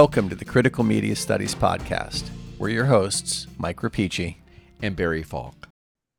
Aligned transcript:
Welcome 0.00 0.28
to 0.28 0.36
the 0.36 0.44
Critical 0.44 0.84
Media 0.84 1.16
Studies 1.16 1.56
Podcast. 1.56 2.30
We're 2.56 2.68
your 2.68 2.84
hosts, 2.84 3.48
Mike 3.58 3.78
Rapici 3.78 4.36
and 4.80 4.94
Barry 4.94 5.24
Falk. 5.24 5.68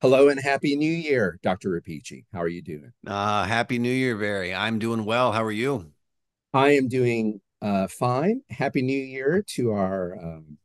Hello 0.01 0.27
and 0.27 0.37
happy 0.37 0.75
new 0.75 0.91
year, 0.91 1.39
Dr. 1.43 1.69
Rapici. 1.69 2.25
How 2.33 2.41
are 2.41 2.49
you 2.49 2.61
doing? 2.61 2.91
Uh, 3.07 3.45
happy 3.45 3.79
new 3.79 3.89
year, 3.89 4.17
Barry. 4.17 4.53
I'm 4.53 4.79
doing 4.79 5.05
well. 5.05 5.31
How 5.31 5.45
are 5.45 5.51
you? 5.51 5.93
I 6.53 6.71
am 6.71 6.89
doing 6.89 7.39
uh, 7.61 7.87
fine. 7.87 8.41
Happy 8.49 8.81
new 8.81 9.01
year 9.01 9.45
to 9.51 9.71
our 9.71 10.17
um, 10.21 10.57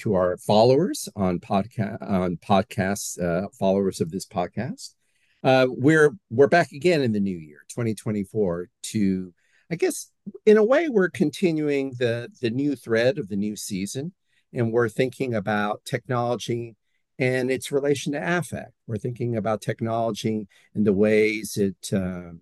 to 0.00 0.12
our 0.12 0.36
followers 0.36 1.08
on 1.16 1.40
podcast 1.40 2.02
on 2.02 2.36
podcasts, 2.36 3.18
uh, 3.18 3.48
followers 3.58 4.02
of 4.02 4.10
this 4.10 4.26
podcast. 4.26 4.96
Uh, 5.42 5.66
we're 5.70 6.10
we're 6.28 6.46
back 6.46 6.72
again 6.72 7.00
in 7.00 7.12
the 7.12 7.20
new 7.20 7.38
year, 7.38 7.64
2024, 7.70 8.68
to 8.82 9.32
I 9.70 9.76
guess 9.76 10.10
in 10.46 10.56
a 10.56 10.64
way 10.64 10.88
we're 10.88 11.10
continuing 11.10 11.94
the 11.98 12.28
the 12.40 12.50
new 12.50 12.76
thread 12.76 13.18
of 13.18 13.28
the 13.28 13.36
new 13.36 13.56
season, 13.56 14.12
and 14.52 14.72
we're 14.72 14.88
thinking 14.88 15.34
about 15.34 15.84
technology 15.84 16.76
and 17.18 17.50
its 17.50 17.70
relation 17.70 18.12
to 18.12 18.38
affect. 18.38 18.72
We're 18.86 18.96
thinking 18.96 19.36
about 19.36 19.60
technology 19.60 20.48
and 20.74 20.86
the 20.86 20.92
ways 20.92 21.56
it 21.56 21.92
uh, 21.92 22.32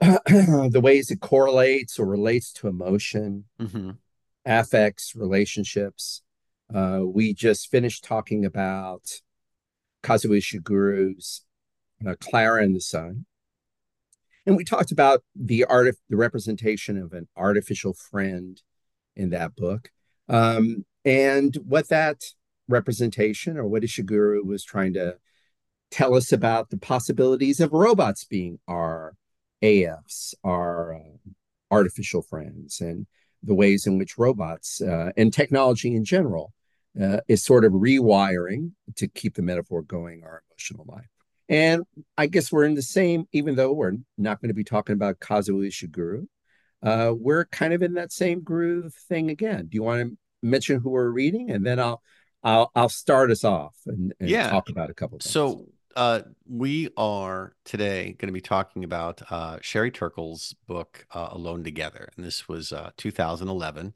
the 0.00 0.80
ways 0.82 1.10
it 1.10 1.20
correlates 1.20 1.98
or 1.98 2.06
relates 2.06 2.52
to 2.54 2.68
emotion, 2.68 3.44
mm-hmm. 3.60 3.90
affects, 4.46 5.14
relationships. 5.14 6.22
Uh, 6.74 7.00
we 7.04 7.34
just 7.34 7.70
finished 7.70 8.04
talking 8.04 8.44
about 8.44 9.20
Kazuo 10.02 10.38
Ishiguro's 10.38 11.42
uh, 12.06 12.14
Clara 12.18 12.62
and 12.62 12.74
the 12.74 12.80
Sun. 12.80 13.26
And 14.46 14.56
we 14.56 14.64
talked 14.64 14.90
about 14.90 15.22
the 15.34 15.64
art, 15.64 15.88
of 15.88 15.96
the 16.08 16.16
representation 16.16 16.96
of 16.96 17.12
an 17.12 17.28
artificial 17.36 17.94
friend 17.94 18.60
in 19.14 19.30
that 19.30 19.54
book, 19.54 19.90
um, 20.28 20.84
and 21.04 21.56
what 21.64 21.88
that 21.88 22.22
representation 22.68 23.56
or 23.56 23.66
what 23.66 23.82
Ishiguro 23.82 24.44
was 24.44 24.64
trying 24.64 24.94
to 24.94 25.16
tell 25.90 26.14
us 26.14 26.32
about 26.32 26.70
the 26.70 26.78
possibilities 26.78 27.60
of 27.60 27.72
robots 27.72 28.24
being 28.24 28.58
our 28.68 29.14
AFs, 29.62 30.34
our 30.44 30.94
uh, 30.94 31.30
artificial 31.70 32.22
friends, 32.22 32.80
and 32.80 33.06
the 33.42 33.54
ways 33.54 33.86
in 33.86 33.98
which 33.98 34.18
robots 34.18 34.80
uh, 34.80 35.10
and 35.16 35.32
technology 35.32 35.94
in 35.94 36.04
general 36.04 36.52
uh, 37.00 37.18
is 37.28 37.44
sort 37.44 37.64
of 37.64 37.72
rewiring 37.72 38.72
to 38.96 39.08
keep 39.08 39.34
the 39.34 39.42
metaphor 39.42 39.82
going 39.82 40.22
our 40.24 40.42
emotional 40.50 40.84
life. 40.88 41.08
And 41.50 41.82
I 42.16 42.28
guess 42.28 42.52
we're 42.52 42.64
in 42.64 42.76
the 42.76 42.82
same, 42.82 43.26
even 43.32 43.56
though 43.56 43.72
we're 43.72 43.96
not 44.16 44.40
going 44.40 44.48
to 44.48 44.54
be 44.54 44.64
talking 44.64 44.94
about 44.94 45.18
Kazuo 45.18 45.66
Ishiguro, 45.66 46.26
uh, 46.82 47.12
we're 47.12 47.44
kind 47.46 47.74
of 47.74 47.82
in 47.82 47.94
that 47.94 48.12
same 48.12 48.42
groove 48.42 48.94
thing 49.08 49.30
again. 49.30 49.66
Do 49.68 49.74
you 49.74 49.82
want 49.82 50.00
to 50.00 50.16
mention 50.42 50.80
who 50.80 50.90
we're 50.90 51.10
reading, 51.10 51.50
and 51.50 51.66
then 51.66 51.80
I'll 51.80 52.02
I'll 52.42 52.70
I'll 52.74 52.88
start 52.88 53.32
us 53.32 53.44
off 53.44 53.76
and, 53.86 54.14
and 54.20 54.30
yeah. 54.30 54.48
talk 54.48 54.68
about 54.70 54.90
a 54.90 54.94
couple. 54.94 55.16
Of 55.16 55.22
things. 55.22 55.32
So 55.32 55.66
uh, 55.96 56.22
we 56.48 56.88
are 56.96 57.54
today 57.64 58.14
going 58.18 58.28
to 58.28 58.32
be 58.32 58.40
talking 58.40 58.84
about 58.84 59.20
uh, 59.30 59.58
Sherry 59.60 59.90
Turkle's 59.90 60.54
book 60.68 61.04
uh, 61.12 61.30
"Alone 61.32 61.64
Together," 61.64 62.08
and 62.16 62.24
this 62.24 62.48
was 62.48 62.72
uh, 62.72 62.90
2011. 62.96 63.92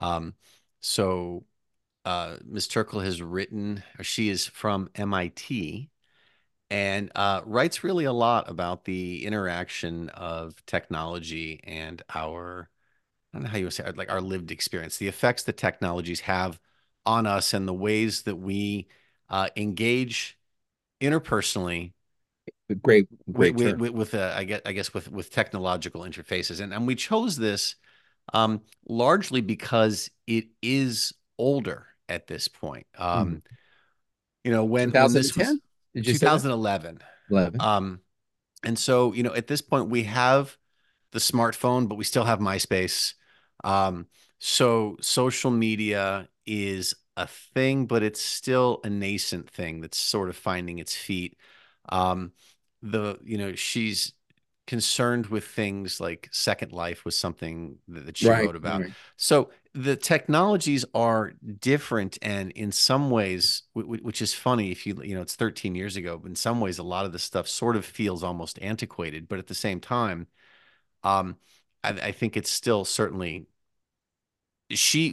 Um, 0.00 0.34
so 0.80 1.44
uh, 2.04 2.36
Ms. 2.44 2.68
Turkle 2.68 3.00
has 3.00 3.22
written, 3.22 3.82
or 3.98 4.04
she 4.04 4.30
is 4.30 4.46
from 4.46 4.88
MIT, 4.94 5.90
and 6.70 7.10
uh, 7.14 7.42
writes 7.44 7.82
really 7.82 8.04
a 8.04 8.12
lot 8.12 8.48
about 8.48 8.84
the 8.84 9.26
interaction 9.26 10.08
of 10.10 10.64
technology 10.66 11.60
and 11.64 12.02
our 12.14 12.68
I 13.32 13.36
don't 13.36 13.44
know 13.44 13.50
how 13.50 13.58
you 13.58 13.66
would 13.66 13.72
say 13.72 13.84
it, 13.84 13.96
like 13.96 14.10
our 14.10 14.20
lived 14.20 14.50
experience, 14.50 14.96
the 14.96 15.06
effects 15.06 15.44
the 15.44 15.52
technologies 15.52 16.20
have 16.20 16.58
on 17.06 17.26
us, 17.26 17.54
and 17.54 17.66
the 17.66 17.74
ways 17.74 18.22
that 18.22 18.36
we 18.36 18.88
uh, 19.28 19.48
engage 19.56 20.36
interpersonally. 21.00 21.92
Great, 22.82 23.08
great 23.30 23.54
with, 23.54 23.78
with, 23.78 23.90
with 23.92 24.14
uh, 24.14 24.34
I 24.36 24.44
guess 24.44 24.60
I 24.66 24.72
guess 24.72 24.92
with 24.92 25.10
with 25.10 25.30
technological 25.30 26.02
interfaces, 26.02 26.60
and 26.60 26.74
and 26.74 26.86
we 26.86 26.96
chose 26.96 27.36
this 27.36 27.76
um, 28.32 28.62
largely 28.88 29.40
because 29.40 30.10
it 30.26 30.46
is 30.60 31.12
older 31.38 31.86
at 32.08 32.26
this 32.26 32.48
point. 32.48 32.86
Hmm. 32.96 33.02
Um, 33.02 33.28
mm. 33.28 33.42
You 34.44 34.52
know 34.52 34.64
when 34.64 34.90
2010 34.90 35.60
did 35.94 36.06
you 36.06 36.14
2011. 36.14 37.00
11. 37.30 37.60
Um, 37.60 38.00
and 38.64 38.78
so 38.78 39.12
you 39.12 39.22
know, 39.22 39.34
at 39.34 39.46
this 39.46 39.60
point, 39.60 39.88
we 39.88 40.04
have 40.04 40.56
the 41.12 41.18
smartphone, 41.18 41.88
but 41.88 41.96
we 41.96 42.04
still 42.04 42.24
have 42.24 42.38
MySpace. 42.38 43.14
Um, 43.64 44.06
so 44.38 44.96
social 45.00 45.50
media 45.50 46.28
is 46.46 46.94
a 47.16 47.26
thing, 47.26 47.86
but 47.86 48.02
it's 48.02 48.20
still 48.20 48.80
a 48.84 48.90
nascent 48.90 49.50
thing 49.50 49.80
that's 49.80 49.98
sort 49.98 50.28
of 50.28 50.36
finding 50.36 50.78
its 50.78 50.94
feet. 50.94 51.36
Um, 51.88 52.32
the 52.82 53.18
you 53.22 53.36
know 53.38 53.54
she's 53.54 54.12
concerned 54.66 55.26
with 55.26 55.44
things 55.44 56.00
like 56.00 56.28
Second 56.30 56.72
Life 56.72 57.04
was 57.04 57.16
something 57.16 57.78
that, 57.88 58.06
that 58.06 58.16
she 58.16 58.28
right, 58.28 58.46
wrote 58.46 58.56
about. 58.56 58.82
Right. 58.82 58.92
So 59.16 59.50
the 59.74 59.96
technologies 59.96 60.84
are 60.94 61.32
different, 61.60 62.18
and 62.22 62.50
in 62.52 62.72
some 62.72 63.10
ways, 63.10 63.62
which 63.74 64.20
is 64.20 64.34
funny 64.34 64.70
if 64.72 64.86
you 64.86 65.00
you 65.02 65.14
know 65.14 65.22
it's 65.22 65.36
13 65.36 65.74
years 65.74 65.96
ago, 65.96 66.18
but 66.18 66.28
in 66.28 66.36
some 66.36 66.60
ways, 66.60 66.78
a 66.78 66.82
lot 66.82 67.06
of 67.06 67.12
the 67.12 67.18
stuff 67.18 67.48
sort 67.48 67.76
of 67.76 67.84
feels 67.84 68.24
almost 68.24 68.58
antiquated. 68.62 69.28
But 69.28 69.38
at 69.38 69.46
the 69.46 69.54
same 69.54 69.80
time, 69.80 70.26
um, 71.04 71.36
I, 71.84 71.90
I 71.90 72.12
think 72.12 72.36
it's 72.36 72.50
still 72.50 72.84
certainly 72.84 73.46
she 74.70 75.12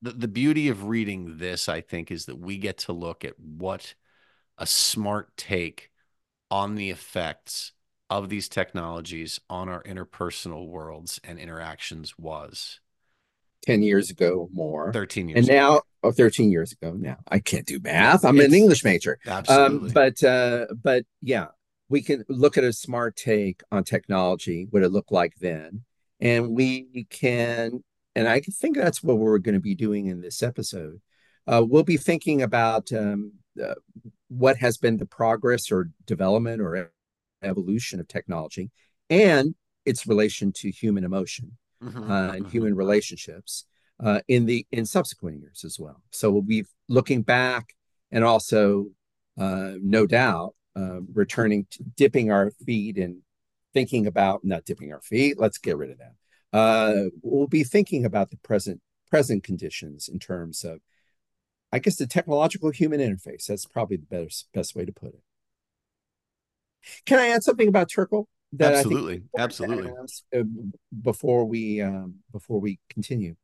the, 0.00 0.12
the 0.12 0.28
beauty 0.28 0.68
of 0.68 0.86
reading 0.86 1.38
this, 1.38 1.68
I 1.68 1.80
think, 1.80 2.10
is 2.10 2.26
that 2.26 2.38
we 2.38 2.58
get 2.58 2.78
to 2.78 2.92
look 2.92 3.24
at 3.24 3.38
what 3.38 3.94
a 4.58 4.66
smart 4.66 5.36
take 5.36 5.90
on 6.50 6.74
the 6.74 6.90
effects 6.90 7.72
of 8.10 8.28
these 8.28 8.48
technologies 8.48 9.40
on 9.50 9.68
our 9.68 9.82
interpersonal 9.82 10.68
worlds 10.68 11.20
and 11.24 11.38
interactions 11.38 12.18
was 12.18 12.80
10 13.62 13.82
years 13.82 14.10
ago 14.10 14.48
more. 14.52 14.92
13 14.92 15.28
years 15.28 15.38
and 15.38 15.48
now 15.48 15.76
ago. 15.76 15.82
oh 16.04 16.12
13 16.12 16.50
years 16.50 16.72
ago 16.72 16.92
now. 16.92 17.16
I 17.28 17.38
can't 17.38 17.66
do 17.66 17.80
math. 17.80 18.24
I'm 18.24 18.38
it's, 18.38 18.48
an 18.48 18.54
english 18.54 18.84
major. 18.84 19.18
Um, 19.26 19.32
absolutely. 19.32 19.88
um, 19.88 19.92
but 19.94 20.22
uh 20.24 20.66
but 20.82 21.04
yeah 21.22 21.48
we 21.88 22.02
can 22.02 22.24
look 22.28 22.58
at 22.58 22.64
a 22.64 22.72
smart 22.72 23.16
take 23.16 23.62
on 23.72 23.82
technology 23.82 24.66
what 24.70 24.82
it 24.82 24.90
looked 24.90 25.12
like 25.12 25.34
then 25.40 25.82
and 26.20 26.50
we 26.50 27.06
can 27.10 27.82
and 28.14 28.28
I 28.28 28.40
think 28.40 28.76
that's 28.76 29.00
what 29.00 29.18
we're 29.18 29.38
going 29.38 29.54
to 29.54 29.60
be 29.60 29.76
doing 29.76 30.06
in 30.06 30.20
this 30.20 30.42
episode. 30.42 31.00
Uh, 31.46 31.62
we'll 31.64 31.84
be 31.84 31.96
thinking 31.96 32.42
about 32.42 32.92
um, 32.92 33.34
uh, 33.62 33.74
what 34.26 34.56
has 34.56 34.76
been 34.76 34.96
the 34.96 35.06
progress 35.06 35.70
or 35.70 35.90
development 36.04 36.60
or 36.60 36.90
evolution 37.42 38.00
of 38.00 38.08
technology 38.08 38.72
and 39.08 39.54
its 39.84 40.04
relation 40.04 40.52
to 40.52 40.70
human 40.70 41.04
emotion 41.04 41.56
mm-hmm. 41.82 42.10
uh, 42.10 42.32
and 42.32 42.46
human 42.48 42.74
relationships 42.74 43.64
uh, 44.02 44.20
in 44.28 44.46
the 44.46 44.66
in 44.70 44.86
subsequent 44.86 45.40
years 45.40 45.64
as 45.64 45.78
well. 45.78 46.02
So 46.10 46.30
we'll 46.30 46.42
be 46.42 46.64
looking 46.88 47.22
back 47.22 47.74
and 48.10 48.24
also, 48.24 48.86
uh, 49.38 49.72
no 49.80 50.06
doubt, 50.06 50.54
uh, 50.76 51.00
returning, 51.12 51.66
to, 51.72 51.82
dipping 51.96 52.30
our 52.30 52.50
feet 52.64 52.96
and 52.96 53.18
thinking 53.74 54.06
about 54.06 54.44
not 54.44 54.64
dipping 54.64 54.92
our 54.92 55.02
feet. 55.02 55.38
Let's 55.38 55.58
get 55.58 55.76
rid 55.76 55.90
of 55.90 55.98
that 55.98 56.14
uh, 56.52 57.04
we'll 57.22 57.46
be 57.46 57.64
thinking 57.64 58.04
about 58.04 58.30
the 58.30 58.36
present 58.38 58.80
present 59.10 59.42
conditions 59.42 60.08
in 60.08 60.18
terms 60.18 60.64
of, 60.64 60.80
I 61.72 61.78
guess, 61.78 61.96
the 61.96 62.06
technological 62.06 62.70
human 62.70 63.00
interface. 63.00 63.46
That's 63.46 63.66
probably 63.66 63.96
the 63.96 64.06
best 64.06 64.48
best 64.52 64.74
way 64.74 64.84
to 64.84 64.92
put 64.92 65.14
it. 65.14 65.22
Can 67.06 67.18
I 67.18 67.28
add 67.28 67.42
something 67.42 67.68
about 67.68 67.90
Turkle? 67.90 68.28
Absolutely, 68.56 69.22
absolutely. 69.36 69.90
Uh, 70.34 70.42
before 71.02 71.44
we 71.44 71.80
um, 71.80 72.16
before 72.32 72.60
we 72.60 72.78
continue, 72.88 73.36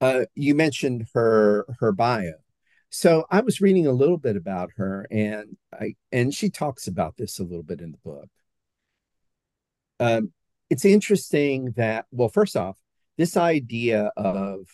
uh, 0.00 0.24
you 0.34 0.54
mentioned 0.54 1.06
her 1.14 1.66
her 1.80 1.92
bio. 1.92 2.32
So 2.90 3.26
I 3.30 3.40
was 3.40 3.60
reading 3.60 3.86
a 3.86 3.92
little 3.92 4.18
bit 4.18 4.36
about 4.36 4.70
her, 4.76 5.06
and 5.10 5.56
I 5.72 5.94
and 6.12 6.32
she 6.34 6.50
talks 6.50 6.86
about 6.86 7.16
this 7.16 7.38
a 7.38 7.44
little 7.44 7.62
bit 7.62 7.80
in 7.80 7.92
the 7.92 7.98
book. 7.98 8.28
Um, 10.00 10.32
it's 10.70 10.84
interesting 10.84 11.72
that 11.76 12.06
well 12.10 12.28
first 12.28 12.56
off 12.56 12.78
this 13.16 13.36
idea 13.36 14.12
of 14.16 14.66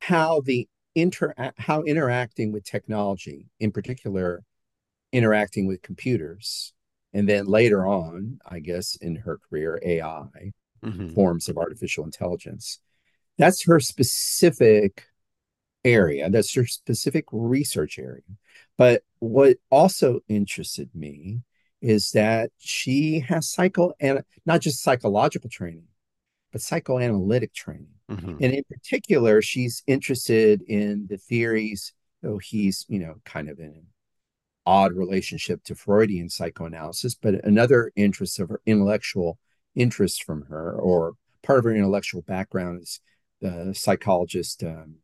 how 0.00 0.40
the 0.40 0.68
inter 0.94 1.34
how 1.58 1.82
interacting 1.82 2.52
with 2.52 2.64
technology 2.64 3.46
in 3.60 3.70
particular 3.70 4.42
interacting 5.16 5.66
with 5.66 5.82
computers 5.82 6.72
and 7.12 7.28
then 7.28 7.46
later 7.46 7.86
on 7.86 8.38
i 8.46 8.58
guess 8.58 8.96
in 8.96 9.16
her 9.16 9.38
career 9.48 9.80
ai 9.84 10.52
mm-hmm. 10.84 11.08
forms 11.10 11.48
of 11.48 11.56
artificial 11.56 12.04
intelligence 12.04 12.78
that's 13.38 13.64
her 13.64 13.80
specific 13.80 15.06
area 15.84 16.28
that's 16.30 16.54
her 16.54 16.66
specific 16.66 17.24
research 17.30 17.98
area 17.98 18.22
but 18.76 19.02
what 19.20 19.56
also 19.70 20.20
interested 20.28 20.90
me 20.94 21.40
is 21.80 22.10
that 22.12 22.50
she 22.58 23.20
has 23.20 23.48
psycho 23.48 23.92
and 24.00 24.22
not 24.44 24.60
just 24.60 24.82
psychological 24.82 25.50
training, 25.50 25.86
but 26.52 26.60
psychoanalytic 26.60 27.52
training. 27.54 27.88
Mm-hmm. 28.10 28.36
And 28.40 28.54
in 28.54 28.64
particular, 28.70 29.42
she's 29.42 29.82
interested 29.86 30.62
in 30.62 31.06
the 31.08 31.16
theories, 31.16 31.92
though 32.22 32.38
he's, 32.38 32.86
you 32.88 32.98
know, 32.98 33.16
kind 33.24 33.48
of 33.48 33.58
in 33.58 33.66
an 33.66 33.86
odd 34.66 34.92
relationship 34.92 35.62
to 35.64 35.74
Freudian 35.74 36.28
psychoanalysis, 36.28 37.14
but 37.14 37.44
another 37.44 37.92
interest 37.96 38.40
of 38.40 38.48
her 38.48 38.60
intellectual 38.66 39.38
interest 39.74 40.24
from 40.24 40.42
her, 40.46 40.72
or 40.72 41.14
part 41.42 41.58
of 41.60 41.64
her 41.64 41.74
intellectual 41.74 42.22
background 42.22 42.82
is 42.82 43.00
the 43.40 43.72
psychologist 43.74 44.62
um, 44.64 44.96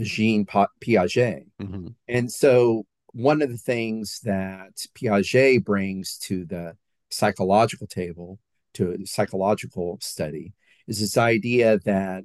Jean 0.00 0.46
Piaget. 0.46 1.46
Mm-hmm. 1.60 1.88
And 2.08 2.30
so 2.30 2.86
one 3.12 3.42
of 3.42 3.50
the 3.50 3.56
things 3.56 4.20
that 4.24 4.86
Piaget 4.94 5.64
brings 5.64 6.16
to 6.18 6.44
the 6.44 6.76
psychological 7.10 7.86
table, 7.86 8.38
to 8.74 9.04
psychological 9.04 9.98
study, 10.00 10.52
is 10.86 11.00
this 11.00 11.16
idea 11.16 11.78
that 11.84 12.24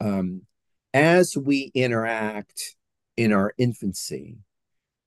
um, 0.00 0.42
as 0.92 1.36
we 1.36 1.70
interact 1.74 2.76
in 3.16 3.32
our 3.32 3.54
infancy 3.56 4.36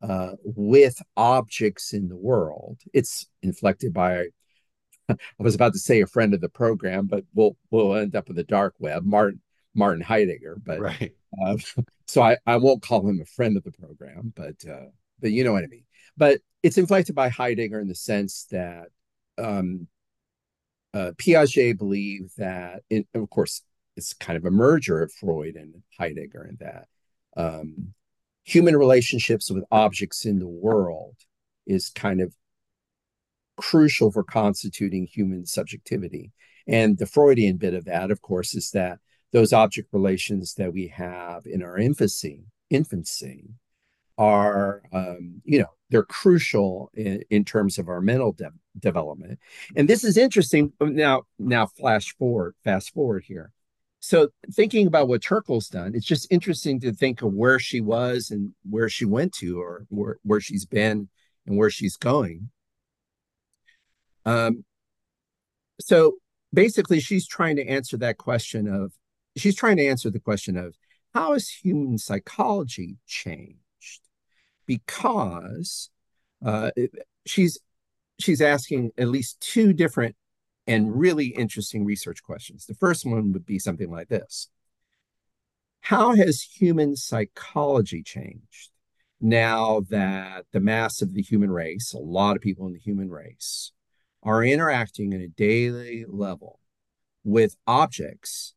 uh, 0.02 0.32
with 0.44 1.02
objects 1.18 1.94
in 1.94 2.08
the 2.08 2.18
world, 2.18 2.80
it's 2.94 3.28
inflected 3.42 3.94
by. 3.94 4.26
I 5.10 5.16
was 5.40 5.56
about 5.56 5.74
to 5.74 5.80
say 5.80 6.02
a 6.02 6.08
friend 6.08 6.34
of 6.34 6.42
the 6.42 6.50
program, 6.50 7.08
but 7.08 7.24
we'll 7.34 7.58
we'll 7.72 7.96
end 7.96 8.16
up 8.16 8.30
in 8.30 8.36
the 8.36 8.44
dark 8.44 8.76
web, 8.80 9.04
Martin 9.06 9.42
Martin 9.74 10.02
Heidegger. 10.02 10.58
But 10.64 10.80
right. 10.80 11.14
Uh, 11.46 11.58
so 12.08 12.22
I, 12.22 12.38
I 12.46 12.58
won't 12.58 12.82
call 12.82 13.08
him 13.08 13.22
a 13.22 13.26
friend 13.26 13.58
of 13.58 13.64
the 13.64 13.72
program, 13.72 14.34
but 14.36 14.56
uh, 14.70 14.90
but 15.20 15.32
you 15.32 15.44
know 15.44 15.54
what 15.54 15.64
I 15.64 15.68
mean. 15.68 15.86
But 16.18 16.42
it's 16.64 16.78
inflected 16.78 17.16
by 17.16 17.30
Heidegger 17.30 17.80
in 17.80 17.88
the 17.88 17.96
sense 17.96 18.46
that 18.52 18.88
um, 19.38 19.88
uh, 20.94 21.12
Piaget 21.18 21.78
believed 21.78 22.38
that, 22.38 22.82
in, 22.90 23.06
of 23.14 23.30
course, 23.30 23.62
it's 23.96 24.14
kind 24.14 24.38
of 24.38 24.46
a 24.46 24.52
merger 24.52 25.02
of 25.02 25.12
Freud 25.14 25.56
and 25.56 25.82
Heidegger, 25.98 26.46
in 26.46 26.58
that 26.60 26.88
um, 27.38 27.94
human 28.50 28.76
relationships 28.76 29.52
with 29.52 29.64
objects 29.72 30.26
in 30.26 30.40
the 30.40 30.48
world 30.48 31.16
is 31.68 31.90
kind 31.90 32.20
of 32.20 32.34
crucial 33.58 34.12
for 34.12 34.24
constituting 34.24 35.06
human 35.06 35.46
subjectivity. 35.46 36.32
And 36.68 36.98
the 36.98 37.06
Freudian 37.06 37.58
bit 37.58 37.76
of 37.76 37.86
that, 37.86 38.10
of 38.10 38.22
course, 38.22 38.56
is 38.56 38.72
that 38.72 39.00
those 39.32 39.54
object 39.54 39.90
relations 39.92 40.56
that 40.56 40.74
we 40.74 40.88
have 40.88 41.46
in 41.46 41.62
our 41.62 41.78
infancy, 41.78 42.46
infancy, 42.72 43.50
are 44.18 44.82
um, 44.92 45.42
you 45.46 45.60
know 45.60 45.70
they're 45.90 46.04
crucial 46.04 46.92
in, 46.94 47.24
in 47.30 47.46
terms 47.46 47.78
of 47.78 47.88
our 47.88 48.02
mental 48.02 48.34
de- 48.34 48.52
development. 48.78 49.40
And 49.76 49.88
this 49.88 50.04
is 50.04 50.18
interesting. 50.18 50.74
Now 50.82 51.24
now 51.38 51.68
flash 51.68 52.16
forward 52.18 52.56
fast 52.64 52.94
forward 52.94 53.24
here 53.28 53.54
so 54.00 54.30
thinking 54.52 54.88
about 54.88 55.08
what 55.08 55.22
Turkle's 55.22 55.68
done 55.68 55.94
it's 55.96 56.06
just 56.06 56.32
interesting 56.32 56.80
to 56.80 56.94
think 56.94 57.22
of 57.22 57.34
where 57.34 57.60
she 57.60 57.82
was 57.82 58.32
and 58.32 58.54
where 58.70 58.90
she 58.90 59.06
went 59.06 59.34
to 59.34 59.60
or 59.60 59.86
where, 59.90 60.18
where 60.24 60.42
she's 60.42 60.66
been 60.66 61.10
and 61.46 61.58
where 61.58 61.70
she's 61.70 61.98
going. 61.98 62.50
Um 64.26 64.64
so 65.82 66.16
basically 66.54 67.00
she's 67.00 67.28
trying 67.28 67.56
to 67.56 67.68
answer 67.68 67.98
that 67.98 68.18
question 68.18 68.68
of 68.68 68.94
she's 69.38 69.56
trying 69.56 69.78
to 69.78 69.86
answer 69.86 70.10
the 70.10 70.20
question 70.20 70.58
of 70.58 70.76
how 71.14 71.34
has 71.34 71.50
human 71.50 71.98
psychology 71.98 72.98
changed? 73.08 74.02
Because 74.66 75.90
uh, 76.46 76.72
she's 77.26 77.58
she's 78.20 78.42
asking 78.42 78.92
at 78.98 79.08
least 79.08 79.40
two 79.40 79.74
different 79.74 80.16
and 80.70 81.00
really 81.00 81.28
interesting 81.28 81.84
research 81.84 82.22
questions. 82.24 82.66
The 82.66 82.76
first 82.76 83.06
one 83.06 83.34
would 83.34 83.46
be 83.46 83.60
something 83.60 83.90
like 83.90 84.10
this: 84.10 84.50
How 85.82 86.16
has 86.16 86.42
human 86.42 86.96
psychology 86.96 88.04
changed 88.04 88.70
now 89.20 89.82
that 89.90 90.46
the 90.54 90.60
mass 90.60 91.02
of 91.02 91.14
the 91.14 91.22
human 91.22 91.52
race, 91.52 91.94
a 91.94 91.98
lot 91.98 92.36
of 92.36 92.42
people 92.42 92.68
in 92.68 92.74
the 92.74 92.80
human 92.80 93.10
race, 93.10 93.72
are 94.24 94.44
interacting 94.44 95.14
at 95.14 95.22
a 95.22 95.28
daily 95.28 96.06
level 96.08 96.60
with 97.24 97.56
objects, 97.68 98.54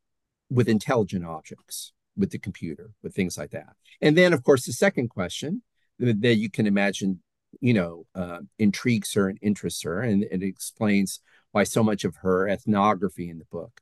with 0.49 0.69
intelligent 0.69 1.25
objects, 1.25 1.91
with 2.15 2.31
the 2.31 2.39
computer, 2.39 2.91
with 3.01 3.13
things 3.15 3.37
like 3.37 3.51
that. 3.51 3.73
And 4.01 4.17
then, 4.17 4.33
of 4.33 4.43
course, 4.43 4.65
the 4.65 4.73
second 4.73 5.09
question 5.09 5.61
that 5.99 6.35
you 6.35 6.49
can 6.49 6.67
imagine, 6.67 7.21
you 7.59 7.73
know, 7.73 8.05
uh, 8.15 8.39
intrigues 8.57 9.13
her 9.13 9.29
and 9.29 9.37
interests 9.41 9.83
her, 9.83 10.01
and, 10.01 10.23
it 10.23 10.43
explains 10.43 11.19
why 11.53 11.63
so 11.63 11.83
much 11.83 12.03
of 12.03 12.17
her 12.17 12.49
ethnography 12.49 13.29
in 13.29 13.37
the 13.37 13.45
book 13.45 13.79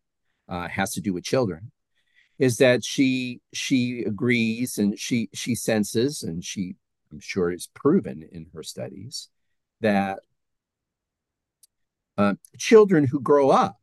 uh, 0.47 0.67
has 0.67 0.91
to 0.91 1.01
do 1.01 1.13
with 1.13 1.23
children. 1.23 1.71
Is 2.37 2.57
that 2.57 2.83
she 2.83 3.41
she 3.53 4.03
agrees 4.03 4.77
and 4.77 4.97
she 4.99 5.29
she 5.33 5.55
senses 5.55 6.21
and 6.23 6.43
she 6.43 6.75
I'm 7.11 7.19
sure 7.19 7.51
is 7.51 7.67
proven 7.73 8.27
in 8.31 8.47
her 8.53 8.63
studies 8.63 9.29
that 9.79 10.19
uh, 12.17 12.35
children 12.57 13.07
who 13.07 13.19
grow 13.19 13.49
up 13.49 13.77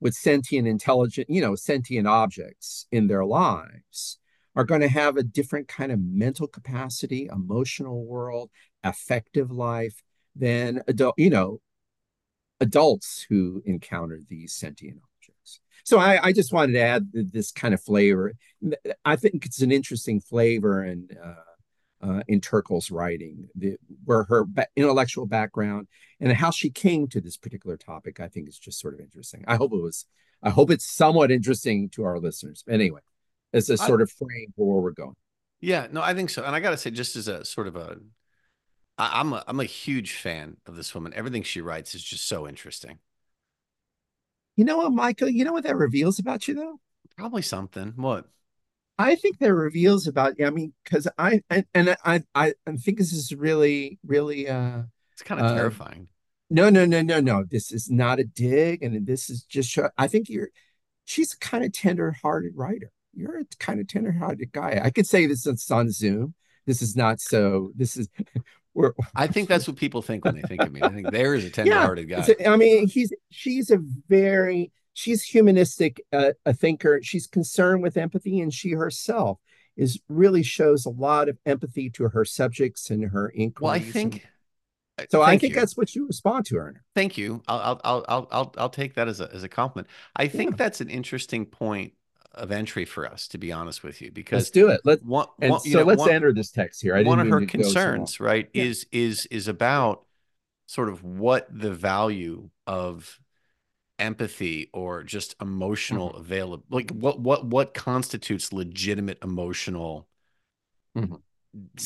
with 0.00 0.14
sentient, 0.14 0.66
intelligent, 0.66 1.28
you 1.28 1.40
know, 1.40 1.54
sentient 1.54 2.06
objects 2.06 2.86
in 2.90 3.06
their 3.06 3.24
lives 3.24 4.18
are 4.56 4.64
going 4.64 4.80
to 4.80 4.88
have 4.88 5.16
a 5.16 5.22
different 5.22 5.68
kind 5.68 5.92
of 5.92 6.00
mental 6.00 6.46
capacity, 6.46 7.28
emotional 7.30 8.04
world, 8.04 8.50
affective 8.82 9.50
life 9.50 10.02
than 10.34 10.82
adult, 10.88 11.14
you 11.18 11.30
know, 11.30 11.60
adults 12.60 13.26
who 13.28 13.62
encounter 13.64 14.20
these 14.28 14.52
sentient 14.52 14.98
objects. 14.98 15.60
So 15.84 15.98
I, 15.98 16.26
I 16.26 16.32
just 16.32 16.52
wanted 16.52 16.74
to 16.74 16.80
add 16.80 17.08
this 17.12 17.52
kind 17.52 17.74
of 17.74 17.82
flavor. 17.82 18.34
I 19.04 19.16
think 19.16 19.46
it's 19.46 19.62
an 19.62 19.72
interesting 19.72 20.20
flavor 20.20 20.82
and 20.82 21.16
uh, 21.22 22.06
uh, 22.06 22.22
in 22.28 22.40
Turkle's 22.40 22.90
writing, 22.90 23.48
the, 23.54 23.76
where 24.04 24.24
her 24.24 24.44
ba- 24.44 24.68
intellectual 24.76 25.26
background 25.26 25.88
and 26.20 26.32
how 26.32 26.50
she 26.50 26.70
came 26.70 27.06
to 27.08 27.20
this 27.20 27.36
particular 27.36 27.76
topic, 27.76 28.20
I 28.20 28.28
think 28.28 28.48
is 28.48 28.58
just 28.58 28.80
sort 28.80 28.94
of 28.94 29.00
interesting. 29.00 29.44
I 29.46 29.56
hope 29.56 29.72
it 29.72 29.82
was, 29.82 30.06
I 30.42 30.50
hope 30.50 30.70
it's 30.70 30.90
somewhat 30.90 31.30
interesting 31.30 31.88
to 31.90 32.04
our 32.04 32.18
listeners. 32.18 32.62
But 32.66 32.74
anyway, 32.74 33.00
as 33.52 33.68
a 33.68 33.76
sort 33.76 34.00
I, 34.00 34.04
of 34.04 34.10
frame 34.12 34.52
for 34.56 34.72
where 34.72 34.82
we're 34.82 34.92
going. 34.92 35.16
Yeah, 35.60 35.88
no, 35.90 36.00
I 36.00 36.14
think 36.14 36.30
so. 36.30 36.42
And 36.44 36.54
I 36.54 36.60
got 36.60 36.70
to 36.70 36.76
say, 36.76 36.90
just 36.90 37.16
as 37.16 37.28
a 37.28 37.44
sort 37.44 37.66
of 37.66 37.76
a, 37.76 37.98
I, 39.00 39.20
I'm 39.20 39.32
a, 39.32 39.44
I'm 39.46 39.60
a 39.60 39.64
huge 39.64 40.12
fan 40.12 40.58
of 40.66 40.76
this 40.76 40.94
woman. 40.94 41.12
Everything 41.14 41.42
she 41.42 41.60
writes 41.60 41.94
is 41.94 42.04
just 42.04 42.28
so 42.28 42.46
interesting. 42.46 42.98
You 44.56 44.64
know 44.64 44.76
what, 44.76 44.92
Michael? 44.92 45.28
You 45.28 45.44
know 45.44 45.52
what 45.52 45.64
that 45.64 45.76
reveals 45.76 46.18
about 46.18 46.46
you, 46.46 46.54
though? 46.54 46.80
Probably 47.16 47.42
something. 47.42 47.94
What? 47.96 48.26
I 48.98 49.14
think 49.14 49.38
that 49.38 49.54
reveals 49.54 50.06
about 50.06 50.38
you. 50.38 50.46
I 50.46 50.50
mean, 50.50 50.74
because 50.84 51.08
I 51.16 51.40
and, 51.48 51.64
and 51.72 51.96
I, 52.04 52.22
I 52.34 52.52
I 52.66 52.76
think 52.76 52.98
this 52.98 53.12
is 53.12 53.34
really 53.34 53.98
really 54.04 54.46
uh 54.46 54.82
it's 55.12 55.22
kind 55.22 55.40
of 55.40 55.46
uh, 55.46 55.54
terrifying. 55.54 56.08
No, 56.50 56.68
no, 56.68 56.84
no, 56.84 57.00
no, 57.00 57.20
no. 57.20 57.44
This 57.44 57.72
is 57.72 57.90
not 57.90 58.18
a 58.18 58.24
dig, 58.24 58.82
and 58.82 59.06
this 59.06 59.30
is 59.30 59.44
just. 59.44 59.78
I 59.96 60.06
think 60.08 60.28
you're. 60.28 60.50
She's 61.06 61.32
a 61.32 61.38
kind 61.38 61.64
of 61.64 61.72
tender-hearted 61.72 62.52
writer 62.54 62.92
you're 63.14 63.40
a 63.40 63.44
kind 63.58 63.80
of 63.80 63.88
tender-hearted 63.88 64.52
guy. 64.52 64.80
I 64.82 64.90
could 64.90 65.06
say 65.06 65.26
this 65.26 65.46
on 65.70 65.90
Zoom. 65.90 66.34
This 66.66 66.82
is 66.82 66.96
not 66.96 67.20
so. 67.20 67.72
This 67.74 67.96
is. 67.96 68.08
We're, 68.74 68.92
I 69.14 69.26
think 69.26 69.48
that's 69.48 69.66
what 69.66 69.76
people 69.76 70.02
think 70.02 70.24
when 70.24 70.36
they 70.36 70.42
think 70.42 70.62
of 70.62 70.72
me. 70.72 70.80
I 70.82 70.88
think 70.88 71.10
there 71.10 71.34
is 71.34 71.44
a 71.44 71.50
tender-hearted 71.50 72.08
yeah, 72.08 72.26
guy. 72.26 72.52
I 72.52 72.56
mean, 72.56 72.86
he's 72.86 73.12
she's 73.30 73.70
a 73.70 73.78
very 74.08 74.72
she's 74.92 75.22
humanistic, 75.22 76.00
uh, 76.12 76.32
a 76.44 76.52
thinker. 76.52 77.00
She's 77.02 77.26
concerned 77.26 77.82
with 77.82 77.96
empathy, 77.96 78.40
and 78.40 78.52
she 78.52 78.70
herself 78.70 79.38
is 79.76 79.98
really 80.08 80.42
shows 80.42 80.84
a 80.84 80.90
lot 80.90 81.28
of 81.28 81.38
empathy 81.46 81.90
to 81.90 82.08
her 82.08 82.24
subjects 82.24 82.90
and 82.90 83.10
her 83.10 83.30
inquiries. 83.30 83.82
Well, 83.82 83.88
I 83.88 83.92
think. 83.92 84.26
And, 84.98 85.10
so 85.10 85.22
I 85.22 85.38
think 85.38 85.54
you. 85.54 85.60
that's 85.60 85.78
what 85.78 85.94
you 85.94 86.06
respond 86.06 86.44
to, 86.46 86.56
Erna. 86.56 86.80
Thank 86.94 87.16
you. 87.16 87.42
I'll 87.48 87.80
I'll 87.84 88.04
I'll 88.06 88.28
I'll 88.30 88.54
I'll 88.58 88.68
take 88.68 88.94
that 88.94 89.08
as 89.08 89.20
a 89.20 89.30
as 89.32 89.42
a 89.42 89.48
compliment. 89.48 89.88
I 90.14 90.28
think 90.28 90.50
yeah. 90.50 90.56
that's 90.56 90.82
an 90.82 90.90
interesting 90.90 91.46
point 91.46 91.94
of 92.32 92.52
entry 92.52 92.84
for 92.84 93.06
us, 93.06 93.28
to 93.28 93.38
be 93.38 93.52
honest 93.52 93.82
with 93.82 94.00
you, 94.00 94.10
because 94.10 94.40
let's 94.40 94.50
do 94.50 94.68
it. 94.68 94.80
Let's 94.84 95.02
one, 95.02 95.26
and 95.40 95.52
one, 95.52 95.60
so 95.60 95.78
know, 95.80 95.84
let's 95.84 96.00
one, 96.00 96.10
enter 96.10 96.32
this 96.32 96.50
text 96.50 96.80
here. 96.82 96.96
I 96.96 97.02
one 97.02 97.20
of 97.20 97.28
her 97.28 97.44
concerns, 97.46 98.18
so 98.18 98.24
right, 98.24 98.48
yeah. 98.52 98.64
is 98.64 98.86
is 98.92 99.26
is 99.26 99.48
about 99.48 100.04
sort 100.66 100.88
of 100.88 101.02
what 101.02 101.48
the 101.50 101.72
value 101.72 102.48
of 102.66 103.18
empathy 103.98 104.70
or 104.72 105.02
just 105.02 105.36
emotional 105.40 106.10
mm-hmm. 106.10 106.20
available 106.20 106.64
like 106.70 106.90
what 106.90 107.20
what 107.20 107.44
what 107.44 107.74
constitutes 107.74 108.52
legitimate 108.52 109.18
emotional 109.22 110.08
mm-hmm. 110.96 111.16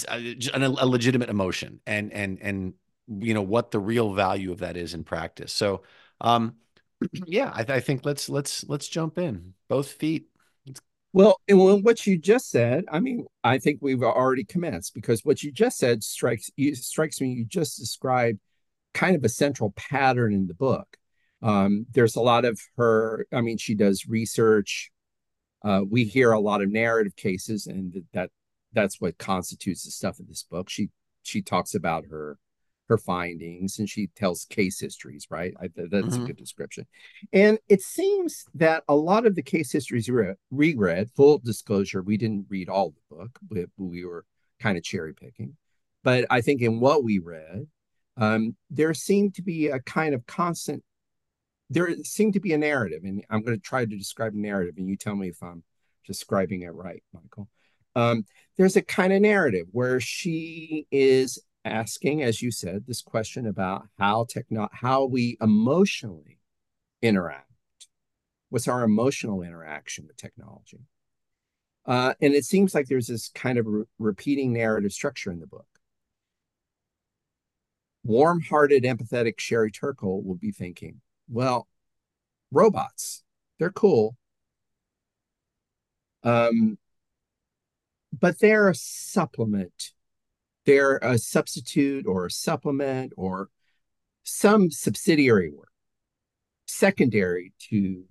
a, 0.09 0.67
a, 0.67 0.87
legitimate 0.87 1.29
emotion 1.29 1.81
and 1.87 2.13
and 2.13 2.39
and 2.41 2.75
you 3.09 3.35
know 3.35 3.43
what 3.43 3.73
the 3.73 3.81
real 3.81 4.13
value 4.15 4.53
of 4.53 4.59
that 4.59 4.77
is 4.77 4.95
in 4.95 5.03
practice 5.03 5.53
so 5.53 5.83
um 6.21 6.55
yeah 7.27 7.51
I, 7.53 7.65
I 7.69 7.81
think 7.81 8.07
let's 8.07 8.29
let's 8.29 8.65
let's 8.69 8.87
jump 8.87 9.19
in 9.19 9.55
both 9.69 9.91
feet 9.91 10.29
well, 11.15 11.41
and 11.47 11.85
what 11.85 12.09
you 12.09 12.19
just 12.19 12.51
said, 12.51 12.87
I 12.91 12.99
mean, 12.99 13.27
I 13.45 13.59
think 13.59 13.79
we've 13.81 14.03
already 14.03 14.43
commenced 14.43 14.95
because 14.95 15.25
what 15.25 15.45
you 15.45 15.53
just 15.53 15.79
said 15.79 16.03
strikes 16.03 16.51
strikes 16.73 17.21
me. 17.21 17.29
You 17.29 17.45
just 17.45 17.79
described 17.79 18.41
kind 18.95 19.15
of 19.15 19.23
a 19.23 19.29
central 19.29 19.73
pattern 19.77 20.35
in 20.35 20.49
the 20.49 20.55
book. 20.55 20.97
Um, 21.41 21.87
there's 21.93 22.17
a 22.17 22.21
lot 22.21 22.45
of 22.45 22.61
her, 22.77 23.29
I 23.33 23.43
mean, 23.43 23.59
she 23.59 23.77
does 23.77 24.09
research. 24.09 24.91
Uh, 25.65 25.83
we 25.89 26.03
hear 26.03 26.33
a 26.33 26.41
lot 26.41 26.63
of 26.63 26.73
narrative 26.73 27.15
cases, 27.15 27.69
and 27.69 27.95
that 28.13 28.31
that's 28.73 29.01
what 29.01 29.17
constitutes 29.17 29.85
the 29.85 29.93
stuff 29.93 30.19
of 30.19 30.27
this 30.27 30.43
book. 30.43 30.69
She 30.69 30.91
she 31.23 31.43
talks 31.43 31.77
about 31.77 32.07
her 32.11 32.39
her 32.89 32.99
findings 32.99 33.79
and 33.79 33.89
she 33.89 34.09
tells 34.09 34.45
case 34.45 34.81
histories, 34.81 35.27
right? 35.31 35.55
I, 35.61 35.69
that's 35.75 35.91
mm-hmm. 35.93 36.25
a 36.25 36.27
good 36.27 36.37
description. 36.37 36.87
And 37.33 37.59
it 37.69 37.81
seems 37.81 38.45
that 38.55 38.85
a 38.89 38.95
lot 38.95 39.27
of 39.27 39.35
the 39.35 39.43
case 39.43 39.73
histories 39.73 40.11
we 40.51 40.75
read, 40.75 41.11
full 41.17 41.39
disclosure, 41.39 42.03
we 42.03 42.17
didn't 42.17 42.47
read 42.49 42.69
all 42.69 42.91
the 42.91 43.17
book, 43.17 43.39
but 43.51 43.67
we 43.79 44.05
were 44.05 44.25
kind 44.61 44.77
of 44.77 44.85
cherry 44.85 45.15
picking. 45.15 45.57
But 46.03 46.27
I 46.29 46.43
think 46.43 46.61
in 46.61 46.81
what 46.81 47.05
we 47.05 47.19
read, 47.19 47.67
um, 48.17 48.55
there 48.71 48.95
seemed 48.95 49.35
to 49.37 49.43
be 49.43 49.69
a 49.69 49.81
kind 49.81 50.15
of 50.15 50.27
constant, 50.27 50.85
there 51.71 51.95
seemed 52.05 52.35
to 52.35 52.41
be 52.41 52.53
a 52.53 52.59
narrative. 52.59 53.01
And 53.05 53.25
I'm 53.31 53.43
going 53.43 53.57
to 53.57 53.63
try 53.63 53.87
to 53.87 53.97
describe 53.97 54.35
a 54.35 54.39
narrative, 54.39 54.75
and 54.77 54.89
you 54.89 54.97
tell 54.97 55.17
me 55.17 55.29
if 55.29 55.43
I'm 55.43 55.65
describing 56.07 56.63
it 56.63 56.75
right, 56.75 57.03
Michael. 57.15 57.49
Um, 57.97 58.25
there's 58.59 58.77
a 58.77 58.83
kind 58.83 59.13
of 59.13 59.23
narrative 59.23 59.67
where 59.71 60.01
she 60.01 60.87
is 60.91 61.39
asking, 61.65 62.23
as 62.23 62.43
you 62.43 62.51
said, 62.51 62.85
this 62.87 63.03
question 63.03 63.47
about 63.47 63.89
how 63.99 64.27
techno 64.29 64.69
how 64.73 65.05
we 65.05 65.37
emotionally 65.41 66.41
interact. 67.01 67.51
What's 68.51 68.69
our 68.69 68.85
emotional 68.85 69.43
interaction 69.43 70.07
with 70.07 70.17
technology? 70.17 70.81
Uh, 71.87 72.15
and 72.21 72.35
it 72.35 72.45
seems 72.45 72.75
like 72.75 72.87
there's 72.87 73.09
this 73.09 73.29
kind 73.35 73.59
of 73.59 73.67
re- 73.67 73.85
repeating 73.99 74.53
narrative 74.53 74.93
structure 74.93 75.31
in 75.31 75.41
the 75.41 75.47
book. 75.47 75.67
Warm-hearted, 78.05 78.85
empathetic 78.85 79.39
Sherry 79.39 79.71
Turkle 79.71 80.23
will 80.23 80.37
be 80.37 80.51
thinking, 80.51 81.01
well, 81.29 81.69
robots, 82.51 83.23
they're 83.59 83.71
cool. 83.71 84.17
Um, 86.23 86.79
but 88.19 88.39
they're 88.39 88.69
a 88.69 88.75
supplement 88.75 89.93
they're 90.67 90.99
a 90.99 91.19
substitute 91.19 92.07
or 92.07 92.27
a 92.27 92.31
supplement 92.31 93.13
or 93.17 93.49
some 94.23 94.71
subsidiary 94.71 95.51
work 95.51 95.69
secondary 96.67 97.53
to 97.71 98.05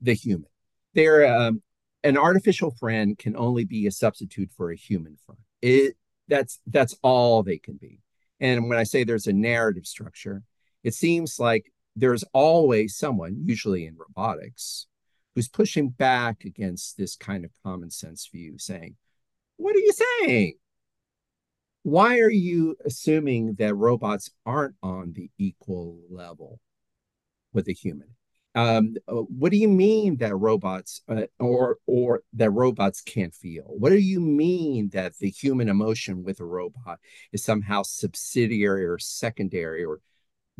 the 0.00 0.14
human. 0.14 0.48
They're 0.94 1.26
um, 1.26 1.62
an 2.04 2.16
artificial 2.16 2.70
friend 2.70 3.18
can 3.18 3.36
only 3.36 3.64
be 3.64 3.86
a 3.86 3.90
substitute 3.90 4.50
for 4.56 4.70
a 4.70 4.76
human 4.76 5.16
friend. 5.26 5.40
It 5.62 5.96
that's 6.28 6.60
that's 6.66 6.94
all 7.02 7.42
they 7.42 7.58
can 7.58 7.76
be. 7.76 8.00
And 8.40 8.68
when 8.68 8.78
I 8.78 8.84
say 8.84 9.04
there's 9.04 9.26
a 9.26 9.32
narrative 9.32 9.86
structure, 9.86 10.42
it 10.84 10.94
seems 10.94 11.38
like 11.38 11.72
there's 11.94 12.24
always 12.34 12.96
someone, 12.96 13.42
usually 13.44 13.86
in 13.86 13.96
robotics, 13.96 14.86
who's 15.34 15.48
pushing 15.48 15.88
back 15.88 16.44
against 16.44 16.96
this 16.96 17.16
kind 17.16 17.44
of 17.44 17.50
common 17.64 17.90
sense 17.90 18.28
view, 18.30 18.58
saying, 18.58 18.96
What 19.56 19.74
are 19.74 19.80
you 19.80 19.92
saying? 19.92 20.54
Why 21.86 22.18
are 22.18 22.28
you 22.28 22.74
assuming 22.84 23.54
that 23.60 23.72
robots 23.76 24.28
aren't 24.44 24.74
on 24.82 25.12
the 25.12 25.30
equal 25.38 26.00
level 26.10 26.58
with 27.52 27.68
a 27.68 27.72
human? 27.72 28.08
Um, 28.56 28.96
uh, 29.06 29.14
what 29.14 29.52
do 29.52 29.56
you 29.56 29.68
mean 29.68 30.16
that 30.16 30.34
robots 30.34 31.02
uh, 31.08 31.26
or 31.38 31.78
or 31.86 32.22
that 32.32 32.50
robots 32.50 33.02
can't 33.02 33.32
feel? 33.32 33.66
What 33.68 33.90
do 33.90 33.98
you 33.98 34.18
mean 34.18 34.88
that 34.94 35.16
the 35.18 35.30
human 35.30 35.68
emotion 35.68 36.24
with 36.24 36.40
a 36.40 36.44
robot 36.44 36.98
is 37.30 37.44
somehow 37.44 37.84
subsidiary 37.84 38.84
or 38.84 38.98
secondary 38.98 39.84
or 39.84 40.00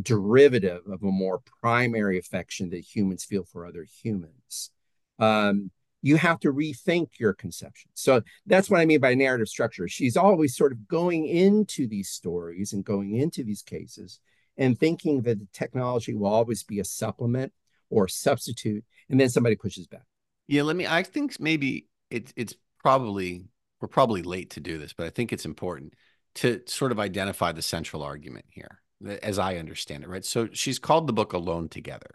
derivative 0.00 0.82
of 0.86 1.02
a 1.02 1.06
more 1.06 1.42
primary 1.60 2.20
affection 2.20 2.70
that 2.70 2.94
humans 2.94 3.24
feel 3.24 3.42
for 3.42 3.66
other 3.66 3.84
humans? 4.00 4.70
Um, 5.18 5.72
you 6.06 6.16
have 6.16 6.38
to 6.38 6.52
rethink 6.52 7.18
your 7.18 7.32
conception. 7.32 7.90
So 7.94 8.22
that's 8.46 8.70
what 8.70 8.78
I 8.78 8.86
mean 8.86 9.00
by 9.00 9.14
narrative 9.14 9.48
structure. 9.48 9.88
She's 9.88 10.16
always 10.16 10.56
sort 10.56 10.70
of 10.70 10.86
going 10.86 11.26
into 11.26 11.88
these 11.88 12.10
stories 12.10 12.72
and 12.72 12.84
going 12.84 13.16
into 13.16 13.42
these 13.42 13.60
cases 13.60 14.20
and 14.56 14.78
thinking 14.78 15.22
that 15.22 15.40
the 15.40 15.48
technology 15.52 16.14
will 16.14 16.32
always 16.32 16.62
be 16.62 16.78
a 16.78 16.84
supplement 16.84 17.52
or 17.90 18.06
substitute, 18.06 18.84
and 19.10 19.18
then 19.18 19.28
somebody 19.28 19.56
pushes 19.56 19.88
back. 19.88 20.06
Yeah, 20.46 20.62
let 20.62 20.76
me. 20.76 20.86
I 20.86 21.02
think 21.02 21.40
maybe 21.40 21.88
it's 22.08 22.32
it's 22.36 22.54
probably 22.78 23.46
we're 23.80 23.88
probably 23.88 24.22
late 24.22 24.50
to 24.50 24.60
do 24.60 24.78
this, 24.78 24.92
but 24.92 25.06
I 25.06 25.10
think 25.10 25.32
it's 25.32 25.44
important 25.44 25.94
to 26.36 26.62
sort 26.66 26.92
of 26.92 27.00
identify 27.00 27.50
the 27.50 27.62
central 27.62 28.02
argument 28.04 28.44
here, 28.50 28.80
as 29.24 29.40
I 29.40 29.56
understand 29.56 30.04
it. 30.04 30.08
Right. 30.08 30.24
So 30.24 30.48
she's 30.52 30.78
called 30.78 31.08
the 31.08 31.12
book 31.12 31.32
"Alone 31.32 31.68
Together," 31.68 32.14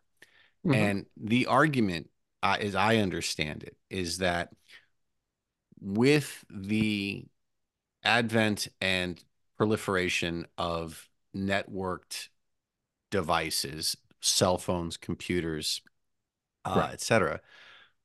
mm-hmm. 0.65 0.73
and 0.73 1.05
the 1.17 1.47
argument 1.47 2.07
as 2.43 2.75
I 2.75 2.97
understand 2.97 3.63
it, 3.63 3.77
is 3.89 4.19
that 4.19 4.49
with 5.79 6.43
the 6.49 7.25
advent 8.03 8.67
and 8.79 9.23
proliferation 9.57 10.47
of 10.57 11.09
networked 11.35 12.29
devices, 13.09 13.95
cell 14.21 14.57
phones, 14.57 14.97
computers, 14.97 15.81
uh, 16.65 16.75
right. 16.77 16.93
etc., 16.93 17.41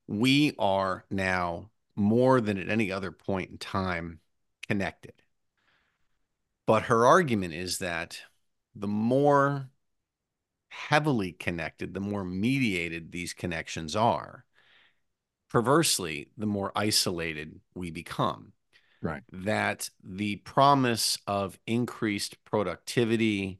we 0.07 0.53
are 0.57 1.05
now 1.09 1.69
more 1.95 2.39
than 2.39 2.57
at 2.57 2.69
any 2.69 2.91
other 2.91 3.11
point 3.11 3.49
in 3.49 3.57
time 3.57 4.19
connected. 4.67 5.13
But 6.65 6.83
her 6.83 7.05
argument 7.05 7.53
is 7.53 7.79
that 7.79 8.19
the 8.75 8.87
more 8.87 9.69
heavily 10.69 11.31
connected, 11.31 11.93
the 11.93 11.99
more 11.99 12.23
mediated 12.23 13.11
these 13.11 13.33
connections 13.33 13.95
are. 13.95 14.45
Perversely, 15.49 16.29
the 16.37 16.45
more 16.45 16.71
isolated 16.75 17.59
we 17.73 17.91
become. 17.91 18.53
Right. 19.01 19.23
That 19.31 19.89
the 20.03 20.37
promise 20.37 21.17
of 21.27 21.57
increased 21.67 22.43
productivity, 22.43 23.59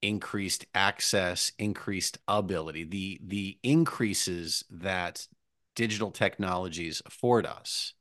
increased 0.00 0.66
access, 0.74 1.52
increased 1.58 2.18
ability, 2.26 2.84
the 2.84 3.20
the 3.24 3.58
increases 3.62 4.64
that 4.70 5.26
digital 5.74 6.10
technologies 6.10 7.02
afford 7.06 7.46
us, 7.46 7.94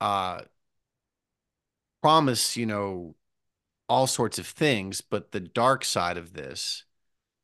uh, 0.00 0.40
promise, 2.02 2.56
you 2.56 2.66
know, 2.66 3.14
all 3.88 4.06
sorts 4.06 4.38
of 4.38 4.46
things, 4.46 5.00
but 5.00 5.32
the 5.32 5.40
dark 5.40 5.84
side 5.84 6.16
of 6.16 6.32
this 6.32 6.84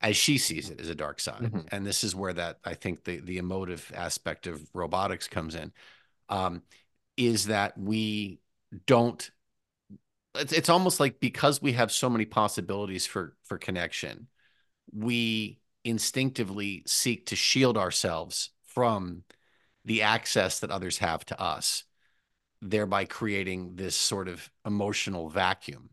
as 0.00 0.16
she 0.16 0.38
sees 0.38 0.71
it 0.71 0.80
as 0.80 0.88
a 0.88 0.95
dark 0.95 1.21
side. 1.21 1.42
Mm-hmm. 1.42 1.61
and 1.73 1.87
this 1.87 2.04
is 2.04 2.14
where 2.14 2.33
that 2.33 2.59
i 2.64 2.75
think 2.75 3.04
the 3.04 3.21
the 3.21 3.38
emotive 3.38 3.90
aspect 3.95 4.47
of 4.47 4.62
robotics 4.75 5.28
comes 5.28 5.54
in 5.54 5.73
um, 6.28 6.62
is 7.16 7.47
that 7.47 7.76
we 7.76 8.40
don't 8.87 9.30
it's, 10.37 10.52
it's 10.52 10.69
almost 10.69 11.00
like 11.00 11.19
because 11.19 11.61
we 11.61 11.73
have 11.73 11.90
so 11.90 12.09
many 12.09 12.25
possibilities 12.25 13.07
for 13.07 13.37
for 13.45 13.59
connection 13.59 14.28
we 14.92 15.61
instinctively 15.85 16.83
seek 16.87 17.26
to 17.26 17.37
shield 17.37 17.76
ourselves 17.76 18.50
from 18.64 19.25
the 19.85 20.02
access 20.02 20.61
that 20.61 20.71
others 20.71 20.99
have 20.99 21.25
to 21.25 21.40
us 21.40 21.85
thereby 22.62 23.04
creating 23.04 23.75
this 23.76 23.97
sort 23.97 24.28
of 24.28 24.50
emotional 24.66 25.28
vacuum. 25.28 25.90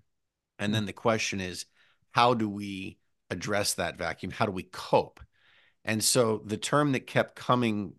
And 0.59 0.73
then 0.73 0.85
the 0.85 0.93
question 0.93 1.39
is 1.39 1.65
how 2.11 2.33
do 2.33 2.49
we 2.49 2.97
address 3.29 3.75
that 3.75 3.97
vacuum? 3.97 4.31
How 4.31 4.45
do 4.45 4.51
we 4.51 4.63
cope? 4.63 5.19
And 5.85 6.03
so 6.03 6.41
the 6.45 6.57
term 6.57 6.91
that 6.91 7.07
kept 7.07 7.35
coming 7.35 7.93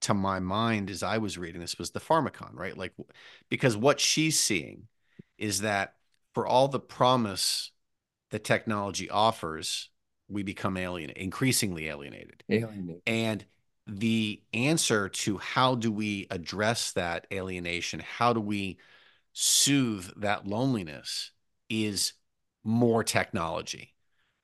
to 0.00 0.14
my 0.14 0.38
mind 0.38 0.90
as 0.90 1.02
I 1.02 1.18
was 1.18 1.38
reading 1.38 1.60
this 1.60 1.78
was 1.78 1.90
the 1.90 2.00
pharmakon, 2.00 2.54
right? 2.54 2.76
Like, 2.76 2.92
because 3.48 3.76
what 3.76 4.00
she's 4.00 4.38
seeing 4.38 4.88
is 5.38 5.60
that 5.60 5.94
for 6.34 6.46
all 6.46 6.68
the 6.68 6.80
promise 6.80 7.72
that 8.30 8.44
technology 8.44 9.08
offers, 9.10 9.90
we 10.28 10.42
become 10.42 10.76
alien, 10.76 11.10
increasingly 11.10 11.88
alienated. 11.88 12.44
Alienated. 12.48 13.02
And 13.06 13.44
the 13.86 14.42
answer 14.52 15.08
to 15.08 15.38
how 15.38 15.74
do 15.74 15.90
we 15.90 16.26
address 16.30 16.92
that 16.92 17.26
alienation, 17.32 18.00
how 18.00 18.32
do 18.32 18.40
we 18.40 18.78
soothe 19.32 20.10
that 20.16 20.46
loneliness 20.46 21.32
is 21.70 22.12
more 22.64 23.02
technology 23.02 23.94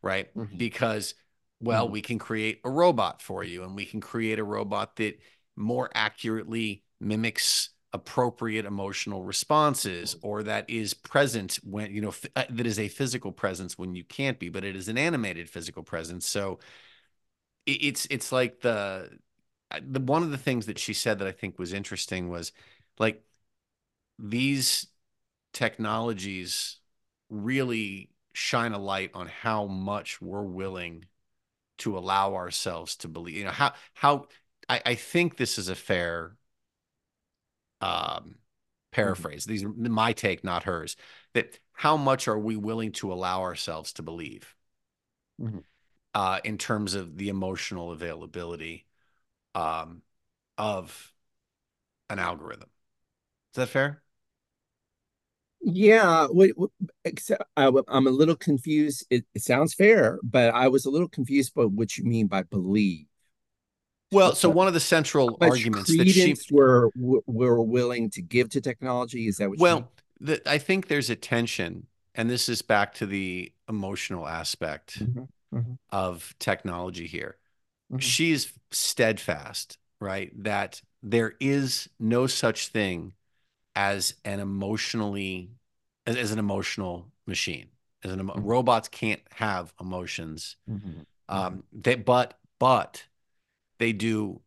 right? 0.04 0.34
Mm-hmm. 0.36 0.56
Because, 0.56 1.14
well, 1.60 1.84
mm-hmm. 1.84 1.92
we 1.92 2.02
can 2.02 2.18
create 2.18 2.60
a 2.64 2.70
robot 2.70 3.22
for 3.22 3.42
you 3.42 3.64
and 3.64 3.74
we 3.74 3.84
can 3.84 4.00
create 4.00 4.38
a 4.38 4.44
robot 4.44 4.96
that 4.96 5.18
more 5.56 5.90
accurately 5.94 6.82
mimics 7.00 7.70
appropriate 7.92 8.64
emotional 8.64 9.22
responses 9.22 10.16
or 10.20 10.42
that 10.42 10.68
is 10.68 10.94
present 10.94 11.60
when 11.62 11.94
you 11.94 12.00
know 12.00 12.08
f- 12.08 12.26
uh, 12.34 12.42
that 12.50 12.66
is 12.66 12.80
a 12.80 12.88
physical 12.88 13.30
presence 13.30 13.78
when 13.78 13.94
you 13.94 14.02
can't 14.02 14.40
be 14.40 14.48
but 14.48 14.64
it 14.64 14.74
is 14.74 14.88
an 14.88 14.98
animated 14.98 15.48
physical 15.48 15.84
presence 15.84 16.26
so 16.26 16.58
it, 17.66 17.70
it's 17.70 18.06
it's 18.10 18.32
like 18.32 18.60
the 18.62 19.08
uh, 19.70 19.80
the 19.88 20.00
one 20.00 20.24
of 20.24 20.30
the 20.30 20.38
things 20.38 20.66
that 20.66 20.78
she 20.78 20.92
said 20.92 21.18
that 21.18 21.28
I 21.28 21.32
think 21.32 21.58
was 21.58 21.72
interesting 21.72 22.28
was 22.28 22.52
like 22.98 23.22
these 24.18 24.86
technologies 25.52 26.78
really 27.30 28.10
shine 28.34 28.72
a 28.72 28.78
light 28.78 29.12
on 29.14 29.28
how 29.28 29.64
much 29.64 30.20
we're 30.20 30.42
willing 30.42 31.06
to 31.78 31.96
allow 31.96 32.34
ourselves 32.34 32.96
to 32.96 33.08
believe. 33.08 33.36
You 33.36 33.44
know 33.44 33.50
how 33.50 33.72
how 33.94 34.26
I, 34.68 34.82
I 34.84 34.94
think 34.96 35.36
this 35.36 35.56
is 35.56 35.68
a 35.68 35.74
fair 35.74 36.36
um, 37.80 38.36
paraphrase. 38.92 39.44
Mm-hmm. 39.44 39.52
These 39.52 39.64
are 39.64 39.68
my 39.70 40.12
take, 40.12 40.44
not 40.44 40.64
hers. 40.64 40.96
That 41.32 41.58
how 41.72 41.96
much 41.96 42.28
are 42.28 42.38
we 42.38 42.56
willing 42.56 42.92
to 42.92 43.12
allow 43.12 43.42
ourselves 43.42 43.92
to 43.94 44.02
believe 44.02 44.54
mm-hmm. 45.40 45.58
uh, 46.14 46.40
in 46.44 46.58
terms 46.58 46.94
of 46.94 47.16
the 47.16 47.28
emotional 47.28 47.92
availability 47.92 48.86
um, 49.54 50.02
of 50.58 51.12
an 52.10 52.18
algorithm? 52.18 52.68
Is 53.52 53.56
that 53.56 53.68
fair? 53.68 54.03
Yeah, 55.64 56.26
what, 56.26 56.50
what, 56.56 56.70
except 57.04 57.42
I, 57.56 57.66
am 57.66 58.06
a 58.06 58.10
little 58.10 58.36
confused. 58.36 59.06
It, 59.08 59.24
it, 59.34 59.42
sounds 59.42 59.72
fair, 59.72 60.18
but 60.22 60.54
I 60.54 60.68
was 60.68 60.84
a 60.84 60.90
little 60.90 61.08
confused 61.08 61.52
about 61.56 61.72
what 61.72 61.96
you 61.96 62.04
mean 62.04 62.26
by 62.26 62.42
believe. 62.42 63.06
Well, 64.12 64.34
so 64.34 64.50
one 64.50 64.68
of 64.68 64.74
the 64.74 64.80
central 64.80 65.38
arguments 65.40 65.96
that 65.96 66.08
she 66.08 66.36
were 66.50 66.90
were 66.94 67.60
willing 67.62 68.10
to 68.10 68.22
give 68.22 68.50
to 68.50 68.60
technology 68.60 69.26
is 69.26 69.38
that 69.38 69.48
what 69.48 69.58
well, 69.58 69.90
the, 70.20 70.40
I 70.48 70.58
think 70.58 70.86
there's 70.88 71.10
a 71.10 71.16
tension, 71.16 71.86
and 72.14 72.30
this 72.30 72.48
is 72.48 72.62
back 72.62 72.94
to 72.94 73.06
the 73.06 73.50
emotional 73.68 74.28
aspect 74.28 75.02
mm-hmm, 75.02 75.56
mm-hmm. 75.56 75.72
of 75.90 76.34
technology 76.38 77.06
here. 77.06 77.38
Mm-hmm. 77.90 77.98
She's 77.98 78.52
steadfast, 78.70 79.78
right? 79.98 80.30
That 80.44 80.80
there 81.02 81.34
is 81.40 81.88
no 81.98 82.26
such 82.26 82.68
thing 82.68 83.14
as 83.76 84.14
an 84.24 84.40
emotionally 84.40 85.50
as, 86.06 86.16
as 86.16 86.32
an 86.32 86.38
emotional 86.38 87.06
machine 87.26 87.68
as 88.02 88.12
an 88.12 88.20
mm-hmm. 88.20 88.40
robots 88.40 88.88
can't 88.88 89.22
have 89.30 89.72
emotions 89.80 90.56
mm-hmm. 90.70 91.00
um 91.28 91.52
mm-hmm. 91.52 91.60
they 91.72 91.94
but 91.94 92.38
but 92.58 93.04
they 93.78 93.92
do 93.92 94.40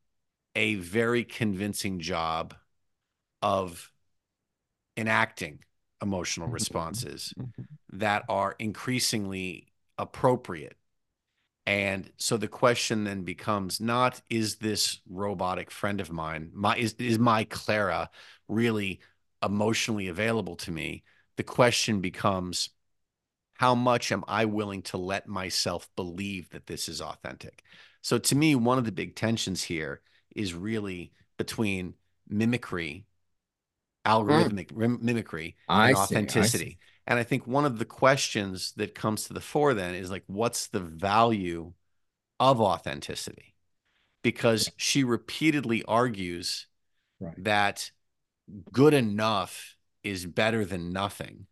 a 0.56 0.76
very 0.76 1.24
convincing 1.24 2.00
job 2.00 2.56
of 3.42 3.92
enacting 4.96 5.60
emotional 6.02 6.48
mm-hmm. 6.48 6.54
responses 6.54 7.34
mm-hmm. 7.40 7.64
that 7.98 8.24
are 8.30 8.56
increasingly 8.60 9.68
appropriate 9.98 10.78
and 11.66 12.10
so 12.16 12.38
the 12.38 12.48
question 12.48 13.04
then 13.04 13.24
becomes 13.24 13.82
not 13.82 14.22
is 14.30 14.56
this 14.56 15.02
robotic 15.10 15.70
friend 15.70 16.00
of 16.00 16.12
mine 16.12 16.50
my 16.54 16.76
is, 16.78 16.94
is 16.94 17.20
my 17.20 17.44
clara 17.44 18.10
really 18.48 19.00
emotionally 19.44 20.08
available 20.08 20.56
to 20.58 20.72
me, 20.72 21.04
the 21.36 21.44
question 21.44 22.02
becomes 22.02 22.70
how 23.54 23.74
much 23.74 24.12
am 24.12 24.24
I 24.28 24.46
willing 24.46 24.84
to 24.84 24.98
let 24.98 25.28
myself 25.28 25.90
believe 25.96 26.50
that 26.52 26.68
this 26.68 26.88
is 26.88 27.02
authentic? 27.02 27.64
So 28.02 28.18
to 28.18 28.36
me, 28.36 28.56
one 28.56 28.78
of 28.78 28.86
the 28.86 28.92
big 28.92 29.16
tensions 29.16 29.64
here 29.64 30.02
is 30.36 30.54
really 30.54 31.12
between 31.38 31.96
mimicry, 32.30 33.06
algorithmic 34.06 34.72
mm. 34.72 35.02
mimicry, 35.02 35.56
and 35.68 35.96
I 35.96 36.00
authenticity. 36.00 36.66
See, 36.66 36.78
I 36.80 37.12
and 37.12 37.20
I 37.20 37.24
think 37.24 37.48
one 37.48 37.66
of 37.66 37.80
the 37.80 37.86
questions 37.86 38.74
that 38.78 38.94
comes 38.94 39.26
to 39.26 39.34
the 39.34 39.42
fore 39.42 39.74
then 39.74 39.96
is 39.96 40.12
like, 40.12 40.24
what's 40.28 40.68
the 40.68 40.80
value 40.80 41.74
of 42.40 42.62
authenticity? 42.62 43.56
Because 44.24 44.70
she 44.78 45.04
repeatedly 45.04 45.84
argues 45.84 46.68
right. 47.20 47.34
that 47.44 47.92
good 48.72 48.94
enough 48.94 49.76
is 50.04 50.26
better 50.26 50.66
than 50.66 50.92
nothing. 50.94 51.48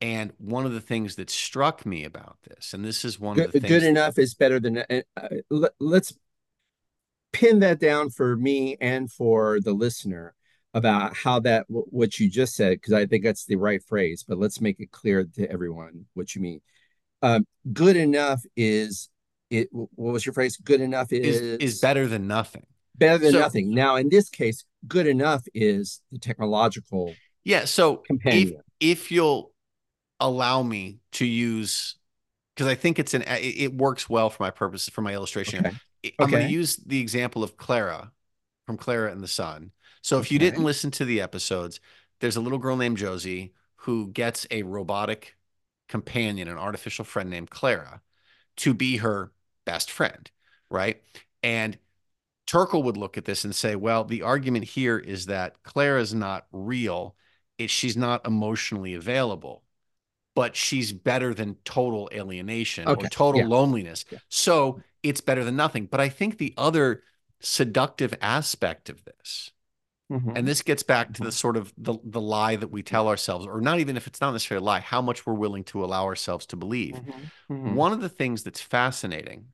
And 0.00 0.32
one 0.38 0.66
of 0.66 0.72
the 0.72 0.80
things 0.80 1.16
that 1.16 1.30
struck 1.30 1.86
me 1.86 2.04
about 2.04 2.36
this, 2.46 2.74
and 2.74 2.84
this 2.84 3.04
is 3.04 3.18
one 3.18 3.36
good, 3.36 3.46
of 3.46 3.52
the 3.52 3.60
things 3.60 3.72
good 3.72 3.82
enough 3.84 4.18
is 4.18 4.34
better 4.34 4.60
than 4.60 4.78
uh, 4.78 5.00
let, 5.50 5.72
let's 5.80 6.12
pin 7.32 7.60
that 7.60 7.80
down 7.80 8.10
for 8.10 8.36
me 8.36 8.76
and 8.80 9.10
for 9.10 9.60
the 9.60 9.72
listener 9.72 10.34
about 10.74 11.16
how 11.16 11.40
that 11.40 11.64
what 11.68 12.18
you 12.18 12.28
just 12.28 12.54
said 12.54 12.72
because 12.72 12.92
I 12.92 13.06
think 13.06 13.24
that's 13.24 13.46
the 13.46 13.56
right 13.56 13.82
phrase. 13.82 14.24
But 14.26 14.38
let's 14.38 14.60
make 14.60 14.80
it 14.80 14.90
clear 14.90 15.24
to 15.36 15.50
everyone 15.50 16.06
what 16.14 16.34
you 16.34 16.42
mean. 16.42 16.60
Um, 17.22 17.46
good 17.72 17.96
enough 17.96 18.42
is 18.56 19.08
it. 19.48 19.68
What 19.72 20.12
was 20.12 20.26
your 20.26 20.34
phrase? 20.34 20.56
Good 20.58 20.80
enough 20.80 21.12
is 21.12 21.40
is, 21.40 21.58
is 21.58 21.80
better 21.80 22.06
than 22.06 22.26
nothing 22.26 22.66
better 22.94 23.18
than 23.18 23.32
so, 23.32 23.38
nothing. 23.40 23.74
Now, 23.74 23.96
in 23.96 24.08
this 24.08 24.28
case, 24.28 24.64
good 24.86 25.06
enough 25.06 25.42
is 25.54 26.00
the 26.12 26.18
technological. 26.18 27.14
Yeah. 27.44 27.64
So 27.64 27.96
companion. 27.96 28.60
if 28.80 29.00
if 29.00 29.10
you'll 29.10 29.52
allow 30.20 30.62
me 30.62 31.00
to 31.12 31.26
use, 31.26 31.96
because 32.54 32.66
I 32.66 32.74
think 32.74 32.98
it's 32.98 33.14
an 33.14 33.24
it 33.26 33.74
works 33.74 34.08
well 34.08 34.30
for 34.30 34.42
my 34.42 34.50
purposes 34.50 34.88
for 34.88 35.02
my 35.02 35.14
illustration. 35.14 35.66
Okay. 35.66 35.76
I'm 36.18 36.24
okay. 36.24 36.30
going 36.32 36.46
to 36.46 36.52
use 36.52 36.76
the 36.76 37.00
example 37.00 37.42
of 37.42 37.56
Clara 37.56 38.12
from 38.66 38.76
Clara 38.76 39.10
and 39.10 39.22
the 39.22 39.28
Sun. 39.28 39.72
So 40.02 40.18
if 40.18 40.26
okay. 40.26 40.34
you 40.34 40.38
didn't 40.38 40.62
listen 40.62 40.90
to 40.92 41.04
the 41.06 41.22
episodes, 41.22 41.80
there's 42.20 42.36
a 42.36 42.40
little 42.40 42.58
girl 42.58 42.76
named 42.76 42.98
Josie 42.98 43.54
who 43.76 44.08
gets 44.08 44.46
a 44.50 44.62
robotic 44.64 45.34
companion, 45.88 46.48
an 46.48 46.58
artificial 46.58 47.04
friend 47.04 47.30
named 47.30 47.50
Clara, 47.50 48.02
to 48.56 48.74
be 48.74 48.98
her 48.98 49.32
best 49.64 49.90
friend, 49.90 50.30
right? 50.70 51.02
And 51.42 51.78
Turkle 52.46 52.82
would 52.82 52.96
look 52.96 53.16
at 53.16 53.24
this 53.24 53.44
and 53.44 53.54
say, 53.54 53.74
well, 53.76 54.04
the 54.04 54.22
argument 54.22 54.64
here 54.64 54.98
is 54.98 55.26
that 55.26 55.62
Claire 55.62 55.98
is 55.98 56.12
not 56.12 56.46
real. 56.52 57.16
It, 57.58 57.70
she's 57.70 57.96
not 57.96 58.26
emotionally 58.26 58.94
available, 58.94 59.62
but 60.34 60.54
she's 60.54 60.92
better 60.92 61.32
than 61.32 61.56
total 61.64 62.10
alienation 62.12 62.86
okay. 62.86 63.06
or 63.06 63.08
total 63.08 63.40
yeah. 63.42 63.46
loneliness. 63.46 64.04
Yeah. 64.10 64.18
So 64.28 64.82
it's 65.02 65.20
better 65.20 65.44
than 65.44 65.56
nothing. 65.56 65.86
But 65.86 66.00
I 66.00 66.08
think 66.08 66.38
the 66.38 66.52
other 66.56 67.02
seductive 67.40 68.14
aspect 68.20 68.90
of 68.90 69.04
this, 69.04 69.52
mm-hmm. 70.12 70.36
and 70.36 70.46
this 70.46 70.60
gets 70.60 70.82
back 70.82 71.08
mm-hmm. 71.08 71.22
to 71.22 71.24
the 71.24 71.32
sort 71.32 71.56
of 71.56 71.72
the, 71.78 71.96
the 72.04 72.20
lie 72.20 72.56
that 72.56 72.70
we 72.70 72.82
tell 72.82 73.08
ourselves, 73.08 73.46
or 73.46 73.60
not 73.62 73.80
even 73.80 73.96
if 73.96 74.06
it's 74.06 74.20
not 74.20 74.32
necessarily 74.32 74.62
a 74.62 74.66
lie, 74.66 74.80
how 74.80 75.00
much 75.00 75.24
we're 75.24 75.32
willing 75.34 75.64
to 75.64 75.82
allow 75.82 76.04
ourselves 76.04 76.44
to 76.46 76.56
believe. 76.56 76.96
Mm-hmm. 76.96 77.54
mm-hmm. 77.54 77.74
One 77.74 77.92
of 77.92 78.02
the 78.02 78.08
things 78.10 78.42
that's 78.42 78.60
fascinating 78.60 79.46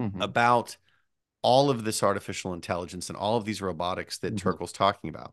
mm-hmm. 0.00 0.20
about 0.20 0.76
all 1.46 1.70
of 1.70 1.84
this 1.84 2.02
artificial 2.02 2.52
intelligence 2.52 3.08
and 3.08 3.16
all 3.16 3.36
of 3.36 3.44
these 3.44 3.62
robotics 3.62 4.18
that 4.18 4.34
mm-hmm. 4.34 4.48
Turkle's 4.48 4.72
talking 4.72 5.08
about 5.08 5.32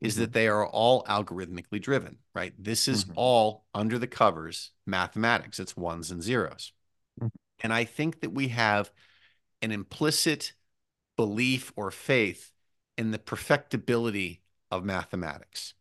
is 0.00 0.14
mm-hmm. 0.14 0.22
that 0.22 0.32
they 0.32 0.48
are 0.48 0.66
all 0.66 1.04
algorithmically 1.04 1.78
driven, 1.78 2.16
right? 2.34 2.54
This 2.58 2.88
is 2.88 3.04
mm-hmm. 3.04 3.12
all 3.16 3.66
under 3.74 3.98
the 3.98 4.06
covers 4.06 4.70
mathematics. 4.86 5.60
It's 5.60 5.76
ones 5.76 6.10
and 6.10 6.22
zeros. 6.22 6.72
Mm-hmm. 7.20 7.28
And 7.62 7.70
I 7.70 7.84
think 7.84 8.22
that 8.22 8.32
we 8.32 8.48
have 8.48 8.90
an 9.60 9.72
implicit 9.72 10.54
belief 11.18 11.70
or 11.76 11.90
faith 11.90 12.50
in 12.96 13.10
the 13.10 13.18
perfectibility 13.18 14.40
of 14.70 14.86
mathematics, 14.86 15.74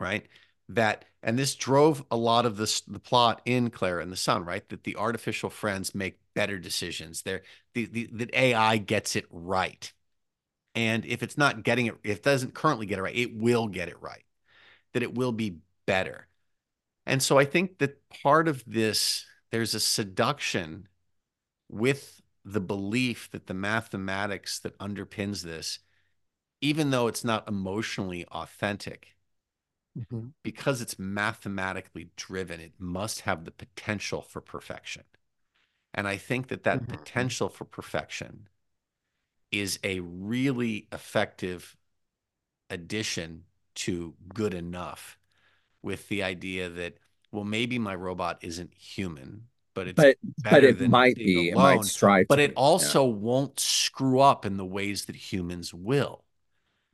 right? 0.00 0.26
that 0.70 1.04
and 1.22 1.38
this 1.38 1.54
drove 1.54 2.02
a 2.10 2.16
lot 2.16 2.46
of 2.46 2.56
this 2.56 2.80
the 2.82 2.98
plot 2.98 3.42
in 3.44 3.70
Clara 3.70 4.02
and 4.02 4.10
the 4.10 4.16
Sun, 4.16 4.44
right? 4.44 4.66
That 4.70 4.84
the 4.84 4.96
artificial 4.96 5.50
friends 5.50 5.94
make 5.94 6.18
better 6.34 6.58
decisions. 6.58 7.22
They're 7.22 7.42
the, 7.74 7.86
the 7.86 8.10
that 8.12 8.34
AI 8.34 8.76
gets 8.78 9.16
it 9.16 9.26
right. 9.30 9.92
And 10.74 11.04
if 11.04 11.22
it's 11.22 11.36
not 11.36 11.62
getting 11.62 11.86
it, 11.86 11.94
if 12.04 12.18
it 12.18 12.22
doesn't 12.22 12.54
currently 12.54 12.86
get 12.86 12.98
it 12.98 13.02
right, 13.02 13.16
it 13.16 13.36
will 13.36 13.68
get 13.68 13.88
it 13.88 14.00
right. 14.00 14.24
That 14.92 15.02
it 15.02 15.14
will 15.14 15.32
be 15.32 15.58
better. 15.86 16.26
And 17.06 17.22
so 17.22 17.38
I 17.38 17.44
think 17.44 17.78
that 17.78 18.08
part 18.22 18.46
of 18.46 18.62
this, 18.66 19.24
there's 19.50 19.74
a 19.74 19.80
seduction 19.80 20.86
with 21.68 22.20
the 22.44 22.60
belief 22.60 23.30
that 23.32 23.46
the 23.46 23.54
mathematics 23.54 24.60
that 24.60 24.78
underpins 24.78 25.42
this, 25.42 25.80
even 26.60 26.90
though 26.90 27.06
it's 27.06 27.24
not 27.24 27.48
emotionally 27.48 28.24
authentic, 28.26 29.16
mm-hmm. 29.98 30.28
because 30.42 30.80
it's 30.80 30.98
mathematically 30.98 32.10
driven, 32.16 32.60
it 32.60 32.72
must 32.78 33.22
have 33.22 33.44
the 33.44 33.50
potential 33.50 34.22
for 34.22 34.40
perfection. 34.40 35.02
And 35.94 36.06
I 36.06 36.16
think 36.16 36.48
that 36.48 36.64
that 36.64 36.82
mm-hmm. 36.82 36.92
potential 36.92 37.48
for 37.48 37.64
perfection 37.64 38.48
is 39.50 39.78
a 39.82 40.00
really 40.00 40.86
effective 40.92 41.76
addition 42.70 43.44
to 43.74 44.14
good 44.32 44.54
enough 44.54 45.18
with 45.82 46.08
the 46.08 46.22
idea 46.22 46.68
that 46.68 46.98
well 47.32 47.44
maybe 47.44 47.78
my 47.78 47.94
robot 47.94 48.38
isn't 48.42 48.72
human 48.74 49.42
but 49.74 49.88
it's 49.88 49.96
but, 49.96 50.16
but 50.42 50.64
it 50.64 50.80
might 50.88 51.16
be 51.16 51.50
alone, 51.50 51.72
it 51.72 51.76
might 51.76 51.84
strive 51.84 52.26
but 52.28 52.38
it 52.38 52.52
also 52.54 53.06
yeah. 53.06 53.14
won't 53.14 53.58
screw 53.58 54.20
up 54.20 54.44
in 54.44 54.56
the 54.56 54.64
ways 54.64 55.06
that 55.06 55.16
humans 55.16 55.74
will 55.74 56.24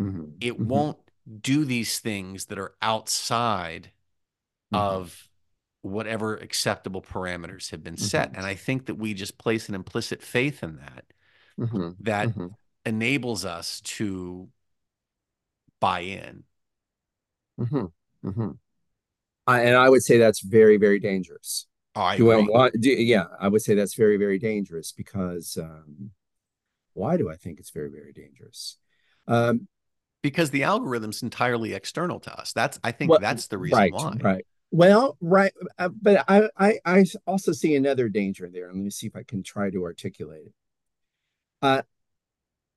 mm-hmm. 0.01 0.25
it 0.41 0.55
mm-hmm. 0.55 0.69
won't 0.69 0.99
do 1.41 1.65
these 1.65 1.99
things 1.99 2.47
that 2.47 2.59
are 2.59 2.75
outside 2.81 3.91
mm-hmm. 4.73 4.77
of 4.77 5.26
whatever 5.87 6.37
acceptable 6.37 7.03
parameters 7.03 7.71
have 7.71 7.83
been 7.83 7.97
set. 7.97 8.31
Mm-hmm. 8.31 8.39
And 8.39 8.47
I 8.47 8.55
think 8.55 8.87
that 8.87 8.97
we 8.97 9.15
just 9.15 9.39
place 9.39 9.69
an 9.69 9.75
implicit 9.75 10.23
faith 10.23 10.63
in 10.63 10.77
that 10.77 11.05
mm-hmm. 11.59 11.91
that 12.01 12.29
mm-hmm. 12.29 12.49
enables 12.85 13.45
us 13.45 13.81
to 13.83 14.49
buy 15.81 16.01
in. 16.01 16.45
Mm-hmm. 17.61 18.29
Mm-hmm. 18.29 18.51
I, 19.47 19.61
and 19.61 19.77
I 19.77 19.89
would 19.89 20.03
say 20.03 20.19
that's 20.19 20.41
very, 20.41 20.77
very 20.77 20.99
dangerous. 20.99 21.67
Oh, 21.95 22.03
I 22.03 22.17
do. 22.17 22.55
I, 22.55 22.71
do, 22.71 22.91
yeah, 22.91 23.25
I 23.41 23.49
would 23.49 23.63
say 23.63 23.75
that's 23.75 23.95
very, 23.95 24.17
very 24.17 24.39
dangerous 24.39 24.93
because 24.93 25.57
um, 25.61 26.11
why 26.93 27.17
do 27.17 27.31
I 27.31 27.37
think 27.37 27.59
it's 27.59 27.71
very, 27.71 27.89
very 27.91 28.13
dangerous? 28.13 28.77
Um, 29.27 29.69
because 30.23 30.51
the 30.51 30.65
algorithm's 30.65 31.23
entirely 31.23 31.73
external 31.73 32.21
to 32.21 32.39
us. 32.39 32.53
That's 32.53 32.79
I 32.83 32.93
think 32.93 33.11
well, 33.11 33.21
that's 33.21 33.47
the 33.47 33.59
reason 33.59 33.79
right, 33.79 33.93
why. 33.93 34.17
Right. 34.21 34.47
Well, 34.77 35.17
right, 35.23 35.55
uh, 35.79 35.89
but 35.89 36.23
I, 36.29 36.51
I 36.59 36.79
I 36.85 37.05
also 37.27 37.53
see 37.53 37.75
another 37.77 38.11
danger 38.11 38.47
there. 38.53 38.67
Let 38.67 38.77
me 38.77 38.91
see 38.91 39.07
if 39.07 39.17
I 39.17 39.23
can 39.23 39.43
try 39.43 39.71
to 39.71 39.85
articulate 39.85 40.49
it. 40.49 40.53
Uh, 41.63 41.83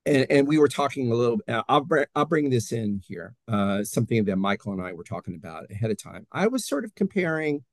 and, 0.06 0.26
and 0.30 0.48
we 0.48 0.60
were 0.60 0.70
talking 0.70 1.12
a 1.12 1.14
little. 1.14 1.40
Uh, 1.46 1.64
I'll 1.68 1.84
br- 1.84 2.04
I'll 2.16 2.24
bring 2.24 2.52
this 2.52 2.72
in 2.72 3.02
here. 3.06 3.36
Uh, 3.50 3.84
something 3.84 4.24
that 4.24 4.38
Michael 4.38 4.72
and 4.72 4.82
I 4.82 4.94
were 4.94 5.04
talking 5.04 5.36
about 5.36 5.70
ahead 5.70 5.92
of 5.92 6.02
time. 6.02 6.26
I 6.32 6.48
was 6.48 6.66
sort 6.66 6.86
of 6.86 6.96
comparing. 6.96 7.66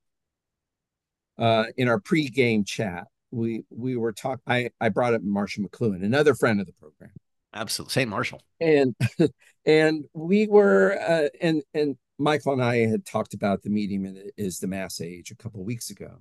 Uh, 1.39 1.67
in 1.77 1.87
our 1.87 2.01
pre-game 2.01 2.65
chat, 2.65 3.05
we 3.31 3.63
we 3.71 3.97
were 3.97 4.13
talking. 4.13 4.43
I 4.45 4.71
I 4.81 4.89
brought 4.89 5.15
up 5.15 5.23
Marshall 5.23 5.69
McLuhan, 5.69 6.05
another 6.05 6.35
friend 6.35 6.59
of 6.61 6.67
the 6.67 6.73
program. 6.73 7.13
Absolutely, 7.55 7.93
Saint 7.93 8.11
Marshall. 8.11 8.43
And 8.61 8.97
and 9.65 10.05
we 10.15 10.49
were 10.49 10.99
uh, 11.01 11.29
and 11.41 11.63
and 11.75 11.97
Michael 12.19 12.55
and 12.55 12.63
I 12.63 12.79
had 12.87 13.05
talked 13.05 13.35
about 13.35 13.63
the 13.63 13.71
medium 13.71 14.17
is 14.37 14.59
the 14.59 14.67
massage 14.67 15.31
a 15.31 15.37
couple 15.37 15.63
weeks 15.65 15.91
ago, 15.91 16.19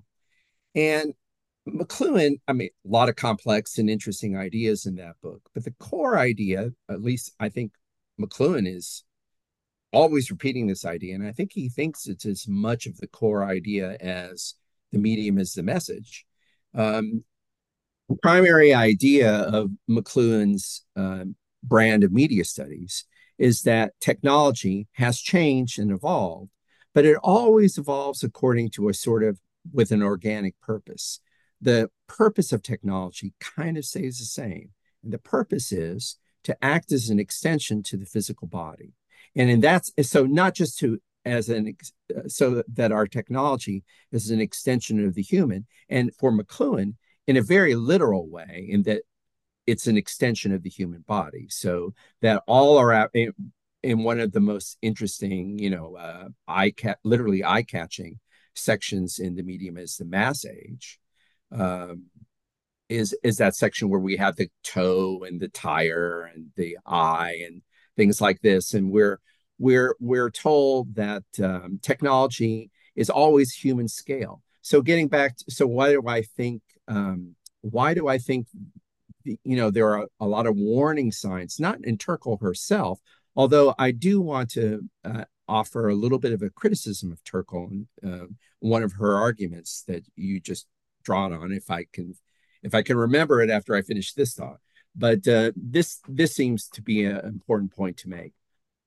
and 0.74 1.14
McLuhan, 1.68 2.40
I 2.48 2.54
mean, 2.54 2.70
a 2.86 2.90
lot 2.90 3.10
of 3.10 3.16
complex 3.16 3.78
and 3.78 3.90
interesting 3.90 4.38
ideas 4.38 4.86
in 4.86 4.96
that 4.96 5.16
book, 5.22 5.42
but 5.54 5.64
the 5.64 5.74
core 5.80 6.18
idea, 6.18 6.72
at 6.90 7.02
least 7.02 7.34
I 7.40 7.50
think 7.50 7.72
McLuhan 8.20 8.68
is 8.68 9.04
always 9.92 10.30
repeating 10.30 10.68
this 10.68 10.86
idea, 10.86 11.16
and 11.16 11.26
I 11.26 11.32
think 11.32 11.54
he 11.54 11.70
thinks 11.70 12.08
it's 12.08 12.26
as 12.26 12.48
much 12.48 12.86
of 12.86 12.98
the 12.98 13.08
core 13.08 13.44
idea 13.44 13.98
as 14.00 14.56
the 14.92 15.00
medium 15.00 15.38
is 15.38 15.54
the 15.54 15.64
message. 15.64 16.26
Um, 16.74 17.24
the 18.10 18.18
primary 18.22 18.74
idea 18.74 19.32
of 19.32 19.72
McLuhan's 19.90 20.86
uh, 20.96 21.26
brand 21.64 22.04
of 22.04 22.12
media 22.12 22.44
studies 22.44 23.06
is 23.38 23.62
that 23.64 23.94
technology 24.00 24.88
has 24.94 25.20
changed 25.20 25.80
and 25.80 25.92
evolved, 25.92 26.52
but 26.94 27.06
it 27.06 27.18
always 27.24 27.78
evolves 27.78 28.24
according 28.24 28.70
to 28.72 28.90
a 28.90 28.94
sort 28.94 29.24
of 29.24 29.40
with 29.74 29.92
an 29.92 30.04
organic 30.04 30.60
purpose 30.62 31.20
the 31.62 31.90
purpose 32.08 32.52
of 32.52 32.62
technology 32.62 33.34
kind 33.40 33.78
of 33.78 33.86
stays 33.86 34.20
the 34.20 34.26
same. 34.26 34.70
And 35.04 35.12
the 35.12 35.18
purpose 35.18 35.72
is 35.72 36.18
to 36.44 36.56
act 36.62 36.92
as 36.92 37.10
an 37.10 37.20
extension 37.20 37.84
to 37.84 37.98
the 37.98 38.06
physical 38.06 38.48
body. 38.48 38.94
And 39.36 39.50
in 39.50 39.62
that, 39.62 39.86
so 40.04 40.26
not 40.26 40.54
just 40.54 40.80
to 40.80 41.00
as 41.26 41.50
an 41.50 41.76
so 42.28 42.62
that 42.72 42.92
our 42.92 43.08
technology 43.08 43.84
is 44.12 44.30
an 44.30 44.40
extension 44.40 45.04
of 45.04 45.16
the 45.16 45.24
human, 45.24 45.66
and 45.90 46.14
for 46.16 46.32
McLuhan, 46.32 46.94
in 47.26 47.36
a 47.36 47.42
very 47.42 47.74
literal 47.74 48.30
way, 48.30 48.68
in 48.70 48.84
that 48.84 49.02
it's 49.68 49.88
an 49.88 49.98
extension 49.98 50.54
of 50.54 50.64
the 50.64 50.70
human 50.70 51.02
body. 51.02 51.48
So 51.50 51.94
that 52.22 52.44
all 52.48 52.78
are 52.78 53.10
in, 53.14 53.34
in 53.84 54.04
one 54.04 54.20
of 54.20 54.32
the 54.32 54.40
most 54.40 54.78
interesting, 54.82 55.60
you 55.60 55.70
know, 55.70 55.96
uh, 55.96 56.30
eye 56.48 56.72
cat, 56.72 57.00
literally 57.04 57.44
eye 57.44 57.64
catching 57.64 58.20
sections 58.54 59.20
in 59.20 59.36
the 59.36 59.44
medium 59.44 59.78
is 59.78 59.98
the 59.98 60.06
massage 60.06 60.96
um, 61.52 62.04
is 62.90 63.16
is 63.24 63.38
that 63.38 63.56
section 63.56 63.90
where 63.90 64.00
we 64.00 64.18
have 64.18 64.36
the 64.36 64.50
toe 64.64 65.24
and 65.28 65.40
the 65.40 65.48
tire 65.48 66.30
and 66.34 66.48
the 66.56 66.78
eye 66.86 67.42
and 67.46 67.62
things 67.98 68.22
like 68.22 68.42
this, 68.42 68.74
and 68.74 68.92
we're 68.92 69.20
we're 69.58 69.96
we're 70.00 70.30
told 70.30 70.96
that 70.96 71.24
um, 71.42 71.80
technology 71.82 72.70
is 72.96 73.10
always 73.10 73.54
human 73.54 73.88
scale. 73.88 74.42
So 74.62 74.82
getting 74.82 75.08
back, 75.08 75.38
to, 75.38 75.52
so 75.52 75.68
why 75.68 75.92
do 75.92 76.04
I 76.08 76.22
think 76.22 76.62
um, 76.88 77.36
why 77.62 77.94
do 77.94 78.08
I 78.08 78.18
think 78.18 78.48
you 79.26 79.56
know 79.56 79.70
there 79.72 79.98
are 79.98 80.08
a 80.20 80.28
lot 80.28 80.48
of 80.48 80.56
warning 80.56 81.12
signs, 81.12 81.60
not 81.60 81.84
in 81.84 81.98
Turkle 81.98 82.38
herself, 82.42 83.00
although 83.36 83.74
I 83.78 83.92
do 83.92 84.22
want 84.22 84.52
to 84.52 84.82
uh, 85.04 85.26
offer 85.48 85.90
a 85.90 85.96
little 85.96 86.20
bit 86.20 86.34
of 86.34 86.42
a 86.42 86.50
criticism 86.50 87.12
of 87.12 87.24
Turkle. 87.24 87.70
Uh, 88.06 88.26
one 88.60 88.84
of 88.84 88.94
her 88.94 89.16
arguments 89.16 89.84
that 89.88 90.04
you 90.16 90.40
just 90.40 90.68
drawn 91.04 91.34
on 91.34 91.52
if 91.52 91.70
I 91.70 91.86
can 91.92 92.16
if 92.64 92.74
I 92.74 92.82
can 92.82 92.98
remember 92.98 93.42
it 93.42 93.50
after 93.50 93.76
I 93.76 93.82
finish 93.82 94.14
this 94.14 94.34
thought. 94.34 94.58
But 94.96 95.28
uh, 95.28 95.52
this 95.56 96.00
this 96.08 96.34
seems 96.34 96.68
to 96.70 96.82
be 96.82 97.06
an 97.06 97.20
important 97.26 97.74
point 97.74 97.98
to 97.98 98.10
make. 98.10 98.34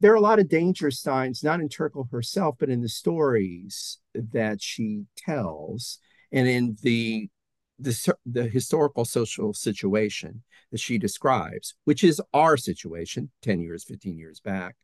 There 0.00 0.12
are 0.12 0.16
a 0.16 0.20
lot 0.20 0.38
of 0.38 0.48
danger 0.48 0.90
signs, 0.90 1.42
not 1.42 1.60
in 1.60 1.68
Turkle 1.68 2.08
herself, 2.10 2.56
but 2.58 2.70
in 2.70 2.82
the 2.82 2.88
stories 2.88 3.98
that 4.14 4.62
she 4.62 5.04
tells, 5.16 5.98
and 6.32 6.46
in 6.46 6.76
the 6.82 7.28
the, 7.78 8.16
the 8.26 8.48
historical 8.48 9.04
social 9.04 9.52
situation 9.54 10.42
that 10.72 10.80
she 10.80 10.98
describes, 10.98 11.74
which 11.84 12.02
is 12.02 12.20
our 12.34 12.56
situation 12.56 13.30
10 13.42 13.60
years, 13.60 13.84
15 13.84 14.18
years 14.18 14.40
back, 14.40 14.76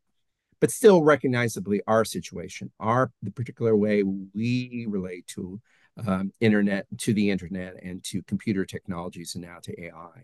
but 0.61 0.71
still 0.71 1.03
recognizably 1.03 1.81
our 1.87 2.05
situation, 2.05 2.71
our 2.79 3.11
the 3.21 3.31
particular 3.31 3.75
way 3.75 4.03
we 4.03 4.85
relate 4.89 5.27
to 5.27 5.59
um, 6.05 6.31
internet 6.41 6.85
to 6.97 7.13
the 7.13 7.29
internet 7.29 7.75
and 7.81 8.03
to 8.03 8.21
computer 8.23 8.65
technologies 8.65 9.35
and 9.35 9.43
now 9.45 9.57
to 9.63 9.85
AI 9.85 10.23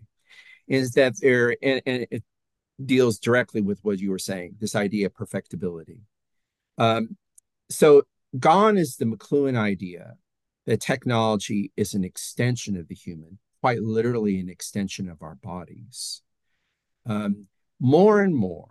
is 0.68 0.92
that 0.92 1.14
there 1.20 1.56
and, 1.62 1.80
and, 1.86 2.06
it 2.10 2.22
deals 2.84 3.18
directly 3.18 3.60
with 3.60 3.78
what 3.82 3.98
you 3.98 4.10
were 4.10 4.18
saying 4.18 4.54
this 4.58 4.74
idea 4.74 5.06
of 5.06 5.14
perfectibility. 5.14 6.00
Um, 6.78 7.16
so 7.70 8.02
gone 8.38 8.76
is 8.76 8.96
the 8.96 9.04
mcluhan 9.04 9.56
idea 9.56 10.14
that 10.66 10.80
technology 10.80 11.72
is 11.76 11.94
an 11.94 12.04
extension 12.04 12.76
of 12.76 12.88
the 12.88 12.94
human 12.94 13.38
quite 13.60 13.82
literally 13.82 14.38
an 14.40 14.48
extension 14.48 15.08
of 15.08 15.22
our 15.22 15.36
bodies 15.36 16.22
um, 17.06 17.46
more 17.80 18.20
and 18.22 18.34
more 18.34 18.68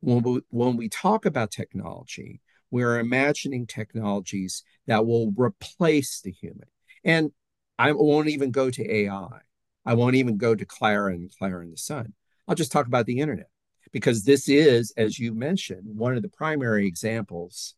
when 0.00 0.22
we, 0.22 0.40
when 0.50 0.76
we 0.76 0.88
talk 0.88 1.24
about 1.24 1.50
technology 1.50 2.40
we're 2.70 2.98
imagining 2.98 3.66
technologies 3.66 4.62
that 4.86 5.04
will 5.04 5.32
replace 5.36 6.20
the 6.20 6.30
human. 6.30 6.68
And 7.04 7.32
I 7.78 7.92
won't 7.92 8.28
even 8.28 8.50
go 8.50 8.70
to 8.70 8.94
AI. 8.94 9.40
I 9.84 9.94
won't 9.94 10.14
even 10.14 10.36
go 10.36 10.54
to 10.54 10.64
Clara 10.64 11.14
and 11.14 11.30
Clara 11.36 11.62
and 11.62 11.72
the 11.72 11.78
Sun. 11.78 12.12
I'll 12.46 12.54
just 12.54 12.72
talk 12.72 12.86
about 12.86 13.06
the 13.06 13.18
internet 13.18 13.48
because 13.92 14.24
this 14.24 14.48
is, 14.48 14.92
as 14.96 15.18
you 15.18 15.34
mentioned, 15.34 15.96
one 15.96 16.16
of 16.16 16.22
the 16.22 16.28
primary 16.28 16.86
examples. 16.86 17.74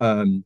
Um, 0.00 0.44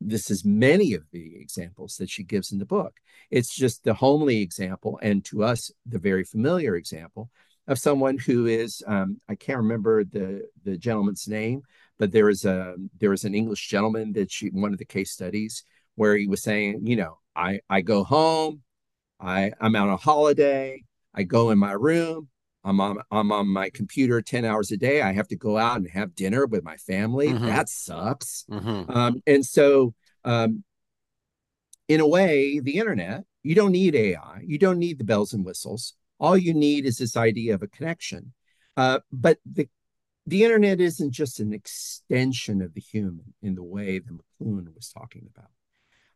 this 0.00 0.30
is 0.30 0.44
many 0.44 0.94
of 0.94 1.04
the 1.12 1.36
examples 1.40 1.96
that 1.96 2.10
she 2.10 2.22
gives 2.22 2.52
in 2.52 2.58
the 2.58 2.66
book. 2.66 2.94
It's 3.30 3.54
just 3.54 3.84
the 3.84 3.94
homely 3.94 4.42
example, 4.42 4.98
and 5.02 5.24
to 5.26 5.44
us, 5.44 5.70
the 5.86 5.98
very 5.98 6.24
familiar 6.24 6.76
example 6.76 7.30
of 7.66 7.78
someone 7.78 8.18
who 8.18 8.46
is 8.46 8.82
um, 8.86 9.20
I 9.28 9.34
can't 9.34 9.58
remember 9.58 10.04
the 10.04 10.48
the 10.64 10.76
gentleman's 10.76 11.26
name, 11.28 11.62
but 11.98 12.12
there 12.12 12.28
is 12.28 12.44
a 12.44 12.74
there 12.98 13.12
is 13.12 13.24
an 13.24 13.34
English 13.34 13.68
gentleman 13.68 14.12
that 14.14 14.30
she 14.30 14.48
one 14.48 14.72
of 14.72 14.78
the 14.78 14.84
case 14.84 15.12
studies 15.12 15.64
where 15.94 16.16
he 16.16 16.26
was 16.26 16.42
saying, 16.42 16.86
you 16.86 16.96
know, 16.96 17.18
I 17.34 17.60
I 17.70 17.80
go 17.80 18.04
home, 18.04 18.62
I 19.20 19.52
I'm 19.60 19.76
on 19.76 19.96
holiday, 19.98 20.82
I 21.14 21.22
go 21.22 21.50
in 21.50 21.58
my 21.58 21.72
room, 21.72 22.28
I'm 22.64 22.80
on 22.80 22.98
I'm 23.10 23.30
on 23.30 23.48
my 23.48 23.70
computer 23.70 24.22
10 24.22 24.44
hours 24.44 24.70
a 24.72 24.76
day. 24.76 25.02
I 25.02 25.12
have 25.12 25.28
to 25.28 25.36
go 25.36 25.58
out 25.58 25.76
and 25.76 25.88
have 25.90 26.14
dinner 26.14 26.46
with 26.46 26.64
my 26.64 26.76
family. 26.76 27.28
Mm-hmm. 27.28 27.46
That 27.46 27.68
sucks. 27.68 28.46
Mm-hmm. 28.50 28.90
Um, 28.90 29.22
and 29.26 29.44
so 29.44 29.94
um, 30.24 30.64
in 31.88 32.00
a 32.00 32.08
way, 32.08 32.60
the 32.60 32.78
internet, 32.78 33.24
you 33.42 33.54
don't 33.54 33.72
need 33.72 33.94
AI, 33.94 34.40
you 34.44 34.58
don't 34.58 34.78
need 34.78 34.98
the 34.98 35.04
bells 35.04 35.34
and 35.34 35.44
whistles. 35.44 35.94
All 36.18 36.36
you 36.36 36.54
need 36.54 36.86
is 36.86 36.98
this 36.98 37.16
idea 37.16 37.54
of 37.54 37.62
a 37.62 37.68
connection. 37.68 38.32
Uh, 38.76 39.00
but 39.12 39.38
the 39.44 39.68
the 40.26 40.42
internet 40.42 40.80
isn't 40.80 41.12
just 41.12 41.38
an 41.38 41.52
extension 41.52 42.62
of 42.62 42.72
the 42.72 42.80
human 42.80 43.34
in 43.42 43.54
the 43.54 43.62
way 43.62 43.98
that 43.98 44.10
McLuhan 44.10 44.74
was 44.74 44.88
talking 44.88 45.28
about. 45.34 45.50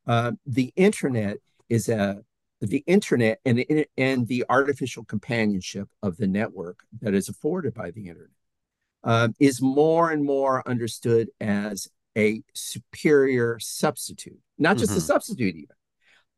Uh, 0.06 0.32
the 0.46 0.72
internet 0.76 1.36
is 1.68 1.90
a 1.90 2.22
the 2.60 2.82
internet 2.86 3.40
and, 3.44 3.64
and 3.96 4.26
the 4.26 4.44
artificial 4.48 5.04
companionship 5.04 5.88
of 6.02 6.16
the 6.16 6.26
network 6.26 6.80
that 7.00 7.14
is 7.14 7.28
afforded 7.28 7.74
by 7.74 7.90
the 7.90 8.08
internet 8.08 8.30
uh, 9.04 9.28
is 9.38 9.62
more 9.62 10.10
and 10.10 10.24
more 10.24 10.66
understood 10.68 11.28
as 11.40 11.88
a 12.16 12.42
superior 12.54 13.58
substitute, 13.60 14.40
not 14.58 14.76
just 14.76 14.90
mm-hmm. 14.90 14.98
a 14.98 15.02
substitute 15.02 15.54
even, 15.54 15.76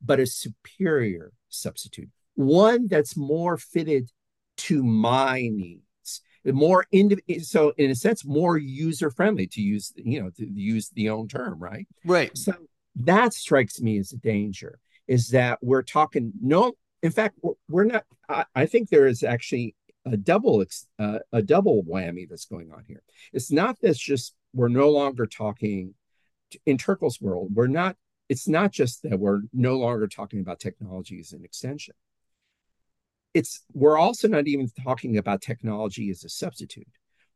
but 0.04 0.20
a 0.20 0.26
superior 0.26 1.32
substitute, 1.48 2.10
one 2.34 2.86
that's 2.86 3.16
more 3.16 3.56
fitted 3.56 4.10
to 4.58 4.82
my 4.84 5.48
needs. 5.52 5.82
More 6.44 6.86
indiv- 6.92 7.44
so 7.44 7.72
in 7.76 7.90
a 7.90 7.94
sense 7.94 8.24
more 8.24 8.56
user 8.56 9.10
friendly 9.10 9.46
to 9.48 9.60
use 9.60 9.92
you 9.96 10.22
know 10.22 10.30
to 10.30 10.46
use 10.46 10.88
the 10.88 11.10
own 11.10 11.28
term 11.28 11.58
right? 11.58 11.86
Right. 12.02 12.36
So 12.36 12.54
that 12.96 13.34
strikes 13.34 13.80
me 13.80 13.98
as 13.98 14.12
a 14.12 14.16
danger 14.16 14.78
is 15.10 15.28
that 15.28 15.58
we're 15.60 15.82
talking 15.82 16.32
no 16.40 16.72
in 17.02 17.10
fact 17.10 17.38
we're, 17.68 17.84
not 17.84 18.04
I, 18.28 18.44
I, 18.54 18.66
think 18.66 18.88
there 18.88 19.06
is 19.06 19.22
actually 19.22 19.74
a 20.06 20.16
double 20.16 20.64
uh, 20.98 21.18
a 21.32 21.42
double 21.42 21.82
whammy 21.84 22.26
that's 22.28 22.46
going 22.46 22.72
on 22.72 22.84
here 22.86 23.02
it's 23.34 23.52
not 23.52 23.78
that 23.82 23.96
just 23.96 24.34
we're 24.54 24.68
no 24.68 24.90
longer 24.90 25.26
talking 25.26 25.94
in 26.66 26.78
Turkle's 26.78 27.20
world, 27.20 27.50
we're 27.54 27.66
not, 27.66 27.96
it's 28.28 28.48
not 28.48 28.72
just 28.72 29.02
that 29.02 29.18
we're 29.18 29.40
no 29.52 29.76
longer 29.76 30.06
talking 30.06 30.40
about 30.40 30.60
technology 30.60 31.20
as 31.20 31.32
an 31.32 31.44
extension. 31.44 31.94
It's 33.34 33.64
we're 33.72 33.98
also 33.98 34.28
not 34.28 34.48
even 34.48 34.68
talking 34.82 35.16
about 35.16 35.40
technology 35.40 36.10
as 36.10 36.24
a 36.24 36.28
substitute, 36.28 36.88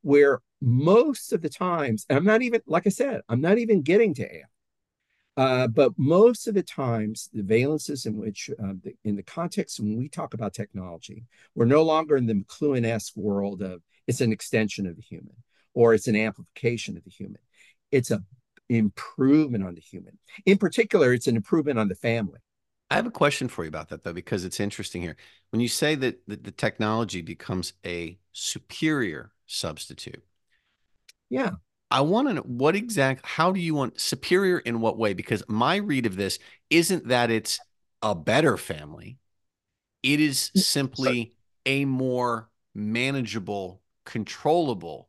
where 0.02 0.40
most 0.60 1.32
of 1.32 1.40
the 1.40 1.48
times, 1.48 2.04
and 2.08 2.18
I'm 2.18 2.24
not 2.24 2.42
even, 2.42 2.60
like 2.66 2.87
I 2.87 2.90
said, 2.90 3.20
I'm 3.28 3.40
not 3.40 3.58
even 3.58 3.82
getting 3.82 4.14
to 4.14 4.22
AI. 4.22 4.42
Uh, 5.37 5.66
but 5.66 5.92
most 5.97 6.47
of 6.47 6.55
the 6.55 6.62
times, 6.62 7.29
the 7.33 7.42
valences 7.42 8.07
in 8.07 8.16
which, 8.16 8.51
uh, 8.62 8.75
the, 8.83 8.94
in 9.05 9.16
the 9.16 9.23
context 9.23 9.81
when 9.81 9.97
we 9.97 10.09
talk 10.09 10.33
about 10.33 10.55
technology, 10.55 11.25
we're 11.55 11.64
no 11.64 11.83
longer 11.83 12.16
in 12.16 12.27
the 12.27 12.35
McLuhan-esque 12.35 13.16
world 13.16 13.62
of 13.62 13.83
it's 14.07 14.20
an 14.20 14.33
extension 14.33 14.87
of 14.87 14.97
the 14.97 15.03
human 15.03 15.35
or 15.73 15.92
it's 15.92 16.07
an 16.07 16.16
amplification 16.16 16.97
of 16.97 17.05
the 17.05 17.11
human. 17.11 17.40
It's 17.90 18.12
an 18.12 18.25
improvement 18.68 19.64
on 19.64 19.75
the 19.75 19.81
human. 19.81 20.18
In 20.47 20.57
particular, 20.59 21.12
it's 21.12 21.27
an 21.27 21.37
improvement 21.37 21.79
on 21.79 21.88
the 21.88 21.97
family. 21.97 22.38
I 22.90 22.97
have 22.97 23.07
a 23.07 23.11
question 23.11 23.49
for 23.49 23.64
you 23.64 23.68
about 23.68 23.88
that 23.88 24.05
though, 24.05 24.12
because 24.12 24.44
it's 24.44 24.61
interesting 24.61 25.03
here. 25.03 25.16
When 25.51 25.61
you 25.61 25.68
say 25.68 25.97
that 25.97 26.20
the, 26.29 26.37
the 26.37 26.53
technology 26.53 27.23
becomes 27.23 27.73
a 27.85 28.18
superior 28.33 29.33
substitute, 29.47 30.23
yeah, 31.29 31.53
I 31.94 32.00
want 32.00 32.26
to 32.26 32.35
know 32.35 32.40
what 32.40 32.74
exactly, 32.74 33.22
how 33.24 33.52
do 33.52 33.61
you 33.61 33.72
want 33.72 34.00
superior 34.00 34.59
in 34.59 34.80
what 34.80 34.98
way? 34.98 35.14
Because 35.14 35.44
my 35.46 35.76
read 35.76 36.07
of 36.07 36.16
this 36.16 36.40
isn't 36.68 37.07
that 37.07 37.30
it's 37.30 37.61
a 38.02 38.16
better 38.16 38.57
family, 38.57 39.18
it 40.02 40.18
is 40.18 40.50
mm, 40.57 40.64
simply 40.64 41.35
a 41.64 41.85
more 41.85 42.50
manageable, 42.74 43.80
controllable 44.04 45.09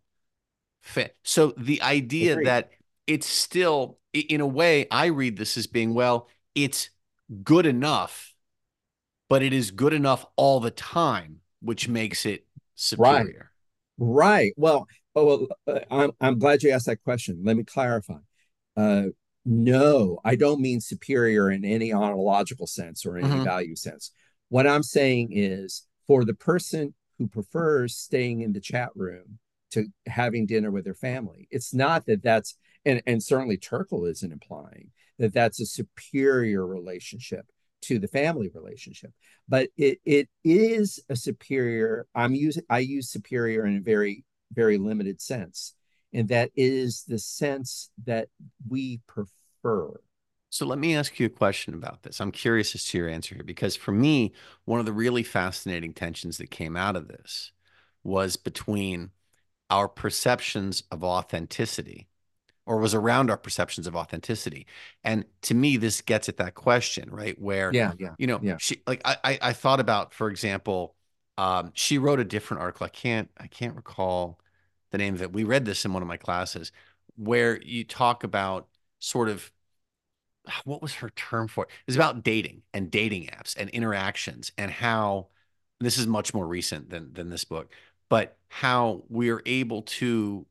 fit. 0.84 1.18
So 1.24 1.56
the 1.58 1.82
idea 1.82 2.36
that 2.44 2.70
it's 3.08 3.28
still, 3.28 3.98
in 4.14 4.40
a 4.40 4.48
way, 4.48 4.88
I 4.92 5.08
read 5.08 5.38
this 5.38 5.58
as 5.58 5.66
being, 5.66 5.96
well, 5.96 6.30
it's 6.54 6.92
good 7.44 7.66
enough, 7.66 8.36
but 9.28 9.42
it 9.42 9.54
is 9.54 9.72
good 9.72 9.94
enough 9.94 10.24
all 10.36 10.60
the 10.60 10.70
time, 10.70 11.40
which 11.62 11.88
makes 11.88 12.28
it 12.28 12.46
superior. 12.76 13.52
Right. 13.98 14.54
right. 14.54 14.54
Well, 14.56 14.88
oh, 15.16 15.26
well, 15.26 15.48
uh, 15.68 15.80
I'm, 15.92 16.12
I'm 16.20 16.40
glad 16.40 16.64
you 16.64 16.72
asked 16.72 16.88
that 16.88 17.04
question. 17.04 17.42
Let 17.44 17.58
me 17.58 17.64
clarify. 17.64 18.20
Uh, 18.76 19.08
no, 19.46 20.20
I 20.26 20.36
don't 20.36 20.62
mean 20.62 20.82
superior 20.82 21.52
in 21.52 21.64
any 21.64 21.94
ontological 21.94 22.68
sense 22.68 23.06
or 23.06 23.18
any 23.18 23.28
mm-hmm. 23.28 23.44
value 23.44 23.76
sense. 23.76 24.12
What 24.50 24.68
I'm 24.68 24.84
saying 24.84 25.30
is 25.32 25.86
for 26.08 26.26
the 26.26 26.34
person 26.34 26.94
who 27.18 27.28
prefers 27.28 27.96
staying 27.96 28.42
in 28.42 28.54
the 28.54 28.60
chat 28.60 28.90
room 28.96 29.40
to 29.72 29.86
having 30.08 30.46
dinner 30.46 30.72
with 30.72 30.84
their 30.84 30.96
family, 30.96 31.48
it's 31.52 31.74
not 31.74 32.06
that 32.08 32.24
that's 32.24 32.58
and 32.86 33.02
and 33.06 33.22
certainly 33.22 33.58
Turkle 33.58 34.06
isn't 34.06 34.32
implying 34.32 34.92
that 35.20 35.34
that's 35.34 35.60
a 35.60 35.66
superior 35.66 36.66
relationship 36.66 37.46
to 37.82 38.00
the 38.00 38.08
family 38.08 38.50
relationship 38.54 39.12
but 39.48 39.70
it 39.78 40.00
it 40.06 40.28
is 40.44 41.00
a 41.10 41.16
superior 41.16 42.08
i'm 42.16 42.34
using 42.34 42.64
i 42.70 42.80
use 42.80 43.12
superior 43.12 43.66
in 43.66 43.78
a 43.78 43.82
very 43.82 44.24
very 44.56 44.78
limited 44.78 45.22
sense 45.22 45.74
and 46.14 46.30
that 46.30 46.50
is 46.56 47.04
the 47.08 47.20
sense 47.20 47.90
that 48.06 48.28
we 48.70 49.02
prefer 49.08 49.92
so 50.50 50.66
let 50.66 50.80
me 50.80 50.96
ask 50.96 51.20
you 51.20 51.26
a 51.26 51.30
question 51.30 51.74
about 51.74 52.04
this 52.04 52.20
i'm 52.20 52.32
curious 52.32 52.74
as 52.76 52.84
to 52.84 52.98
your 52.98 53.10
answer 53.10 53.36
here 53.36 53.44
because 53.44 53.76
for 53.76 53.92
me 53.92 54.32
one 54.66 54.80
of 54.80 54.86
the 54.86 54.94
really 54.94 55.24
fascinating 55.24 55.94
tensions 55.94 56.38
that 56.38 56.50
came 56.50 56.76
out 56.76 56.96
of 56.96 57.08
this 57.08 57.52
was 58.04 58.38
between 58.38 59.10
our 59.70 59.88
perceptions 59.88 60.84
of 60.92 61.04
authenticity 61.04 62.08
or 62.66 62.78
was 62.78 62.94
around 62.94 63.30
our 63.30 63.38
perceptions 63.38 63.88
of 63.88 63.96
authenticity. 63.96 64.66
And 65.04 65.26
to 65.44 65.54
me, 65.54 65.78
this 65.78 66.02
gets 66.02 66.30
at 66.30 66.38
that 66.38 66.56
question, 66.56 67.10
right? 67.12 67.40
Where, 67.40 67.72
yeah, 67.74 67.94
yeah, 68.00 68.16
you 68.18 68.28
know, 68.28 68.40
yeah. 68.42 68.58
she 68.60 68.82
like 68.88 69.02
I, 69.06 69.38
I 69.42 69.54
thought 69.54 69.80
about, 69.80 70.14
for 70.14 70.30
example, 70.30 70.96
um, 71.38 71.72
she 71.76 71.98
wrote 71.98 72.20
a 72.20 72.24
different 72.24 72.62
article. 72.62 72.86
I 72.86 72.90
can't, 72.90 73.30
I 73.38 73.48
can't 73.48 73.76
recall 73.76 74.40
the 74.92 74.98
name 74.98 75.14
of 75.16 75.22
it. 75.22 75.34
We 75.34 75.44
read 75.44 75.66
this 75.66 75.86
in 75.86 75.94
one 75.94 76.02
of 76.02 76.08
my 76.08 76.18
classes 76.18 76.72
where 77.18 77.62
you 77.62 77.84
talk 77.84 78.24
about 78.24 78.68
sort 79.00 79.30
of 79.30 79.52
ah, 80.48 80.62
what 80.66 80.82
was 80.82 80.96
her 80.96 81.10
term 81.12 81.48
for 81.48 81.66
it? 81.66 81.70
It 81.70 81.88
was 81.88 81.96
about 81.96 82.24
dating 82.24 82.64
and 82.74 82.92
dating 82.92 83.28
apps 83.28 83.56
and 83.58 83.70
interactions 83.70 84.52
and 84.58 84.72
how 84.72 85.28
this 85.80 85.98
is 85.98 86.08
much 86.08 86.34
more 86.34 86.48
recent 86.48 86.90
than 86.90 87.14
than 87.14 87.30
this 87.30 87.44
book, 87.44 87.72
but 88.10 88.38
how 88.48 89.04
we're 89.10 89.42
able 89.46 89.82
to 89.84 90.46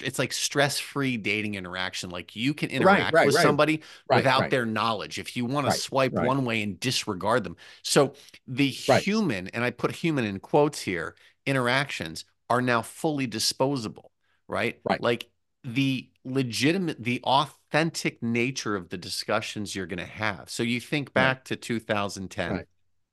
it's 0.00 0.18
like 0.18 0.32
stress-free 0.32 1.18
dating 1.18 1.54
interaction 1.54 2.08
like 2.08 2.34
you 2.34 2.54
can 2.54 2.70
interact 2.70 3.12
right, 3.12 3.12
right, 3.12 3.26
with 3.26 3.34
right. 3.34 3.42
somebody 3.42 3.82
without 4.08 4.48
their 4.48 4.64
knowledge 4.64 5.18
if 5.18 5.36
you 5.36 5.44
want 5.44 5.66
to 5.66 5.72
swipe 5.72 6.12
one 6.12 6.46
way 6.46 6.62
and 6.62 6.80
disregard 6.80 7.44
them 7.44 7.56
so 7.82 8.14
the 8.48 8.68
human 8.68 9.48
and 9.48 9.64
i 9.64 9.70
put 9.70 9.92
human 9.92 10.24
in 10.24 10.38
quotes 10.38 10.80
here 10.80 11.14
interactions 11.44 12.24
are 12.48 12.62
now 12.62 12.82
fully 12.82 13.26
disposable 13.26 14.12
right? 14.48 14.80
Right. 14.88 15.00
Like 15.00 15.28
the 15.64 16.08
legitimate 16.24 17.02
the 17.02 17.20
authentic 17.24 18.22
nature 18.22 18.76
of 18.76 18.88
the 18.88 18.98
discussions 18.98 19.74
you're 19.74 19.86
going 19.86 19.98
to 19.98 20.04
have. 20.04 20.48
So 20.48 20.62
you 20.62 20.80
think 20.80 21.12
back 21.12 21.44
to 21.46 21.56
2010 21.56 22.64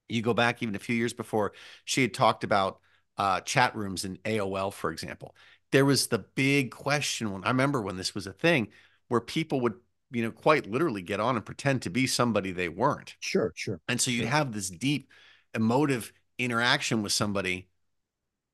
you 0.10 0.22
go 0.22 0.34
back 0.34 0.62
even 0.62 0.76
a 0.76 0.80
few 0.80 0.96
years 0.96 1.13
before 1.13 1.54
she 1.86 2.02
had 2.02 2.13
talked 2.13 2.43
about 2.43 2.80
uh, 3.17 3.39
chat 3.41 3.76
rooms 3.76 4.06
in 4.06 4.17
aol 4.17 4.74
for 4.74 4.91
example. 4.91 5.36
There 5.72 5.86
was 5.86 6.08
the 6.08 6.19
big 6.19 6.72
question 6.72 7.32
when 7.32 7.43
I 7.43 7.48
remember 7.48 7.82
when 7.82 7.98
this 7.98 8.13
was 8.13 8.28
a 8.28 8.34
thing 8.34 8.67
where 9.08 9.22
people 9.22 9.62
would, 9.62 9.74
you 10.12 10.22
know, 10.22 10.32
quite 10.32 10.69
literally 10.69 11.02
get 11.02 11.19
on 11.19 11.36
and 11.36 11.46
pretend 11.46 11.82
to 11.84 11.89
be 11.89 12.06
somebody 12.06 12.52
they 12.52 12.69
weren't. 12.69 13.15
Sure, 13.19 13.52
sure. 13.56 13.80
And 13.88 14.00
so 14.00 14.12
you'd 14.12 14.26
have 14.26 14.52
this 14.52 14.69
deep 14.69 15.10
emotive 15.56 16.13
interaction 16.38 17.02
with 17.02 17.12
somebody 17.12 17.69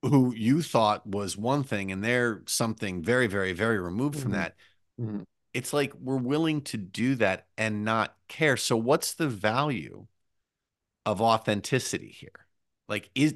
who 0.01 0.33
you 0.33 0.61
thought 0.61 1.05
was 1.05 1.37
one 1.37 1.63
thing 1.63 1.91
and 1.91 2.03
they're 2.03 2.41
something 2.47 3.03
very, 3.03 3.27
very, 3.27 3.53
very 3.53 3.79
removed 3.79 4.15
mm-hmm. 4.15 4.23
from 4.23 4.31
that. 4.31 4.55
Mm-hmm. 4.99 5.21
It's 5.53 5.73
like 5.73 5.93
we're 5.95 6.17
willing 6.17 6.61
to 6.61 6.77
do 6.77 7.15
that 7.15 7.47
and 7.57 7.83
not 7.83 8.15
care. 8.27 8.55
So 8.55 8.77
what's 8.77 9.13
the 9.13 9.27
value 9.27 10.05
of 11.05 11.21
authenticity 11.21 12.09
here? 12.09 12.45
Like, 12.87 13.09
is 13.15 13.33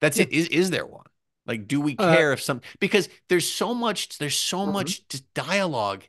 that's 0.00 0.18
yeah. 0.18 0.24
it? 0.24 0.32
Is 0.32 0.48
is 0.48 0.70
there 0.70 0.86
one? 0.86 1.06
Like, 1.46 1.68
do 1.68 1.80
we 1.80 1.96
uh, 1.96 2.14
care 2.14 2.30
uh, 2.30 2.34
if 2.34 2.42
some 2.42 2.60
because 2.80 3.08
there's 3.28 3.48
so 3.48 3.72
much 3.72 4.18
there's 4.18 4.36
so 4.36 4.62
uh-huh. 4.62 4.72
much 4.72 5.02
dialogue 5.34 6.04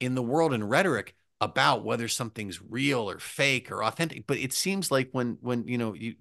in 0.00 0.14
the 0.14 0.22
world 0.22 0.52
and 0.52 0.68
rhetoric 0.68 1.14
about 1.40 1.84
whether 1.84 2.08
something's 2.08 2.60
real 2.60 3.08
or 3.08 3.18
fake 3.18 3.70
or 3.70 3.82
authentic. 3.84 4.26
But 4.26 4.38
it 4.38 4.52
seems 4.52 4.90
like 4.90 5.10
when 5.12 5.38
when 5.40 5.66
you 5.66 5.78
know 5.78 5.94
you 5.94 6.16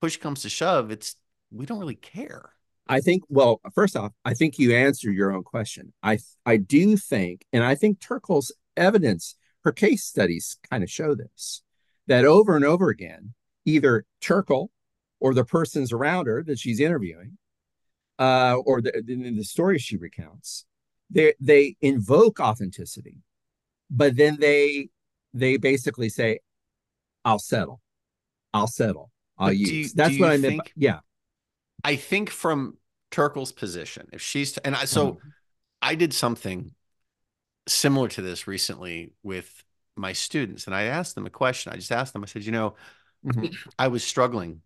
push 0.00 0.16
comes 0.16 0.42
to 0.42 0.48
shove, 0.48 0.90
it's 0.90 1.16
we 1.50 1.66
don't 1.66 1.78
really 1.78 1.94
care. 1.94 2.50
I 2.88 3.00
think 3.00 3.22
well, 3.28 3.60
first 3.74 3.96
off, 3.96 4.12
I 4.24 4.34
think 4.34 4.58
you 4.58 4.74
answered 4.74 5.14
your 5.14 5.32
own 5.32 5.44
question. 5.44 5.92
I 6.02 6.18
I 6.46 6.56
do 6.56 6.96
think, 6.96 7.44
and 7.52 7.62
I 7.62 7.74
think 7.74 8.00
Turkle's 8.00 8.52
evidence, 8.76 9.34
her 9.64 9.72
case 9.72 10.04
studies 10.04 10.56
kind 10.70 10.82
of 10.82 10.90
show 10.90 11.14
this, 11.14 11.62
that 12.06 12.24
over 12.24 12.56
and 12.56 12.64
over 12.64 12.88
again, 12.88 13.34
either 13.66 14.06
Turkle 14.20 14.70
or 15.20 15.34
the 15.34 15.44
persons 15.44 15.92
around 15.92 16.26
her 16.26 16.42
that 16.44 16.58
she's 16.58 16.80
interviewing 16.80 17.36
uh, 18.18 18.56
or 18.64 18.80
the, 18.80 18.96
in 19.06 19.36
the 19.36 19.44
stories 19.44 19.82
she 19.82 19.96
recounts, 19.96 20.64
they 21.10 21.34
they 21.40 21.76
invoke 21.80 22.40
authenticity, 22.40 23.16
but 23.90 24.16
then 24.16 24.38
they 24.40 24.88
they 25.34 25.56
basically 25.56 26.08
say, 26.08 26.40
"I'll 27.24 27.38
settle, 27.38 27.80
I'll 28.52 28.66
settle, 28.66 29.10
I'll 29.36 29.52
use." 29.52 29.70
You, 29.70 29.88
That's 29.94 30.18
what 30.18 30.30
I 30.30 30.36
meant. 30.38 30.58
By, 30.58 30.64
yeah, 30.76 31.00
I 31.88 31.96
think 31.96 32.28
from 32.28 32.76
Turkle's 33.10 33.50
position, 33.50 34.08
if 34.12 34.20
she's 34.20 34.58
and 34.58 34.76
I 34.76 34.84
so 34.84 35.12
mm-hmm. 35.12 35.28
I 35.80 35.94
did 35.94 36.12
something 36.12 36.74
similar 37.66 38.08
to 38.08 38.20
this 38.20 38.46
recently 38.46 39.14
with 39.22 39.64
my 39.96 40.12
students, 40.12 40.66
and 40.66 40.74
I 40.74 40.82
asked 40.82 41.14
them 41.14 41.24
a 41.24 41.30
question. 41.30 41.72
I 41.72 41.76
just 41.76 41.90
asked 41.90 42.12
them. 42.12 42.22
I 42.22 42.26
said, 42.26 42.44
"You 42.44 42.52
know, 42.52 42.74
mm-hmm. 43.24 43.46
I 43.78 43.88
was 43.88 44.04
struggling 44.04 44.60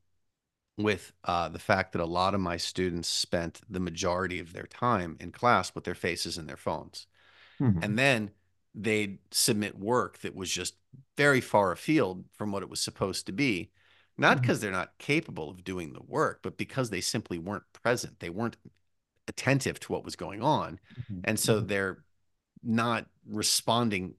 with 0.77 1.13
uh, 1.23 1.49
the 1.49 1.61
fact 1.61 1.93
that 1.93 2.03
a 2.03 2.07
lot 2.07 2.35
of 2.35 2.41
my 2.41 2.57
students 2.57 3.07
spent 3.07 3.61
the 3.71 3.79
majority 3.79 4.41
of 4.41 4.53
their 4.53 4.67
time 4.67 5.17
in 5.21 5.31
class 5.31 5.77
with 5.77 5.85
their 5.85 5.95
faces 5.95 6.39
in 6.39 6.47
their 6.47 6.57
phones. 6.57 7.07
Mm-hmm. 7.61 7.85
And 7.85 7.97
then 7.97 8.31
they'd 8.75 9.19
submit 9.31 9.79
work 9.79 10.19
that 10.23 10.35
was 10.35 10.51
just 10.51 10.75
very 11.17 11.41
far 11.41 11.71
afield 11.71 12.25
from 12.33 12.51
what 12.51 12.65
it 12.65 12.71
was 12.71 12.81
supposed 12.81 13.27
to 13.27 13.33
be. 13.33 13.71
Not 14.23 14.41
because 14.41 14.59
mm-hmm. 14.59 14.63
they're 14.63 14.73
not 14.73 14.97
capable 14.99 15.51
of 15.51 15.65
doing 15.65 15.93
the 15.93 16.03
work, 16.03 16.41
but 16.43 16.57
because 16.57 16.91
they 16.91 17.01
simply 17.01 17.39
weren't 17.39 17.65
present. 17.73 18.21
They 18.21 18.31
weren't 18.31 18.57
attentive 19.27 19.81
to 19.81 19.93
what 19.93 20.05
was 20.05 20.15
going 20.15 20.43
on. 20.43 20.79
Mm-hmm. 20.95 21.21
And 21.25 21.39
so 21.39 21.57
mm-hmm. 21.57 21.67
they're 21.67 22.05
not 22.63 23.07
responding 23.29 24.15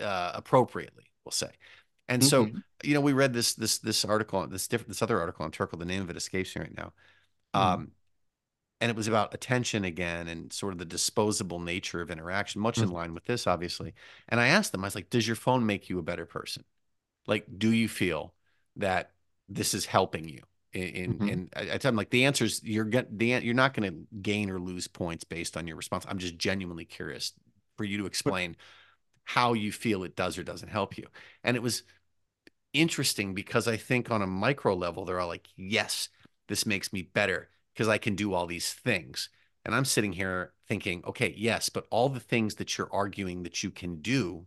uh, 0.00 0.32
appropriately, 0.34 1.04
we'll 1.24 1.32
say. 1.32 1.50
And 2.08 2.22
mm-hmm. 2.22 2.28
so, 2.28 2.48
you 2.82 2.94
know, 2.94 3.02
we 3.02 3.12
read 3.12 3.34
this 3.34 3.54
this 3.54 3.78
this 3.78 4.04
article, 4.04 4.46
this 4.46 4.68
different 4.68 4.88
this 4.88 5.02
other 5.02 5.20
article 5.20 5.44
on 5.44 5.50
Turkle. 5.50 5.78
The 5.78 5.84
name 5.84 6.00
of 6.00 6.08
it 6.08 6.16
escapes 6.16 6.56
me 6.56 6.62
right 6.62 6.76
now. 6.76 6.92
Mm-hmm. 7.54 7.74
Um, 7.74 7.90
and 8.80 8.90
it 8.90 8.96
was 8.96 9.08
about 9.08 9.34
attention 9.34 9.84
again 9.84 10.28
and 10.28 10.52
sort 10.52 10.72
of 10.72 10.78
the 10.78 10.84
disposable 10.84 11.60
nature 11.60 12.00
of 12.00 12.10
interaction, 12.10 12.60
much 12.60 12.76
mm-hmm. 12.76 12.84
in 12.84 12.90
line 12.90 13.14
with 13.14 13.24
this, 13.24 13.46
obviously. 13.46 13.92
And 14.28 14.40
I 14.40 14.48
asked 14.48 14.72
them, 14.72 14.82
I 14.84 14.86
was 14.86 14.94
like, 14.94 15.10
does 15.10 15.26
your 15.26 15.36
phone 15.36 15.66
make 15.66 15.88
you 15.88 15.98
a 15.98 16.02
better 16.02 16.26
person? 16.26 16.64
Like, 17.26 17.46
do 17.58 17.70
you 17.72 17.88
feel 17.88 18.34
that 18.76 19.10
this 19.48 19.74
is 19.74 19.86
helping 19.86 20.28
you? 20.28 20.42
In, 20.72 21.14
mm-hmm. 21.14 21.28
and 21.28 21.52
I, 21.56 21.60
I 21.62 21.78
tell 21.78 21.90
them 21.90 21.96
like 21.96 22.10
the 22.10 22.26
answer 22.26 22.44
is 22.44 22.62
you're 22.62 22.84
get 22.84 23.18
the 23.18 23.26
you're 23.26 23.54
not 23.54 23.72
going 23.72 23.90
to 23.90 24.20
gain 24.20 24.50
or 24.50 24.58
lose 24.58 24.88
points 24.88 25.24
based 25.24 25.56
on 25.56 25.66
your 25.66 25.76
response. 25.76 26.04
I'm 26.08 26.18
just 26.18 26.36
genuinely 26.36 26.84
curious 26.84 27.32
for 27.78 27.84
you 27.84 27.98
to 27.98 28.06
explain 28.06 28.56
how 29.24 29.54
you 29.54 29.72
feel 29.72 30.04
it 30.04 30.16
does 30.16 30.38
or 30.38 30.42
doesn't 30.42 30.68
help 30.68 30.98
you. 30.98 31.06
And 31.42 31.56
it 31.56 31.62
was 31.62 31.82
interesting 32.72 33.34
because 33.34 33.66
I 33.66 33.76
think 33.76 34.10
on 34.10 34.22
a 34.22 34.26
micro 34.26 34.74
level, 34.74 35.04
they're 35.04 35.20
all 35.20 35.28
like, 35.28 35.48
yes, 35.56 36.08
this 36.48 36.66
makes 36.66 36.92
me 36.92 37.02
better 37.02 37.48
because 37.74 37.88
I 37.88 37.98
can 37.98 38.14
do 38.14 38.34
all 38.34 38.46
these 38.46 38.72
things. 38.72 39.30
And 39.64 39.74
I'm 39.74 39.84
sitting 39.84 40.12
here 40.12 40.52
thinking, 40.68 41.02
okay, 41.06 41.34
yes, 41.36 41.68
but 41.68 41.86
all 41.90 42.08
the 42.08 42.20
things 42.20 42.56
that 42.56 42.78
you're 42.78 42.92
arguing 42.92 43.42
that 43.42 43.62
you 43.64 43.70
can 43.70 44.00
do 44.00 44.46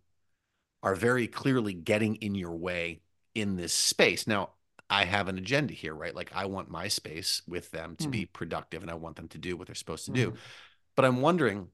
are 0.81 0.95
very 0.95 1.27
clearly 1.27 1.73
getting 1.73 2.15
in 2.15 2.35
your 2.35 2.55
way 2.55 3.01
in 3.35 3.57
this 3.57 3.73
space. 3.73 4.27
Now, 4.27 4.51
I 4.89 5.05
have 5.05 5.27
an 5.27 5.37
agenda 5.37 5.73
here, 5.73 5.93
right? 5.93 6.15
Like 6.15 6.31
I 6.33 6.45
want 6.45 6.69
my 6.69 6.87
space 6.87 7.41
with 7.47 7.71
them 7.71 7.95
to 7.97 8.07
mm. 8.07 8.11
be 8.11 8.25
productive 8.25 8.81
and 8.81 8.89
I 8.89 8.95
want 8.95 9.15
them 9.15 9.27
to 9.29 9.37
do 9.37 9.55
what 9.55 9.67
they're 9.67 9.75
supposed 9.75 10.05
to 10.05 10.11
mm. 10.11 10.15
do. 10.15 10.33
But 10.95 11.05
I'm 11.05 11.21
wondering 11.21 11.67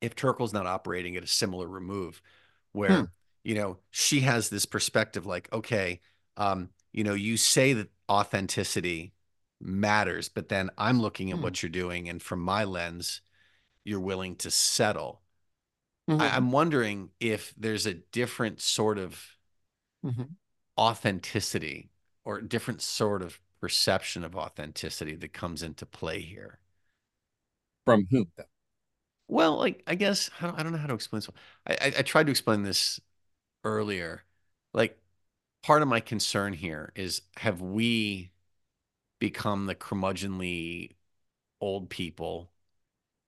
if 0.00 0.14
Turkle's 0.14 0.52
not 0.52 0.66
operating 0.66 1.16
at 1.16 1.24
a 1.24 1.28
similar 1.28 1.66
remove 1.66 2.20
where, 2.72 3.00
hmm. 3.00 3.04
you 3.44 3.54
know, 3.54 3.78
she 3.90 4.20
has 4.20 4.48
this 4.48 4.66
perspective 4.66 5.26
like, 5.26 5.48
okay, 5.52 6.00
um, 6.36 6.70
you 6.92 7.04
know, 7.04 7.14
you 7.14 7.36
say 7.36 7.72
that 7.74 7.88
authenticity 8.10 9.12
matters. 9.60 10.28
But 10.28 10.48
then 10.48 10.70
I'm 10.76 11.00
looking 11.00 11.30
at 11.30 11.38
mm. 11.38 11.42
what 11.42 11.62
you're 11.62 11.70
doing, 11.70 12.08
and 12.08 12.22
from 12.22 12.40
my 12.40 12.64
lens, 12.64 13.20
you're 13.84 14.00
willing 14.00 14.36
to 14.36 14.50
settle. 14.50 15.22
Mm-hmm. 16.10 16.20
I, 16.20 16.36
am 16.36 16.50
wondering 16.50 17.10
if 17.20 17.54
there's 17.56 17.86
a 17.86 17.94
different 17.94 18.60
sort 18.60 18.98
of 18.98 19.24
mm-hmm. 20.04 20.24
authenticity 20.76 21.91
or 22.24 22.40
different 22.40 22.82
sort 22.82 23.22
of 23.22 23.40
perception 23.60 24.24
of 24.24 24.36
authenticity 24.36 25.14
that 25.16 25.32
comes 25.32 25.62
into 25.62 25.86
play 25.86 26.20
here. 26.20 26.58
From 27.84 28.06
whom 28.10 28.26
though? 28.36 28.44
Well, 29.28 29.56
like 29.56 29.82
I 29.86 29.94
guess 29.94 30.30
I 30.40 30.46
don't, 30.46 30.58
I 30.58 30.62
don't 30.62 30.72
know 30.72 30.78
how 30.78 30.88
to 30.88 30.94
explain. 30.94 31.22
So 31.22 31.32
I, 31.66 31.72
I, 31.74 31.92
I 31.98 32.02
tried 32.02 32.26
to 32.26 32.30
explain 32.30 32.62
this 32.62 33.00
earlier. 33.64 34.24
Like 34.74 34.98
part 35.62 35.82
of 35.82 35.88
my 35.88 36.00
concern 36.00 36.52
here 36.52 36.92
is 36.94 37.22
have 37.36 37.60
we 37.60 38.30
become 39.20 39.66
the 39.66 39.74
curmudgeonly 39.74 40.96
old 41.60 41.88
people 41.88 42.50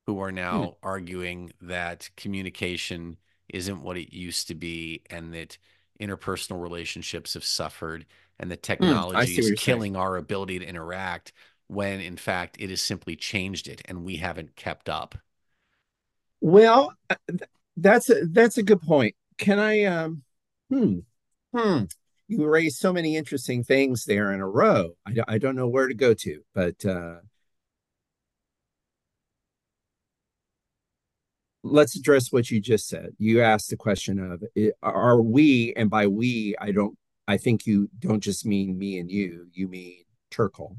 who 0.07 0.21
are 0.21 0.33
now 0.33 0.63
mm. 0.63 0.75
arguing 0.83 1.53
that 1.61 2.11
communication 2.17 3.17
isn't 3.49 3.83
what 3.83 3.97
it 3.97 4.13
used 4.13 4.49
to 4.49 4.55
be 4.55 5.03
and 5.11 5.33
that 5.33 5.57
interpersonal 6.01 6.61
relationships 6.61 7.35
have 7.35 7.45
suffered 7.45 8.05
and 8.39 8.51
the 8.51 8.57
technology 8.57 9.37
mm, 9.37 9.39
is 9.39 9.51
killing 9.57 9.93
saying. 9.93 9.97
our 9.97 10.17
ability 10.17 10.59
to 10.59 10.67
interact 10.67 11.33
when 11.69 12.01
in 12.01 12.17
fact 12.17 12.57
it 12.59 12.71
has 12.71 12.81
simply 12.81 13.17
changed 13.17 13.69
it 13.69 13.83
and 13.87 14.05
we 14.05 14.17
haven't 14.17 14.57
kept 14.57 14.89
up 14.89 15.17
well 16.41 16.93
uh, 17.11 17.17
that's 17.77 18.11
a 18.11 18.27
that's 18.27 18.59
a 18.59 18.63
good 18.63 18.81
point 18.83 19.15
can 19.39 19.59
i 19.59 19.85
um 19.85 20.23
hmm 20.71 20.99
hmm 21.55 21.85
you 22.29 22.45
raised 22.47 22.79
so 22.79 22.93
many 22.93 23.17
interesting 23.17 23.63
things 23.63 24.05
there 24.05 24.33
in 24.33 24.41
a 24.41 24.49
row. 24.49 24.97
I, 25.07 25.15
I 25.29 25.39
don't 25.39 25.57
know 25.57 25.69
where 25.69 25.89
to 25.89 25.95
go 25.95 26.15
to, 26.15 26.43
but 26.55 26.85
uh, 26.85 27.17
let's 31.63 31.97
address 31.97 32.33
what 32.33 32.51
you 32.51 32.61
just 32.61 32.89
said. 32.89 33.11
You 33.19 33.41
asked 33.43 33.71
the 33.71 33.77
question 33.77 34.19
of 34.19 34.43
are 34.83 35.21
we, 35.21 35.73
and 35.77 35.91
by 35.91 36.07
we, 36.07 36.55
I 36.61 36.73
don't, 36.73 36.97
I 37.27 37.37
think 37.37 37.67
you 37.67 37.89
don't 37.99 38.21
just 38.21 38.45
mean 38.45 38.79
me 38.79 38.99
and 38.99 39.11
you, 39.11 39.49
you 39.53 39.69
mean 39.69 40.05
Turkle. 40.31 40.77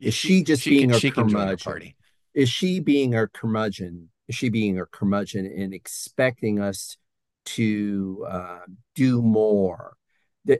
Is 0.00 0.14
she, 0.14 0.28
she 0.28 0.44
just 0.44 0.62
she 0.62 0.70
being 0.70 0.90
can, 0.90 1.08
a 1.08 1.12
curmudgeon? 1.12 1.64
Party. 1.64 1.96
Is 2.34 2.48
she 2.48 2.80
being 2.80 3.14
a 3.14 3.28
curmudgeon? 3.28 4.08
Is 4.28 4.34
she 4.34 4.48
being 4.48 4.78
a 4.78 4.86
curmudgeon 4.86 5.46
and 5.46 5.74
expecting 5.74 6.60
us 6.60 6.96
to 7.44 8.26
uh, 8.28 8.60
do 8.94 9.22
more? 9.22 9.96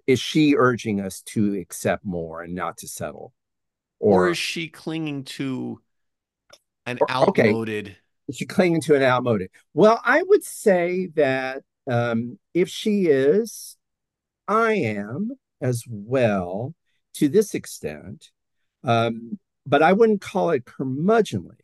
is 0.07 0.21
she 0.21 0.55
urging 0.57 1.01
us 1.01 1.23
to 1.23 1.55
accept 1.55 2.05
more 2.05 2.43
and 2.43 2.55
not 2.55 2.79
to 2.79 2.89
settle 2.89 3.33
or, 4.01 4.27
or 4.27 4.31
is 4.31 4.39
she 4.39 4.69
clinging 4.69 5.25
to 5.25 5.81
an 6.87 6.99
or, 7.01 7.11
outmoded 7.11 7.87
okay. 7.87 7.97
is 8.29 8.37
she 8.37 8.47
clinging 8.47 8.81
to 8.81 8.95
an 8.95 9.03
outmoded 9.03 9.51
well 9.73 10.01
i 10.05 10.23
would 10.23 10.45
say 10.45 11.09
that 11.15 11.63
um, 11.87 12.39
if 12.55 12.71
she 12.71 13.09
is 13.09 13.77
i 14.49 14.73
am 14.73 15.31
as 15.61 15.85
well 15.89 16.75
to 17.15 17.29
this 17.29 17.55
extent 17.55 18.31
um, 18.83 19.39
but 19.67 19.83
i 19.83 19.93
wouldn't 19.93 20.21
call 20.21 20.51
it 20.51 20.65
curmudgeonly 20.65 21.57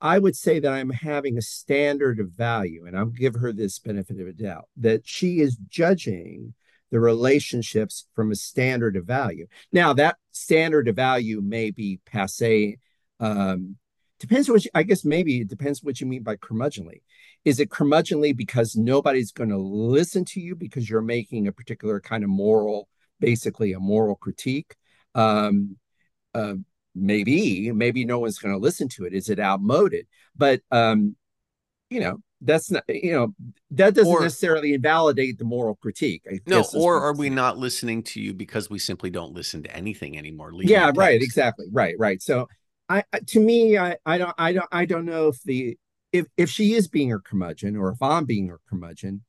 I 0.00 0.18
would 0.18 0.36
say 0.36 0.60
that 0.60 0.72
I'm 0.72 0.90
having 0.90 1.38
a 1.38 1.42
standard 1.42 2.20
of 2.20 2.30
value, 2.30 2.84
and 2.86 2.96
I'll 2.96 3.06
give 3.06 3.34
her 3.36 3.52
this 3.52 3.78
benefit 3.78 4.20
of 4.20 4.26
a 4.26 4.32
doubt 4.32 4.68
that 4.76 5.08
she 5.08 5.40
is 5.40 5.56
judging 5.68 6.54
the 6.90 7.00
relationships 7.00 8.06
from 8.14 8.30
a 8.30 8.36
standard 8.36 8.96
of 8.96 9.06
value. 9.06 9.46
Now, 9.72 9.92
that 9.94 10.16
standard 10.32 10.88
of 10.88 10.96
value 10.96 11.40
may 11.40 11.70
be 11.70 12.00
passe. 12.06 12.78
Um, 13.18 13.76
depends 14.20 14.48
what 14.48 14.64
you, 14.64 14.70
I 14.74 14.82
guess 14.82 15.04
maybe 15.04 15.40
it 15.40 15.48
depends 15.48 15.82
what 15.82 16.00
you 16.00 16.06
mean 16.06 16.22
by 16.22 16.36
curmudgeonly. 16.36 17.02
Is 17.46 17.60
it 17.60 17.70
curmudgeonly 17.70 18.36
because 18.36 18.74
nobody's 18.74 19.30
going 19.30 19.50
to 19.50 19.56
listen 19.56 20.24
to 20.26 20.40
you 20.40 20.56
because 20.56 20.90
you're 20.90 21.00
making 21.00 21.46
a 21.46 21.52
particular 21.52 22.00
kind 22.00 22.24
of 22.24 22.28
moral, 22.28 22.88
basically 23.20 23.72
a 23.72 23.78
moral 23.78 24.16
critique? 24.16 24.74
Um, 25.14 25.76
uh, 26.34 26.54
maybe, 26.96 27.70
maybe 27.70 28.04
no 28.04 28.18
one's 28.18 28.40
going 28.40 28.52
to 28.52 28.60
listen 28.60 28.88
to 28.88 29.04
it. 29.04 29.14
Is 29.14 29.30
it 29.30 29.38
outmoded? 29.38 30.08
But 30.36 30.60
um, 30.72 31.14
you 31.88 32.00
know, 32.00 32.18
that's 32.40 32.68
not 32.68 32.82
you 32.88 33.12
know 33.12 33.34
that 33.70 33.94
doesn't 33.94 34.12
or, 34.12 34.22
necessarily 34.22 34.74
invalidate 34.74 35.38
the 35.38 35.44
moral 35.44 35.76
critique 35.76 36.22
I 36.30 36.40
no 36.46 36.64
or 36.74 37.00
are 37.00 37.14
we 37.14 37.30
not 37.30 37.58
listening 37.58 38.02
to 38.04 38.20
you 38.20 38.34
because 38.34 38.68
we 38.68 38.78
simply 38.78 39.08
don't 39.08 39.32
listen 39.32 39.62
to 39.62 39.74
anything 39.74 40.18
anymore 40.18 40.52
yeah 40.60 40.92
right 40.94 41.22
exactly 41.22 41.66
right 41.72 41.94
right 41.98 42.20
so 42.20 42.46
I, 42.90 43.04
to 43.28 43.40
me 43.40 43.78
I, 43.78 43.96
I 44.04 44.18
don't 44.18 44.34
i 44.36 44.52
don't 44.52 44.68
i 44.70 44.84
don't 44.84 45.06
know 45.06 45.28
if 45.28 45.42
the 45.44 45.78
if 46.18 46.26
if 46.36 46.50
she 46.50 46.74
is 46.74 46.88
being 46.88 47.10
her 47.10 47.20
curmudgeon 47.20 47.76
or 47.76 47.90
if 47.90 48.02
i'm 48.02 48.24
being 48.24 48.48
her 48.48 48.60
curmudgeon 48.68 49.22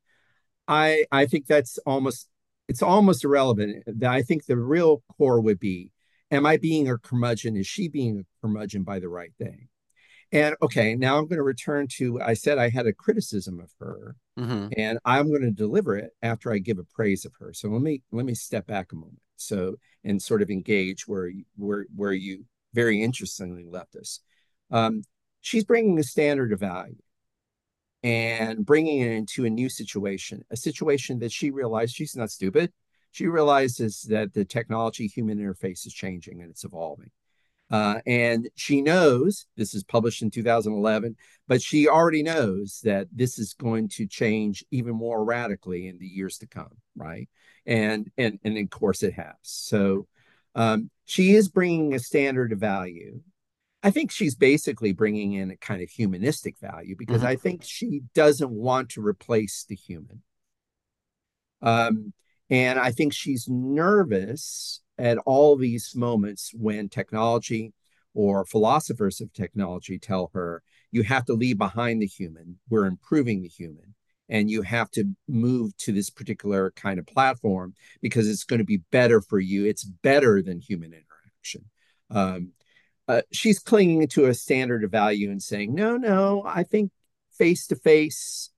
i 0.67 1.05
i 1.11 1.25
think 1.25 1.45
that's 1.45 1.77
almost 1.79 2.29
it's 2.67 2.81
almost 2.81 3.23
irrelevant 3.23 3.83
i 4.05 4.21
think 4.21 4.45
the 4.45 4.57
real 4.57 5.03
core 5.17 5.39
would 5.39 5.59
be 5.59 5.91
am 6.31 6.45
i 6.45 6.57
being 6.57 6.89
a 6.89 6.97
curmudgeon 6.97 7.55
is 7.55 7.67
she 7.67 7.87
being 7.87 8.19
a 8.19 8.41
curmudgeon 8.41 8.83
by 8.83 8.99
the 8.99 9.09
right 9.09 9.31
thing 9.37 9.67
and 10.31 10.55
okay, 10.61 10.95
now 10.95 11.17
I'm 11.17 11.25
going 11.25 11.37
to 11.37 11.43
return 11.43 11.87
to 11.93 12.21
I 12.21 12.33
said 12.33 12.57
I 12.57 12.69
had 12.69 12.85
a 12.85 12.93
criticism 12.93 13.59
of 13.59 13.71
her, 13.79 14.15
mm-hmm. 14.37 14.67
and 14.75 14.99
I'm 15.05 15.29
going 15.29 15.43
to 15.43 15.51
deliver 15.51 15.95
it 15.95 16.11
after 16.21 16.51
I 16.51 16.57
give 16.57 16.79
a 16.79 16.83
praise 16.83 17.23
of 17.23 17.33
her. 17.39 17.53
So 17.53 17.69
let 17.69 17.81
me 17.81 18.01
let 18.11 18.25
me 18.25 18.33
step 18.33 18.67
back 18.67 18.91
a 18.91 18.95
moment. 18.95 19.21
So 19.37 19.75
and 20.03 20.21
sort 20.21 20.41
of 20.41 20.49
engage 20.49 21.07
where 21.07 21.31
where 21.55 21.85
where 21.95 22.11
you 22.11 22.43
very 22.73 23.01
interestingly 23.01 23.65
left 23.65 23.95
us. 23.95 24.19
Um, 24.69 25.03
she's 25.41 25.63
bringing 25.63 25.99
a 25.99 26.03
standard 26.03 26.51
of 26.51 26.59
value 26.59 26.95
and 28.03 28.65
bringing 28.65 29.01
it 29.01 29.11
into 29.11 29.45
a 29.45 29.49
new 29.49 29.69
situation, 29.69 30.45
a 30.51 30.57
situation 30.57 31.19
that 31.19 31.31
she 31.31 31.51
realized 31.51 31.95
she's 31.95 32.15
not 32.15 32.31
stupid. 32.31 32.71
She 33.11 33.27
realizes 33.27 34.03
that 34.09 34.33
the 34.33 34.45
technology 34.45 35.07
human 35.07 35.39
interface 35.39 35.85
is 35.87 35.93
changing 35.93 36.41
and 36.41 36.51
it's 36.51 36.63
evolving. 36.63 37.11
Uh, 37.69 37.99
and 38.05 38.49
she 38.55 38.81
knows 38.81 39.45
this 39.57 39.73
is 39.73 39.83
published 39.83 40.21
in 40.21 40.31
2011, 40.31 41.15
but 41.47 41.61
she 41.61 41.87
already 41.87 42.23
knows 42.23 42.79
that 42.83 43.07
this 43.11 43.37
is 43.37 43.53
going 43.53 43.89
to 43.89 44.07
change 44.07 44.63
even 44.71 44.95
more 44.95 45.23
radically 45.25 45.87
in 45.87 45.97
the 45.97 46.07
years 46.07 46.37
to 46.37 46.47
come, 46.47 46.71
right? 46.95 47.27
And 47.65 48.09
and 48.17 48.39
and 48.45 48.57
of 48.57 48.69
course 48.69 49.03
it 49.03 49.13
has. 49.15 49.35
So 49.41 50.07
um, 50.55 50.89
she 51.05 51.35
is 51.35 51.49
bringing 51.49 51.93
a 51.93 51.99
standard 51.99 52.53
of 52.53 52.59
value. 52.59 53.19
I 53.87 53.89
think 53.89 54.11
she's 54.11 54.35
basically 54.35 54.91
bringing 54.91 55.31
in 55.31 55.49
a 55.49 55.55
kind 55.55 55.81
of 55.81 55.89
humanistic 55.89 56.59
value 56.59 56.97
because 56.99 57.19
mm-hmm. 57.19 57.27
I 57.27 57.35
think 57.37 57.63
she 57.63 58.01
doesn't 58.13 58.51
want 58.51 58.89
to 58.89 59.01
replace 59.01 59.63
the 59.63 59.75
human. 59.75 60.23
Um, 61.61 62.11
and 62.49 62.79
I 62.79 62.91
think 62.91 63.13
she's 63.13 63.47
nervous 63.47 64.81
at 64.97 65.17
all 65.19 65.55
these 65.55 65.93
moments 65.95 66.51
when 66.53 66.89
technology 66.89 67.71
or 68.13 68.43
philosophers 68.43 69.21
of 69.21 69.31
technology 69.31 69.97
tell 69.97 70.31
her 70.33 70.63
you 70.91 71.03
have 71.03 71.23
to 71.27 71.33
leave 71.33 71.57
behind 71.57 72.01
the 72.01 72.07
human 72.07 72.57
we're 72.69 72.87
improving 72.87 73.41
the 73.41 73.47
human 73.47 73.93
and 74.27 74.49
you 74.49 74.63
have 74.63 74.89
to 74.91 75.05
move 75.29 75.75
to 75.77 75.93
this 75.93 76.09
particular 76.09 76.71
kind 76.71 76.99
of 76.99 77.05
platform 77.05 77.73
because 78.01 78.27
it's 78.27 78.43
going 78.43 78.57
to 78.57 78.65
be 78.65 78.81
better 78.91 79.21
for 79.21 79.39
you 79.39 79.65
it's 79.65 79.83
better 79.83 80.41
than 80.41 80.59
human 80.59 80.93
interaction 80.93 81.63
um, 82.09 82.53
uh, 83.07 83.21
she's 83.31 83.59
clinging 83.59 84.07
to 84.09 84.25
a 84.25 84.33
standard 84.33 84.83
of 84.83 84.91
value 84.91 85.31
and 85.31 85.41
saying, 85.41 85.73
no, 85.73 85.97
no, 85.97 86.43
I 86.45 86.63
think 86.63 86.91
face 87.31 87.67
to 87.67 87.75
face 87.75 88.49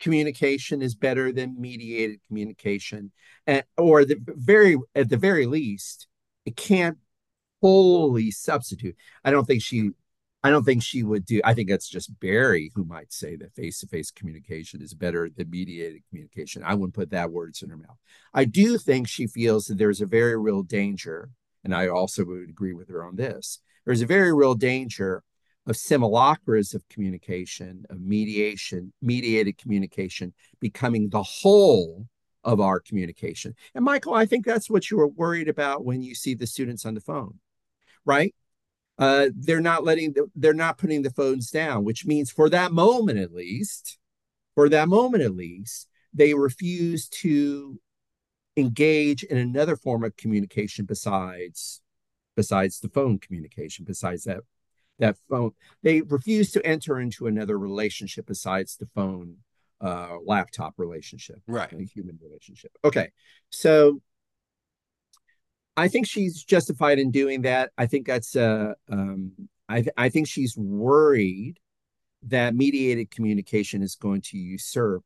communication 0.00 0.82
is 0.82 0.94
better 0.94 1.32
than 1.32 1.60
mediated 1.60 2.20
communication, 2.26 3.12
and, 3.46 3.64
or 3.76 4.04
the 4.04 4.16
very 4.26 4.76
at 4.94 5.08
the 5.08 5.16
very 5.16 5.46
least, 5.46 6.08
it 6.44 6.56
can't 6.56 6.98
wholly 7.60 8.30
substitute. 8.30 8.96
I 9.24 9.30
don't 9.30 9.44
think 9.44 9.62
she 9.62 9.90
I 10.44 10.50
don't 10.50 10.64
think 10.64 10.82
she 10.82 11.04
would 11.04 11.24
do. 11.24 11.40
I 11.44 11.54
think 11.54 11.68
that's 11.68 11.88
just 11.88 12.18
Barry 12.18 12.72
who 12.74 12.84
might 12.84 13.12
say 13.12 13.36
that 13.36 13.54
face 13.54 13.78
to 13.80 13.86
face 13.86 14.10
communication 14.10 14.82
is 14.82 14.92
better 14.92 15.30
than 15.30 15.50
mediated 15.50 16.02
communication. 16.08 16.64
I 16.64 16.74
wouldn't 16.74 16.94
put 16.94 17.10
that 17.10 17.30
words 17.30 17.62
in 17.62 17.70
her 17.70 17.76
mouth. 17.76 17.98
I 18.34 18.44
do 18.44 18.76
think 18.76 19.06
she 19.06 19.28
feels 19.28 19.66
that 19.66 19.78
there's 19.78 20.00
a 20.00 20.06
very 20.06 20.36
real 20.36 20.64
danger, 20.64 21.30
and 21.62 21.72
I 21.72 21.86
also 21.86 22.24
would 22.24 22.48
agree 22.48 22.72
with 22.72 22.88
her 22.88 23.04
on 23.04 23.14
this. 23.14 23.60
There's 23.84 24.02
a 24.02 24.06
very 24.06 24.32
real 24.32 24.54
danger 24.54 25.22
of 25.66 25.76
simulacras 25.76 26.74
of 26.74 26.88
communication, 26.88 27.84
of 27.88 28.00
mediation, 28.00 28.92
mediated 29.00 29.58
communication 29.58 30.32
becoming 30.60 31.08
the 31.08 31.22
whole 31.22 32.06
of 32.44 32.60
our 32.60 32.80
communication. 32.80 33.54
And 33.74 33.84
Michael, 33.84 34.14
I 34.14 34.26
think 34.26 34.44
that's 34.44 34.68
what 34.68 34.90
you 34.90 34.96
were 34.96 35.08
worried 35.08 35.48
about 35.48 35.84
when 35.84 36.02
you 36.02 36.14
see 36.14 36.34
the 36.34 36.46
students 36.46 36.84
on 36.84 36.94
the 36.94 37.00
phone, 37.00 37.38
right? 38.04 38.34
Uh, 38.98 39.28
they're 39.34 39.60
not 39.60 39.84
letting, 39.84 40.12
the, 40.12 40.26
they're 40.34 40.52
not 40.52 40.78
putting 40.78 41.02
the 41.02 41.10
phones 41.10 41.50
down, 41.50 41.84
which 41.84 42.04
means 42.04 42.30
for 42.30 42.50
that 42.50 42.72
moment 42.72 43.18
at 43.18 43.32
least, 43.32 43.98
for 44.54 44.68
that 44.68 44.88
moment 44.88 45.22
at 45.22 45.34
least, 45.34 45.88
they 46.12 46.34
refuse 46.34 47.08
to 47.08 47.80
engage 48.56 49.22
in 49.24 49.38
another 49.38 49.76
form 49.76 50.04
of 50.04 50.16
communication 50.16 50.84
besides 50.84 51.80
besides 52.36 52.80
the 52.80 52.88
phone 52.88 53.18
communication 53.18 53.84
besides 53.84 54.24
that 54.24 54.40
that 54.98 55.16
phone. 55.28 55.52
They 55.82 56.02
refuse 56.02 56.52
to 56.52 56.64
enter 56.66 57.00
into 57.00 57.26
another 57.26 57.58
relationship 57.58 58.26
besides 58.26 58.76
the 58.76 58.86
phone 58.94 59.36
uh 59.80 60.16
laptop 60.24 60.74
relationship 60.76 61.40
right. 61.48 61.72
a 61.72 61.82
human 61.82 62.18
relationship. 62.22 62.72
Okay 62.84 63.10
so 63.50 64.00
i 65.76 65.88
think 65.88 66.06
she's 66.06 66.44
justified 66.44 66.98
in 66.98 67.10
doing 67.10 67.42
that. 67.42 67.70
I 67.76 67.86
think 67.86 68.06
that's 68.06 68.36
uh 68.36 68.74
um 68.90 69.32
i 69.68 69.80
th- 69.82 69.94
i 69.96 70.08
think 70.08 70.28
she's 70.28 70.56
worried 70.56 71.58
that 72.24 72.54
mediated 72.54 73.10
communication 73.10 73.82
is 73.82 73.96
going 73.96 74.20
to 74.20 74.38
usurp 74.38 75.02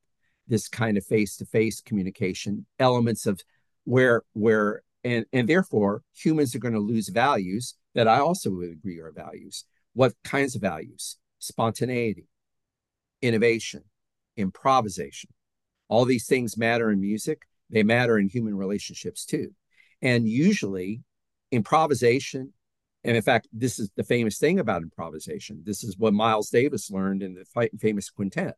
this 0.49 0.68
kind 0.68 0.97
of 0.97 1.05
face-to-face 1.07 1.81
communication 1.81 2.66
elements 2.79 3.27
of 3.27 3.41
where 3.85 4.22
where 4.33 4.83
and 5.07 5.25
and 5.33 5.49
therefore 5.49 6.03
humans 6.15 6.55
are 6.55 6.59
going 6.59 6.75
to 6.75 6.81
lose 6.81 7.09
values 7.09 7.75
that 7.95 8.09
i 8.09 8.19
also 8.19 8.51
would 8.51 8.71
agree 8.71 9.01
are 9.01 9.13
values. 9.13 9.65
What 9.95 10.13
kinds 10.25 10.55
of 10.55 10.61
values? 10.61 11.17
Spontaneity 11.39 12.29
innovation 13.23 13.85
improvisation. 14.37 15.31
All 15.89 16.05
these 16.05 16.27
things 16.27 16.59
matter 16.59 16.91
in 16.91 17.01
music. 17.01 17.43
They 17.71 17.83
matter 17.83 18.19
in 18.19 18.29
human 18.29 18.55
relationships 18.55 19.25
too. 19.25 19.55
And 20.03 20.29
usually 20.29 21.03
improvisation 21.51 22.53
and 23.05 23.17
in 23.17 23.23
fact 23.23 23.49
this 23.53 23.79
is 23.79 23.89
the 23.97 24.05
famous 24.05 24.37
thing 24.39 24.59
about 24.59 24.83
improvisation. 24.83 25.63
This 25.65 25.83
is 25.85 25.97
what 25.97 26.13
miles 26.13 26.51
davis 26.51 26.91
learned 26.91 27.23
in 27.23 27.35
the 27.35 27.69
famous 27.79 28.11
quintet 28.11 28.57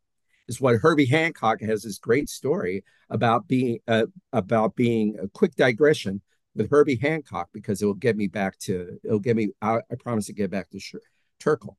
is 0.49 0.61
what 0.61 0.77
Herbie 0.77 1.07
Hancock 1.07 1.61
has 1.61 1.83
this 1.83 1.99
great 1.99 2.29
story 2.29 2.83
about 3.11 3.47
being 3.47 3.79
uh, 3.87 4.07
about 4.33 4.75
being 4.75 5.17
a 5.23 5.29
quick 5.29 5.55
digression 5.55 6.23
with 6.59 6.71
Herbie 6.71 6.97
Hancock 6.97 7.49
because 7.55 7.81
it 7.81 7.87
will 7.87 7.95
get 7.95 8.17
me 8.17 8.27
back 8.27 8.59
to 8.61 8.99
it'll 9.05 9.21
get 9.21 9.37
me 9.37 9.51
I, 9.63 9.77
I 9.91 9.95
promise 9.99 10.27
to 10.27 10.35
get 10.35 10.51
back 10.51 10.69
to 10.71 10.81
Sh- 10.81 10.97
Turkle. 11.41 11.79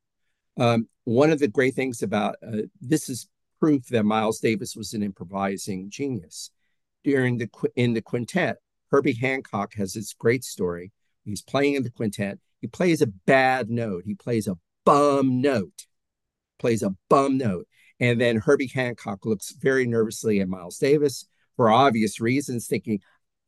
Um, 0.57 0.87
one 1.03 1.29
of 1.29 1.39
the 1.39 1.47
great 1.47 1.75
things 1.75 2.01
about 2.01 2.35
uh, 2.45 2.63
this 2.81 3.09
is 3.09 3.27
proof 3.59 3.87
that 3.89 4.03
Miles 4.03 4.39
Davis 4.39 4.75
was 4.75 4.93
an 4.93 5.03
improvising 5.03 5.89
genius. 5.89 6.49
During 7.03 7.37
the 7.37 7.49
in 7.75 7.93
the 7.93 8.01
quintet, 8.01 8.57
Herbie 8.91 9.13
Hancock 9.13 9.73
has 9.75 9.93
this 9.93 10.13
great 10.13 10.43
story. 10.43 10.91
He's 11.23 11.41
playing 11.41 11.75
in 11.75 11.83
the 11.83 11.91
quintet. 11.91 12.39
He 12.61 12.67
plays 12.67 13.01
a 13.01 13.07
bad 13.07 13.69
note. 13.69 14.03
He 14.05 14.15
plays 14.15 14.47
a 14.47 14.57
bum 14.85 15.41
note. 15.41 15.85
Plays 16.57 16.83
a 16.83 16.95
bum 17.09 17.37
note. 17.37 17.67
And 17.99 18.19
then 18.19 18.37
Herbie 18.37 18.71
Hancock 18.73 19.25
looks 19.25 19.51
very 19.51 19.85
nervously 19.85 20.39
at 20.39 20.49
Miles 20.49 20.77
Davis 20.77 21.25
for 21.55 21.69
obvious 21.69 22.21
reasons, 22.21 22.67
thinking 22.67 23.01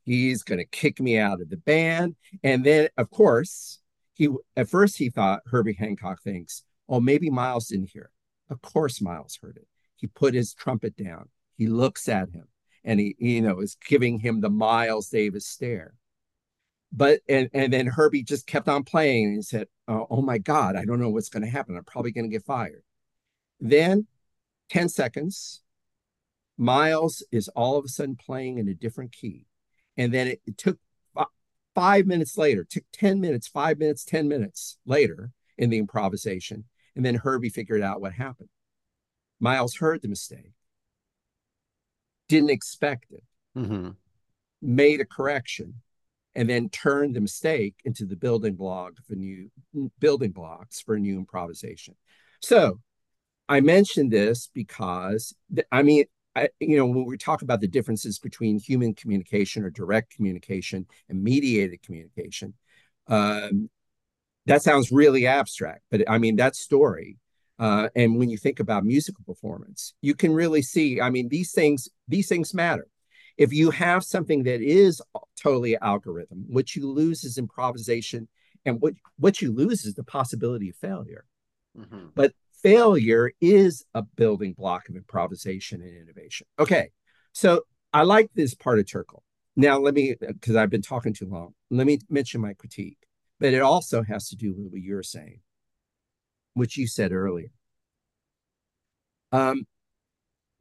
he's 0.03 0.43
going 0.43 0.59
to 0.59 0.65
kick 0.65 0.99
me 0.99 1.17
out 1.17 1.41
of 1.41 1.49
the 1.49 1.57
band. 1.57 2.15
And 2.43 2.63
then, 2.63 2.89
of 2.97 3.09
course, 3.09 3.79
he 4.13 4.29
at 4.55 4.69
first 4.69 4.97
he 4.97 5.09
thought 5.09 5.41
Herbie 5.47 5.73
Hancock 5.73 6.21
thinks, 6.21 6.63
oh, 6.87 6.99
maybe 6.99 7.29
Miles 7.29 7.67
didn't 7.67 7.89
hear 7.91 8.03
it. 8.03 8.53
Of 8.53 8.61
course, 8.61 9.01
Miles 9.01 9.39
heard 9.41 9.57
it. 9.57 9.67
He 9.95 10.07
put 10.07 10.33
his 10.33 10.53
trumpet 10.53 10.95
down. 10.95 11.29
He 11.57 11.67
looks 11.67 12.09
at 12.09 12.29
him, 12.29 12.47
and 12.83 12.99
he, 12.99 13.15
you 13.19 13.41
know, 13.41 13.59
is 13.59 13.77
giving 13.87 14.19
him 14.19 14.41
the 14.41 14.49
Miles 14.49 15.09
Davis 15.09 15.45
stare. 15.45 15.93
But 16.91 17.21
and 17.29 17.49
and 17.53 17.71
then 17.71 17.87
Herbie 17.87 18.23
just 18.23 18.47
kept 18.47 18.67
on 18.67 18.83
playing 18.83 19.25
and 19.25 19.35
he 19.35 19.41
said, 19.41 19.67
oh, 19.87 20.07
oh 20.09 20.21
my 20.21 20.37
God, 20.37 20.75
I 20.75 20.85
don't 20.85 20.99
know 20.99 21.09
what's 21.09 21.29
going 21.29 21.43
to 21.43 21.49
happen. 21.49 21.77
I'm 21.77 21.83
probably 21.83 22.11
going 22.11 22.29
to 22.29 22.35
get 22.35 22.45
fired. 22.45 22.83
Then 23.59 24.07
10 24.69 24.89
seconds, 24.89 25.61
Miles 26.57 27.23
is 27.31 27.47
all 27.49 27.77
of 27.77 27.85
a 27.85 27.89
sudden 27.89 28.15
playing 28.15 28.57
in 28.57 28.67
a 28.67 28.73
different 28.73 29.11
key. 29.11 29.45
And 30.01 30.11
then 30.11 30.29
it, 30.29 30.41
it 30.47 30.57
took 30.57 30.79
five 31.75 32.07
minutes 32.07 32.35
later, 32.35 32.63
took 32.63 32.85
10 32.91 33.21
minutes, 33.21 33.47
five 33.47 33.77
minutes, 33.77 34.03
10 34.03 34.27
minutes 34.27 34.79
later 34.83 35.29
in 35.59 35.69
the 35.69 35.77
improvisation. 35.77 36.63
And 36.95 37.05
then 37.05 37.13
Herbie 37.13 37.49
figured 37.49 37.83
out 37.83 38.01
what 38.01 38.13
happened. 38.13 38.49
Miles 39.39 39.75
heard 39.75 40.01
the 40.01 40.07
mistake, 40.07 40.53
didn't 42.27 42.49
expect 42.49 43.11
it, 43.11 43.23
mm-hmm. 43.55 43.89
made 44.59 45.01
a 45.01 45.05
correction, 45.05 45.75
and 46.33 46.49
then 46.49 46.69
turned 46.69 47.15
the 47.15 47.21
mistake 47.21 47.75
into 47.85 48.03
the 48.03 48.15
building 48.15 48.55
block 48.55 48.93
for 49.07 49.13
new 49.13 49.51
building 49.99 50.31
blocks 50.31 50.81
for 50.81 50.95
a 50.95 50.99
new 50.99 51.17
improvisation. 51.17 51.93
So 52.39 52.79
I 53.47 53.61
mentioned 53.61 54.09
this 54.09 54.49
because 54.51 55.35
I 55.71 55.83
mean, 55.83 56.05
I, 56.35 56.49
you 56.59 56.77
know, 56.77 56.85
when 56.85 57.05
we 57.05 57.17
talk 57.17 57.41
about 57.41 57.59
the 57.61 57.67
differences 57.67 58.19
between 58.19 58.59
human 58.59 58.93
communication 58.93 59.63
or 59.63 59.69
direct 59.69 60.15
communication 60.15 60.85
and 61.09 61.23
mediated 61.23 61.81
communication, 61.83 62.53
um, 63.07 63.69
that 64.45 64.61
sounds 64.61 64.91
really 64.91 65.27
abstract. 65.27 65.81
But 65.91 66.09
I 66.09 66.17
mean, 66.17 66.37
that 66.37 66.55
story, 66.55 67.17
uh, 67.59 67.89
and 67.95 68.17
when 68.17 68.29
you 68.29 68.37
think 68.37 68.59
about 68.59 68.85
musical 68.85 69.23
performance, 69.25 69.93
you 70.01 70.15
can 70.15 70.33
really 70.33 70.61
see. 70.61 71.01
I 71.01 71.09
mean, 71.09 71.27
these 71.29 71.51
things 71.51 71.89
these 72.07 72.27
things 72.27 72.53
matter. 72.53 72.87
If 73.37 73.53
you 73.53 73.71
have 73.71 74.03
something 74.03 74.43
that 74.43 74.61
is 74.61 75.01
totally 75.41 75.77
algorithm, 75.77 76.45
what 76.47 76.75
you 76.75 76.87
lose 76.87 77.23
is 77.23 77.37
improvisation, 77.37 78.27
and 78.65 78.81
what 78.81 78.93
what 79.17 79.41
you 79.41 79.51
lose 79.51 79.85
is 79.85 79.95
the 79.95 80.03
possibility 80.03 80.69
of 80.69 80.75
failure. 80.75 81.25
Mm-hmm. 81.77 82.07
But 82.15 82.33
failure 82.63 83.31
is 83.41 83.85
a 83.93 84.01
building 84.01 84.53
block 84.53 84.89
of 84.89 84.95
improvisation 84.95 85.81
and 85.81 85.95
innovation. 85.95 86.47
Okay, 86.59 86.89
so 87.33 87.61
I 87.93 88.03
like 88.03 88.29
this 88.33 88.55
part 88.55 88.79
of 88.79 88.89
Turkle. 88.89 89.23
Now, 89.55 89.79
let 89.79 89.93
me, 89.93 90.15
because 90.19 90.55
I've 90.55 90.69
been 90.69 90.81
talking 90.81 91.13
too 91.13 91.27
long, 91.27 91.53
let 91.69 91.85
me 91.85 91.99
mention 92.09 92.41
my 92.41 92.53
critique, 92.53 92.97
but 93.39 93.53
it 93.53 93.61
also 93.61 94.01
has 94.03 94.29
to 94.29 94.35
do 94.35 94.53
with 94.53 94.71
what 94.71 94.81
you're 94.81 95.03
saying, 95.03 95.41
which 96.53 96.77
you 96.77 96.87
said 96.87 97.11
earlier. 97.11 97.51
Um, 99.31 99.65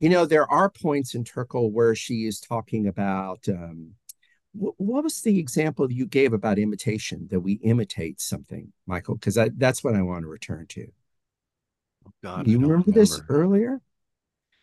you 0.01 0.09
know, 0.09 0.25
there 0.25 0.51
are 0.51 0.71
points 0.71 1.15
in 1.15 1.25
Turkle 1.25 1.71
where 1.71 1.95
she 1.95 2.27
is 2.27 2.41
talking 2.41 2.89
about 2.89 3.49
um, 3.49 3.93
what, 4.53 4.75
what 4.79 5.05
was 5.05 5.21
the 5.21 5.39
example 5.39 5.91
you 5.91 6.07
gave 6.07 6.33
about 6.33 6.59
imitation 6.59 7.29
that 7.31 7.41
we 7.41 7.55
imitate 7.55 8.21
something, 8.21 8.73
Michael? 8.87 9.15
Because 9.15 9.39
that's 9.57 9.85
what 9.85 9.95
I 9.95 10.03
want 10.03 10.23
to 10.23 10.29
return 10.29 10.67
to. 10.71 10.87
Oh, 12.07 12.11
God, 12.23 12.47
you 12.47 12.55
remember, 12.55 12.75
remember, 12.75 12.93
this 12.93 13.21
earlier? 13.29 13.81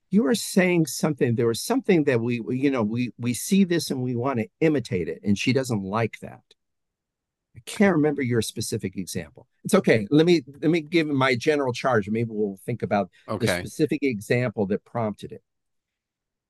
You 0.10 0.24
were 0.24 0.36
saying 0.36 0.86
something. 0.86 1.36
There 1.36 1.48
was 1.48 1.62
something 1.62 2.06
that 2.06 2.22
we, 2.22 2.42
you 2.50 2.72
know, 2.72 2.84
we 2.84 3.12
we 3.18 3.34
see 3.34 3.64
this 3.64 3.92
and 3.92 4.02
we 4.02 4.16
want 4.16 4.40
to 4.40 4.48
imitate 4.62 5.10
it, 5.10 5.20
and 5.24 5.38
she 5.38 5.54
doesn't 5.54 5.84
like 5.84 6.20
that. 6.22 6.42
I 7.58 7.60
can't 7.66 7.96
remember 7.96 8.22
your 8.22 8.42
specific 8.42 8.96
example. 8.96 9.48
It's 9.64 9.74
okay. 9.74 10.08
Let 10.12 10.26
me 10.26 10.44
let 10.62 10.70
me 10.72 10.82
give 10.82 11.08
my 11.08 11.36
general 11.36 11.74
charge. 11.74 12.10
Maybe 12.10 12.30
we'll 12.32 12.60
think 12.66 12.84
about 12.84 13.10
okay. 13.28 13.46
the 13.48 13.58
specific 13.58 14.00
example 14.04 14.68
that 14.68 14.86
prompted 14.86 15.32
it. 15.32 15.44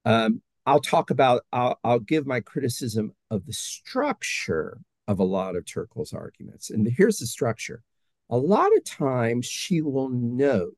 Um, 0.06 0.42
I'll 0.66 0.82
talk 0.82 1.10
about. 1.10 1.44
I'll, 1.52 1.80
I'll 1.84 2.00
give 2.00 2.28
my 2.28 2.42
criticism 2.42 3.14
of 3.32 3.46
the 3.46 3.54
structure 3.54 4.80
of 5.08 5.20
a 5.20 5.24
lot 5.24 5.56
of 5.56 5.66
Turkle's 5.66 6.14
arguments, 6.14 6.70
and 6.70 6.88
here's 6.88 7.20
the 7.20 7.26
structure 7.26 7.84
a 8.30 8.38
lot 8.38 8.76
of 8.76 8.84
times 8.84 9.46
she 9.46 9.82
will 9.82 10.10
note 10.10 10.76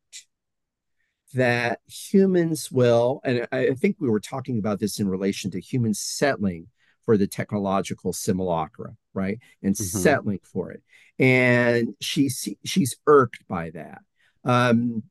that 1.34 1.80
humans 1.88 2.72
will, 2.72 3.22
and 3.24 3.48
I 3.52 3.74
think 3.76 3.98
we 4.00 4.10
were 4.10 4.20
talking 4.20 4.58
about 4.58 4.80
this 4.80 5.00
in 5.00 5.08
relation 5.08 5.52
to 5.52 5.60
humans 5.60 6.00
settling 6.00 6.68
for 7.06 7.18
the 7.18 7.28
technological 7.28 8.14
simulacra, 8.14 8.96
right? 9.14 9.40
And 9.62 9.76
mm-hmm. 9.76 9.98
settling 10.00 10.40
for 10.44 10.72
it. 10.72 10.82
And 11.18 11.96
she's 12.00 12.48
she's 12.64 12.96
irked 13.06 13.48
by 13.48 13.72
that. 13.72 14.02
Um, 14.44 15.04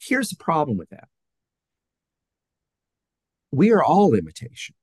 here's 0.00 0.30
the 0.30 0.36
problem 0.36 0.76
with 0.76 0.90
that. 0.90 1.08
We 3.50 3.72
are 3.72 3.84
all 3.84 4.14
imitation. 4.14 4.74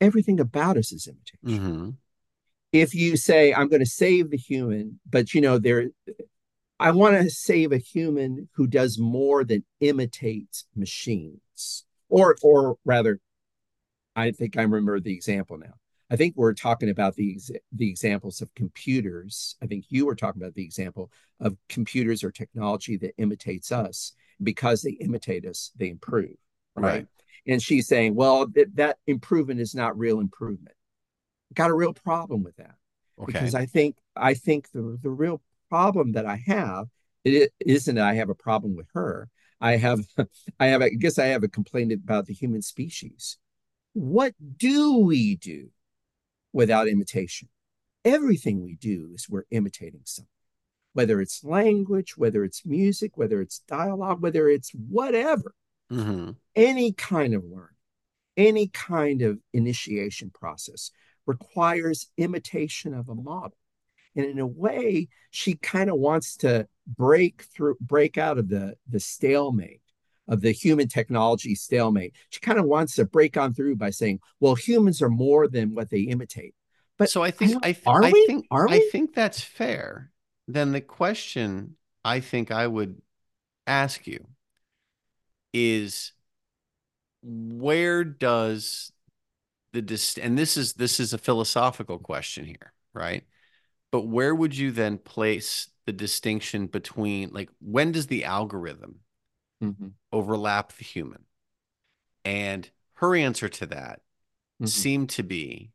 Everything 0.00 0.40
about 0.40 0.76
us 0.76 0.92
is 0.92 1.06
imitation. 1.06 1.62
Mm-hmm. 1.62 1.90
If 2.72 2.94
you 2.94 3.16
say, 3.16 3.52
I'm 3.52 3.68
going 3.68 3.80
to 3.80 3.86
save 3.86 4.30
the 4.30 4.36
human, 4.36 4.98
but 5.08 5.34
you 5.34 5.40
know, 5.40 5.58
there 5.58 5.88
I 6.80 6.90
want 6.90 7.16
to 7.16 7.30
save 7.30 7.70
a 7.70 7.78
human 7.78 8.48
who 8.54 8.66
does 8.66 8.98
more 8.98 9.44
than 9.44 9.64
imitates 9.80 10.64
machines. 10.74 11.84
Or 12.08 12.36
or 12.42 12.76
rather, 12.84 13.20
I 14.16 14.32
think 14.32 14.56
I 14.56 14.62
remember 14.62 15.00
the 15.00 15.14
example 15.14 15.58
now. 15.58 15.74
I 16.10 16.16
think 16.16 16.34
we're 16.36 16.54
talking 16.54 16.90
about 16.90 17.14
these 17.14 17.50
the 17.70 17.88
examples 17.88 18.42
of 18.42 18.54
computers. 18.54 19.56
I 19.62 19.66
think 19.66 19.84
you 19.88 20.06
were 20.06 20.16
talking 20.16 20.42
about 20.42 20.54
the 20.54 20.64
example 20.64 21.10
of 21.40 21.56
computers 21.68 22.24
or 22.24 22.30
technology 22.30 22.96
that 22.98 23.14
imitates 23.18 23.70
us. 23.70 24.12
Because 24.42 24.82
they 24.82 24.92
imitate 24.92 25.46
us, 25.46 25.70
they 25.76 25.88
improve. 25.88 26.34
Right. 26.74 26.92
right. 26.92 27.06
And 27.46 27.62
she's 27.62 27.86
saying, 27.86 28.16
well, 28.16 28.50
th- 28.50 28.68
that 28.74 28.98
improvement 29.06 29.60
is 29.60 29.72
not 29.72 29.96
real 29.96 30.18
improvement. 30.18 30.74
Got 31.54 31.70
a 31.70 31.74
real 31.74 31.92
problem 31.92 32.42
with 32.42 32.56
that. 32.56 32.74
Okay. 33.20 33.32
Because 33.32 33.54
I 33.54 33.66
think 33.66 33.96
I 34.16 34.34
think 34.34 34.70
the 34.72 34.98
the 35.02 35.10
real 35.10 35.40
problem 35.68 36.12
that 36.12 36.26
I 36.26 36.42
have 36.46 36.88
it 37.24 37.52
isn't 37.60 37.94
that 37.94 38.04
I 38.04 38.14
have 38.14 38.30
a 38.30 38.34
problem 38.34 38.74
with 38.74 38.88
her. 38.94 39.28
I 39.60 39.76
have 39.76 40.00
I 40.60 40.66
have 40.66 40.82
I 40.82 40.90
guess 40.90 41.18
I 41.18 41.26
have 41.26 41.42
a 41.42 41.48
complaint 41.48 41.92
about 41.92 42.26
the 42.26 42.34
human 42.34 42.62
species. 42.62 43.38
What 43.94 44.34
do 44.56 44.98
we 44.98 45.36
do 45.36 45.70
without 46.52 46.88
imitation? 46.88 47.48
Everything 48.04 48.64
we 48.64 48.74
do 48.74 49.10
is 49.14 49.28
we're 49.28 49.44
imitating 49.50 50.00
something, 50.04 50.28
whether 50.92 51.20
it's 51.20 51.44
language, 51.44 52.16
whether 52.16 52.42
it's 52.42 52.66
music, 52.66 53.16
whether 53.16 53.40
it's 53.40 53.60
dialogue, 53.60 54.20
whether 54.20 54.48
it's 54.48 54.70
whatever, 54.70 55.54
mm-hmm. 55.92 56.30
any 56.56 56.92
kind 56.92 57.34
of 57.34 57.44
learning, 57.44 57.68
any 58.36 58.66
kind 58.66 59.22
of 59.22 59.38
initiation 59.52 60.30
process 60.30 60.90
requires 61.26 62.08
imitation 62.16 62.94
of 62.94 63.08
a 63.08 63.14
model. 63.14 63.56
And 64.14 64.26
in 64.26 64.38
a 64.38 64.46
way, 64.46 65.08
she 65.30 65.54
kind 65.54 65.90
of 65.90 65.96
wants 65.96 66.36
to 66.38 66.66
break 66.86 67.44
through, 67.54 67.76
break 67.80 68.18
out 68.18 68.38
of 68.38 68.48
the, 68.48 68.74
the 68.88 69.00
stalemate 69.00 69.80
of 70.28 70.40
the 70.40 70.52
human 70.52 70.88
technology 70.88 71.54
stalemate. 71.54 72.14
She 72.30 72.40
kind 72.40 72.58
of 72.58 72.66
wants 72.66 72.94
to 72.96 73.04
break 73.04 73.36
on 73.36 73.54
through 73.54 73.76
by 73.76 73.90
saying, 73.90 74.20
well, 74.40 74.54
humans 74.54 75.02
are 75.02 75.08
more 75.08 75.48
than 75.48 75.74
what 75.74 75.90
they 75.90 76.00
imitate. 76.00 76.54
But 76.98 77.10
so 77.10 77.22
I 77.22 77.30
think 77.30 77.56
I, 77.64 77.72
th- 77.72 77.86
are 77.86 78.04
I 78.04 78.10
think 78.10 78.46
are 78.50 78.68
we? 78.68 78.76
I 78.76 78.88
think 78.92 79.14
that's 79.14 79.40
fair. 79.40 80.12
Then 80.46 80.72
the 80.72 80.80
question 80.80 81.76
I 82.04 82.20
think 82.20 82.50
I 82.50 82.66
would 82.66 83.00
ask 83.66 84.06
you 84.06 84.26
is 85.52 86.12
where 87.22 88.04
does 88.04 88.92
the 89.72 89.82
dis- 89.82 90.18
and 90.18 90.38
this 90.38 90.56
is 90.56 90.74
this 90.74 91.00
is 91.00 91.12
a 91.12 91.18
philosophical 91.18 91.98
question 91.98 92.44
here, 92.44 92.72
right? 92.94 93.24
But 93.90 94.06
where 94.06 94.34
would 94.34 94.56
you 94.56 94.70
then 94.70 94.98
place 94.98 95.68
the 95.86 95.92
distinction 95.92 96.66
between 96.66 97.30
like 97.30 97.50
when 97.60 97.92
does 97.92 98.06
the 98.06 98.24
algorithm 98.24 99.00
mm-hmm. 99.62 99.88
overlap 100.12 100.72
the 100.72 100.84
human? 100.84 101.24
And 102.24 102.70
her 102.94 103.16
answer 103.16 103.48
to 103.48 103.66
that 103.66 104.00
mm-hmm. 104.60 104.66
seemed 104.66 105.10
to 105.10 105.22
be 105.22 105.72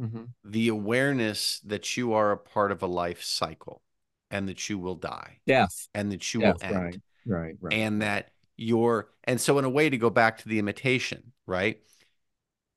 mm-hmm. 0.00 0.24
the 0.44 0.68
awareness 0.68 1.60
that 1.60 1.96
you 1.96 2.14
are 2.14 2.32
a 2.32 2.38
part 2.38 2.72
of 2.72 2.82
a 2.82 2.86
life 2.86 3.22
cycle 3.22 3.82
and 4.30 4.48
that 4.48 4.68
you 4.68 4.78
will 4.78 4.96
die. 4.96 5.38
Death. 5.46 5.88
And 5.94 6.10
that 6.12 6.34
you 6.34 6.40
Death, 6.40 6.56
will 6.62 6.76
end. 6.76 6.76
Right, 6.76 7.00
right, 7.26 7.56
right. 7.60 7.74
And 7.74 8.02
that 8.02 8.30
you're, 8.56 9.08
and 9.24 9.40
so 9.40 9.58
in 9.58 9.64
a 9.64 9.70
way 9.70 9.88
to 9.88 9.96
go 9.96 10.10
back 10.10 10.38
to 10.38 10.48
the 10.48 10.58
imitation, 10.58 11.32
right? 11.46 11.78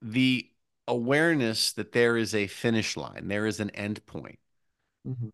The 0.01 0.47
awareness 0.87 1.73
that 1.73 1.91
there 1.91 2.17
is 2.17 2.33
a 2.33 2.47
finish 2.47 2.95
line, 2.95 3.27
there 3.27 3.45
is 3.45 3.59
an 3.59 3.69
end 3.71 4.05
point, 4.05 4.39
mm-hmm. 5.07 5.29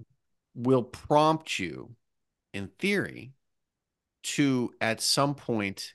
will 0.55 0.83
prompt 0.83 1.59
you, 1.59 1.95
in 2.53 2.69
theory, 2.79 3.33
to 4.23 4.73
at 4.81 5.01
some 5.01 5.35
point 5.35 5.93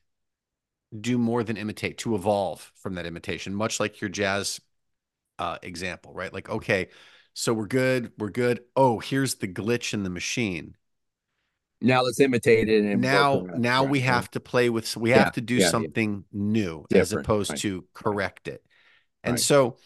do 0.99 1.19
more 1.19 1.43
than 1.45 1.57
imitate, 1.57 1.99
to 1.99 2.15
evolve 2.15 2.73
from 2.77 2.95
that 2.95 3.07
imitation, 3.07 3.55
much 3.55 3.81
like 3.81 4.01
your 4.01 4.09
jazz 4.09 4.61
uh, 5.39 5.59
example, 5.63 6.13
right? 6.13 6.33
Like, 6.33 6.49
okay, 6.49 6.89
so 7.35 7.53
we're 7.53 7.67
good, 7.67 8.13
we're 8.19 8.31
good. 8.31 8.61
Oh, 8.75 8.99
here's 8.99 9.37
the 9.37 9.49
glitch 9.49 9.95
in 9.95 10.03
the 10.03 10.11
machine. 10.11 10.77
Now 11.81 12.03
let's 12.03 12.19
imitate 12.19 12.69
it. 12.69 12.85
And 12.85 13.01
now, 13.01 13.47
now 13.57 13.85
we 13.85 14.01
have 14.01 14.31
to 14.33 14.41
play 14.41 14.69
with. 14.69 14.97
We 14.97 15.11
yeah, 15.11 15.25
have 15.25 15.35
to 15.35 15.41
do 15.41 15.57
yeah, 15.57 15.69
something 15.69 16.25
yeah. 16.33 16.41
new 16.41 16.87
Different, 16.89 17.03
as 17.03 17.13
opposed 17.13 17.51
right. 17.51 17.61
to 17.61 17.85
correct 17.95 18.49
it. 18.49 18.65
And 19.25 19.33
right. 19.33 19.41
so, 19.41 19.77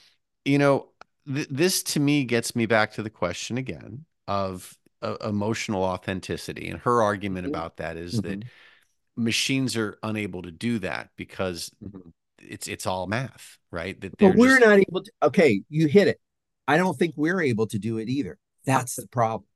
you 0.45 0.59
know, 0.59 0.89
th- 1.27 1.49
this 1.51 1.83
to 1.85 2.01
me 2.01 2.25
gets 2.25 2.55
me 2.55 2.67
back 2.67 2.93
to 2.95 3.03
the 3.03 3.11
question 3.11 3.59
again 3.59 4.05
of 4.29 4.77
uh, 5.03 5.17
emotional 5.25 5.83
authenticity. 5.83 6.69
And 6.69 6.81
her 6.81 7.03
argument 7.03 7.47
mm-hmm. 7.47 7.55
about 7.55 7.77
that 7.79 7.97
is 7.97 8.21
mm-hmm. 8.21 8.41
that 8.41 8.45
machines 9.17 9.77
are 9.77 9.99
unable 10.03 10.43
to 10.43 10.51
do 10.51 10.79
that 10.81 11.11
because 11.17 11.71
mm-hmm. 11.83 12.09
it's 12.39 12.69
it's 12.69 12.87
all 12.87 13.07
math, 13.07 13.59
right? 13.71 14.01
That 14.01 14.17
but 14.19 14.37
we're 14.37 14.59
just... 14.59 14.69
not 14.69 14.79
able 14.79 15.03
to. 15.03 15.13
Okay, 15.23 15.63
you 15.69 15.87
hit 15.89 16.09
it. 16.09 16.21
I 16.69 16.77
don't 16.77 16.97
think 16.99 17.15
we're 17.17 17.43
able 17.43 17.67
to 17.69 17.79
do 17.79 17.99
it 17.99 18.09
either. 18.09 18.39
That's 18.65 18.97
the 18.97 19.09
problem. 19.09 19.47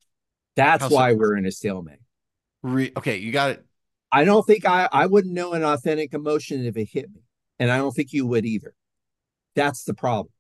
That's 0.56 0.90
why 0.90 1.12
we're 1.12 1.36
in 1.36 1.46
a 1.46 1.52
stalemate. 1.52 2.00
Re- 2.62 2.92
okay, 2.96 3.18
you 3.18 3.30
got 3.30 3.50
it. 3.50 3.66
I 4.10 4.24
don't 4.24 4.46
think 4.46 4.64
I 4.64 4.88
I 4.90 5.06
wouldn't 5.06 5.34
know 5.34 5.52
an 5.52 5.62
authentic 5.62 6.14
emotion 6.14 6.64
if 6.64 6.76
it 6.76 6.88
hit 6.90 7.10
me, 7.12 7.20
and 7.58 7.70
I 7.70 7.78
don't 7.78 7.94
think 7.94 8.12
you 8.12 8.26
would 8.26 8.44
either. 8.44 8.74
That's 9.56 9.82
the 9.84 9.94
problem. 9.94 10.32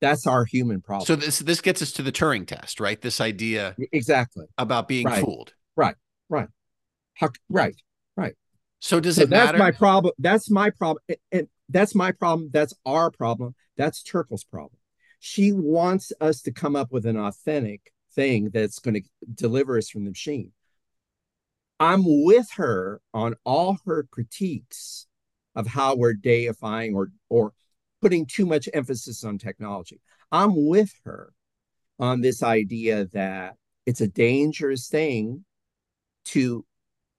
That's 0.00 0.26
our 0.26 0.44
human 0.44 0.80
problem. 0.80 1.06
So 1.06 1.16
this 1.16 1.38
this 1.40 1.60
gets 1.60 1.82
us 1.82 1.92
to 1.92 2.02
the 2.02 2.12
Turing 2.12 2.46
test, 2.46 2.80
right? 2.80 3.00
This 3.00 3.20
idea 3.20 3.76
exactly 3.92 4.46
about 4.56 4.88
being 4.88 5.06
right. 5.06 5.22
fooled. 5.22 5.52
Right. 5.76 5.96
Right. 6.28 6.48
How, 7.14 7.30
right. 7.48 7.76
Right. 8.16 8.34
So 8.80 9.00
does 9.00 9.16
so 9.16 9.22
it 9.22 9.30
that's 9.30 9.46
matter? 9.46 9.58
my 9.58 9.70
problem. 9.72 10.12
That's 10.18 10.50
my 10.50 10.70
problem. 10.70 11.02
And 11.32 11.48
that's 11.68 11.94
my 11.94 12.12
problem. 12.12 12.50
That's 12.52 12.74
our 12.86 13.10
problem. 13.10 13.54
That's 13.76 14.02
Turkle's 14.02 14.44
problem. 14.44 14.78
She 15.20 15.52
wants 15.52 16.12
us 16.20 16.42
to 16.42 16.52
come 16.52 16.76
up 16.76 16.92
with 16.92 17.04
an 17.04 17.16
authentic 17.16 17.92
thing 18.14 18.50
that's 18.52 18.78
going 18.78 18.94
to 18.94 19.02
deliver 19.34 19.76
us 19.76 19.90
from 19.90 20.04
the 20.04 20.10
machine. 20.10 20.52
I'm 21.80 22.02
with 22.24 22.48
her 22.56 23.00
on 23.12 23.34
all 23.44 23.78
her 23.84 24.06
critiques 24.10 25.06
of 25.54 25.66
how 25.66 25.96
we're 25.96 26.14
deifying 26.14 26.94
or 26.94 27.10
or 27.28 27.52
putting 28.00 28.26
too 28.26 28.46
much 28.46 28.68
emphasis 28.72 29.24
on 29.24 29.38
technology. 29.38 30.00
I'm 30.30 30.68
with 30.68 30.92
her 31.04 31.32
on 31.98 32.20
this 32.20 32.42
idea 32.42 33.06
that 33.12 33.56
it's 33.86 34.00
a 34.00 34.08
dangerous 34.08 34.88
thing 34.88 35.44
to 36.26 36.64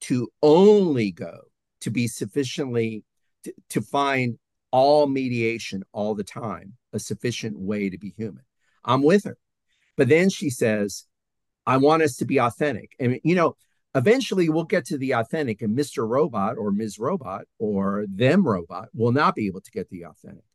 to 0.01 0.29
only 0.41 1.11
go 1.11 1.39
to 1.81 1.91
be 1.91 2.07
sufficiently 2.07 3.03
to, 3.43 3.53
to 3.69 3.81
find 3.81 4.37
all 4.71 5.07
mediation 5.07 5.83
all 5.91 6.15
the 6.15 6.23
time 6.23 6.73
a 6.93 6.99
sufficient 6.99 7.59
way 7.59 7.89
to 7.89 7.97
be 7.97 8.13
human. 8.15 8.43
I'm 8.85 9.03
with 9.03 9.25
her. 9.25 9.37
But 9.97 10.07
then 10.07 10.29
she 10.29 10.49
says, 10.49 11.05
I 11.65 11.77
want 11.77 12.03
us 12.03 12.15
to 12.17 12.25
be 12.25 12.39
authentic. 12.39 12.93
And 12.99 13.19
you 13.23 13.35
know, 13.35 13.55
eventually 13.95 14.49
we'll 14.49 14.63
get 14.63 14.85
to 14.85 14.97
the 14.97 15.11
authentic, 15.11 15.61
and 15.61 15.77
Mr. 15.77 16.07
Robot 16.07 16.57
or 16.57 16.71
Ms. 16.71 16.99
Robot 16.99 17.45
or 17.57 18.05
them 18.07 18.47
robot 18.47 18.89
will 18.93 19.11
not 19.11 19.35
be 19.35 19.47
able 19.47 19.61
to 19.61 19.71
get 19.71 19.89
the 19.89 20.05
authentic. 20.05 20.45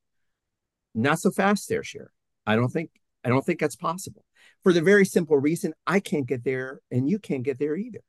Not 0.95 1.19
so 1.19 1.31
fast 1.31 1.69
there, 1.69 1.83
Cher. 1.83 2.13
I 2.47 2.57
don't 2.57 2.69
think 2.69 2.91
I 3.25 3.29
don't 3.29 3.45
think 3.45 3.61
that's 3.61 3.77
possible. 3.77 4.25
For 4.63 4.73
the 4.73 4.83
very 4.83 5.05
simple 5.05 5.37
reason 5.37 5.73
I 5.87 6.01
can't 6.01 6.27
get 6.27 6.45
there 6.45 6.81
and 6.91 7.09
you 7.09 7.19
can't 7.19 7.43
get 7.43 7.59
there 7.59 7.77
either. 7.77 8.01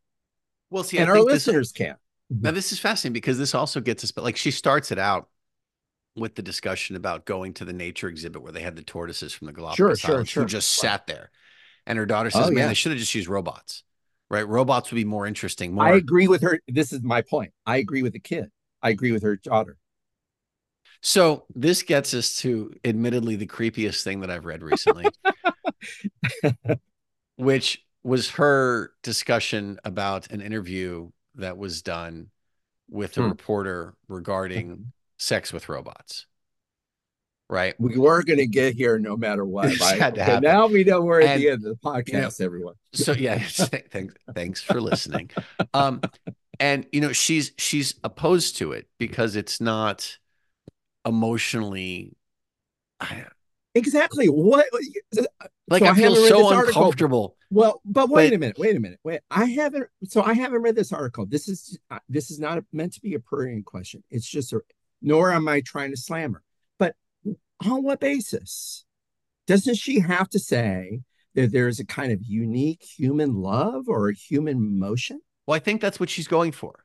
Well, 0.70 0.84
see, 0.84 0.98
and 0.98 1.10
I 1.10 1.14
our 1.14 1.22
listeners 1.22 1.72
this, 1.72 1.78
can't. 1.88 2.00
Now 2.30 2.52
this 2.52 2.72
is 2.72 2.80
fascinating 2.80 3.14
because 3.14 3.38
this 3.38 3.56
also 3.56 3.82
gets 3.82 4.04
us, 4.04 4.12
but 4.12 4.24
like 4.24 4.38
she 4.38 4.52
starts 4.52 4.92
it 4.92 5.00
out 5.00 5.30
with 6.16 6.36
the 6.36 6.42
discussion 6.42 6.96
about 6.96 7.26
going 7.26 7.54
to 7.56 7.66
the 7.66 7.74
nature 7.74 8.08
exhibit 8.08 8.42
where 8.42 8.52
they 8.52 8.62
had 8.62 8.76
the 8.76 8.82
tortoises 8.82 9.34
from 9.34 9.48
the 9.48 9.54
Galapagos 9.54 9.78
sure, 9.78 9.96
sure, 9.96 10.16
Islands 10.16 10.30
sure. 10.30 10.44
who 10.44 10.50
just 10.50 10.84
right. 10.84 10.90
sat 10.90 11.08
there. 11.08 11.30
And 11.86 12.00
her 12.00 12.06
daughter 12.06 12.32
says, 12.32 12.48
oh, 12.48 12.50
Man, 12.50 12.58
yeah. 12.58 12.68
they 12.68 12.74
should 12.74 12.94
have 12.94 13.00
just 13.00 13.14
used 13.14 13.28
robots. 13.28 13.84
Right? 14.30 14.48
Robots 14.48 14.90
would 14.92 14.96
be 14.96 15.06
more 15.06 15.28
interesting. 15.28 15.74
More... 15.74 15.86
I 15.86 15.96
agree 15.96 16.28
with 16.28 16.42
her. 16.42 16.60
This 16.68 16.92
is 16.92 17.04
my 17.04 17.22
point. 17.22 17.52
I 17.66 17.78
agree 17.78 18.02
with 18.02 18.14
the 18.14 18.20
kid. 18.20 18.50
I 18.82 18.90
agree 18.90 19.12
with 19.12 19.22
her 19.24 19.36
daughter. 19.36 19.78
So 21.06 21.44
this 21.54 21.84
gets 21.84 22.16
us 22.16 22.38
to 22.38 22.74
admittedly 22.84 23.36
the 23.36 23.46
creepiest 23.46 24.02
thing 24.02 24.22
that 24.22 24.32
I've 24.32 24.44
read 24.44 24.64
recently, 24.64 25.06
which 27.38 27.86
was 28.02 28.32
her 28.32 28.92
discussion 29.04 29.78
about 29.86 30.32
an 30.32 30.42
interview 30.42 31.12
that 31.36 31.60
was 31.60 31.84
done 31.84 32.32
with 32.90 33.20
a 33.20 33.22
hmm. 33.22 33.30
reporter 33.30 33.94
regarding 34.08 34.94
sex 35.20 35.54
with 35.54 35.70
robots. 35.70 36.26
right? 37.52 37.76
We 37.80 38.00
were 38.00 38.24
going 38.24 38.40
to 38.40 38.48
get 38.48 38.74
here 38.74 38.98
no 38.98 39.16
matter 39.16 39.46
what. 39.46 39.80
Right? 39.80 40.42
now 40.42 40.66
we 40.66 40.84
know 40.84 41.02
we're 41.02 41.22
at 41.22 41.36
and, 41.36 41.42
the 41.44 41.50
end 41.50 41.68
of 41.68 41.70
the 41.70 41.88
podcast, 41.88 42.42
everyone. 42.42 42.74
so 42.94 43.12
yeah, 43.12 43.38
thanks, 43.48 44.16
thanks 44.34 44.60
for 44.60 44.82
listening. 44.82 45.30
Um, 45.72 46.02
and 46.60 46.88
you 46.92 47.00
know, 47.00 47.12
she's 47.12 47.52
she's 47.60 47.94
opposed 48.04 48.58
to 48.58 48.72
it 48.72 48.88
because 48.98 49.36
it's 49.36 49.62
not 49.62 50.18
emotionally. 51.06 52.16
I, 53.00 53.26
exactly 53.74 54.28
what 54.28 54.66
like 54.74 54.84
so 55.14 55.26
I, 55.70 55.90
I 55.90 55.94
feel 55.94 56.16
so 56.16 56.60
uncomfortable. 56.60 57.36
Well, 57.52 57.82
but 57.86 58.10
wait 58.10 58.30
but, 58.30 58.36
a 58.36 58.40
minute, 58.40 58.58
wait 58.58 58.76
a 58.76 58.80
minute, 58.80 59.00
wait. 59.04 59.22
I 59.30 59.46
haven't. 59.46 59.88
So 60.06 60.22
I 60.24 60.34
haven't 60.34 60.62
read 60.62 60.76
this 60.76 60.92
article. 60.92 61.26
This 61.26 61.48
is 61.48 61.78
uh, 61.92 62.00
this 62.10 62.32
is 62.32 62.40
not 62.40 62.64
meant 62.74 62.94
to 62.94 63.02
be 63.02 63.14
a 63.14 63.20
prurient 63.20 63.66
question. 63.66 64.04
It's 64.10 64.28
just 64.28 64.54
a. 64.54 64.62
Nor 65.02 65.32
am 65.32 65.48
I 65.48 65.62
trying 65.62 65.92
to 65.92 65.98
slam 65.98 66.34
her. 66.34 66.44
But 66.80 66.96
on 67.64 67.84
what 67.84 68.00
basis? 68.00 68.86
Doesn't 69.46 69.76
she 69.76 70.00
have 70.00 70.30
to 70.30 70.40
say 70.40 71.02
that 71.36 71.52
there's 71.52 71.80
a 71.80 71.86
kind 71.86 72.12
of 72.12 72.24
unique 72.24 72.82
human 72.82 73.36
love 73.36 73.88
or 73.88 74.10
a 74.10 74.16
human 74.16 74.58
emotion? 74.58 75.22
Well, 75.46 75.56
I 75.56 75.60
think 75.60 75.82
that's 75.82 76.00
what 76.00 76.10
she's 76.10 76.28
going 76.28 76.54
for. 76.54 76.85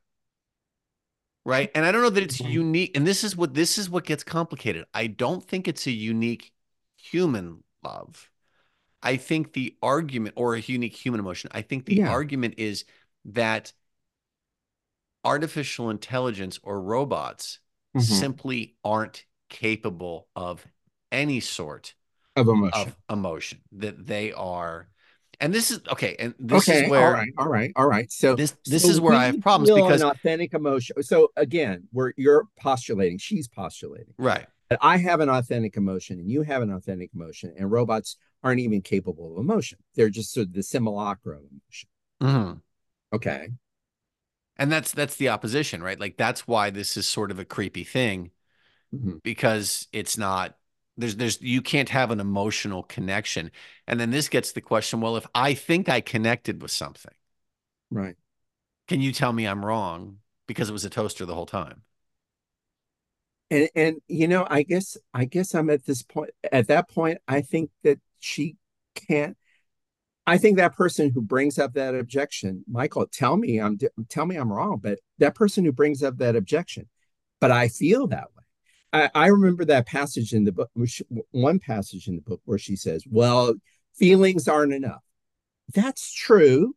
Right. 1.44 1.70
And 1.74 1.84
I 1.84 1.92
don't 1.92 2.02
know 2.02 2.10
that 2.10 2.22
it's 2.22 2.40
mm-hmm. 2.40 2.52
unique. 2.52 2.96
And 2.96 3.06
this 3.06 3.24
is 3.24 3.36
what 3.36 3.54
this 3.54 3.78
is 3.78 3.88
what 3.88 4.04
gets 4.04 4.22
complicated. 4.22 4.84
I 4.92 5.06
don't 5.06 5.42
think 5.42 5.68
it's 5.68 5.86
a 5.86 5.90
unique 5.90 6.52
human 6.96 7.64
love. 7.82 8.30
I 9.02 9.16
think 9.16 9.54
the 9.54 9.76
argument 9.82 10.34
or 10.36 10.54
a 10.54 10.60
unique 10.60 10.94
human 10.94 11.20
emotion, 11.20 11.50
I 11.54 11.62
think 11.62 11.86
the 11.86 11.96
yeah. 11.96 12.10
argument 12.10 12.54
is 12.58 12.84
that 13.24 13.72
artificial 15.24 15.90
intelligence 15.90 16.58
or 16.62 16.80
robots 16.80 17.60
mm-hmm. 17.96 18.00
simply 18.00 18.76
aren't 18.84 19.24
capable 19.48 20.28
of 20.36 20.66
any 21.10 21.40
sort 21.40 21.94
of 22.36 22.48
emotion. 22.48 22.72
Of 22.74 22.96
emotion 23.08 23.60
that 23.72 24.06
they 24.06 24.32
are 24.32 24.88
and 25.40 25.54
this 25.54 25.70
is 25.70 25.80
okay 25.90 26.16
and 26.18 26.34
this 26.38 26.68
okay, 26.68 26.84
is 26.84 26.90
where 26.90 27.06
all 27.06 27.12
right 27.12 27.32
all 27.38 27.48
right 27.48 27.72
all 27.76 27.86
right 27.86 28.12
so 28.12 28.34
this 28.34 28.56
this 28.66 28.82
so 28.82 28.88
is 28.88 29.00
where 29.00 29.14
i 29.14 29.26
have 29.26 29.40
problems 29.40 29.70
because 29.70 30.02
authentic 30.02 30.54
emotion 30.54 31.02
so 31.02 31.28
again 31.36 31.88
we're 31.92 32.12
you're 32.16 32.46
postulating 32.58 33.18
she's 33.18 33.48
postulating 33.48 34.14
right 34.18 34.46
I 34.80 34.98
have 34.98 35.20
an 35.20 35.28
authentic 35.28 35.76
emotion 35.76 36.20
and 36.20 36.30
you 36.30 36.42
have 36.42 36.62
an 36.62 36.70
authentic 36.70 37.10
emotion, 37.14 37.52
and 37.58 37.70
robots 37.70 38.16
aren't 38.42 38.60
even 38.60 38.82
capable 38.82 39.32
of 39.32 39.38
emotion. 39.38 39.78
They're 39.94 40.10
just 40.10 40.32
sort 40.32 40.48
of 40.48 40.52
the 40.52 40.62
simulacra 40.62 41.38
of 41.38 41.42
emotion. 41.50 41.88
Mm-hmm. 42.22 42.58
Okay. 43.16 43.48
And 44.56 44.70
that's 44.70 44.92
that's 44.92 45.16
the 45.16 45.30
opposition, 45.30 45.82
right? 45.82 45.98
Like 45.98 46.16
that's 46.16 46.46
why 46.46 46.70
this 46.70 46.96
is 46.96 47.08
sort 47.08 47.30
of 47.30 47.38
a 47.38 47.44
creepy 47.44 47.82
thing 47.82 48.30
mm-hmm. 48.94 49.16
because 49.24 49.88
it's 49.92 50.16
not 50.16 50.56
there's 51.00 51.16
there's 51.16 51.40
you 51.42 51.62
can't 51.62 51.88
have 51.88 52.10
an 52.10 52.20
emotional 52.20 52.82
connection. 52.84 53.50
And 53.86 53.98
then 54.00 54.10
this 54.10 54.28
gets 54.28 54.52
the 54.52 54.60
question, 54.60 55.00
well, 55.00 55.16
if 55.16 55.26
I 55.34 55.54
think 55.54 55.88
I 55.88 56.00
connected 56.00 56.62
with 56.62 56.70
something, 56.70 57.14
right. 57.90 58.16
Can 58.88 59.00
you 59.00 59.12
tell 59.12 59.32
me 59.32 59.46
I'm 59.46 59.64
wrong 59.64 60.18
because 60.46 60.68
it 60.68 60.72
was 60.72 60.84
a 60.84 60.90
toaster 60.90 61.24
the 61.24 61.34
whole 61.34 61.46
time? 61.46 61.82
and 63.50 63.68
and 63.74 63.96
you 64.08 64.28
know 64.28 64.46
i 64.48 64.62
guess 64.62 64.96
i 65.14 65.24
guess 65.24 65.54
i'm 65.54 65.70
at 65.70 65.84
this 65.84 66.02
point 66.02 66.30
at 66.52 66.68
that 66.68 66.88
point 66.88 67.18
i 67.28 67.40
think 67.40 67.70
that 67.82 67.98
she 68.18 68.56
can't 68.94 69.36
i 70.26 70.38
think 70.38 70.56
that 70.56 70.76
person 70.76 71.10
who 71.10 71.20
brings 71.20 71.58
up 71.58 71.74
that 71.74 71.94
objection 71.94 72.64
michael 72.68 73.06
tell 73.06 73.36
me 73.36 73.58
i'm 73.58 73.78
tell 74.08 74.26
me 74.26 74.36
i'm 74.36 74.52
wrong 74.52 74.78
but 74.82 74.98
that 75.18 75.34
person 75.34 75.64
who 75.64 75.72
brings 75.72 76.02
up 76.02 76.16
that 76.18 76.36
objection 76.36 76.88
but 77.40 77.50
i 77.50 77.68
feel 77.68 78.06
that 78.06 78.28
way 78.36 78.39
i, 78.92 79.10
I 79.14 79.26
remember 79.28 79.64
that 79.66 79.86
passage 79.86 80.32
in 80.32 80.44
the 80.44 80.52
book 80.52 80.70
one 81.30 81.58
passage 81.58 82.08
in 82.08 82.16
the 82.16 82.22
book 82.22 82.40
where 82.44 82.58
she 82.58 82.76
says 82.76 83.04
well 83.08 83.54
feelings 83.94 84.48
aren't 84.48 84.72
enough 84.74 85.02
that's 85.74 86.12
true 86.12 86.74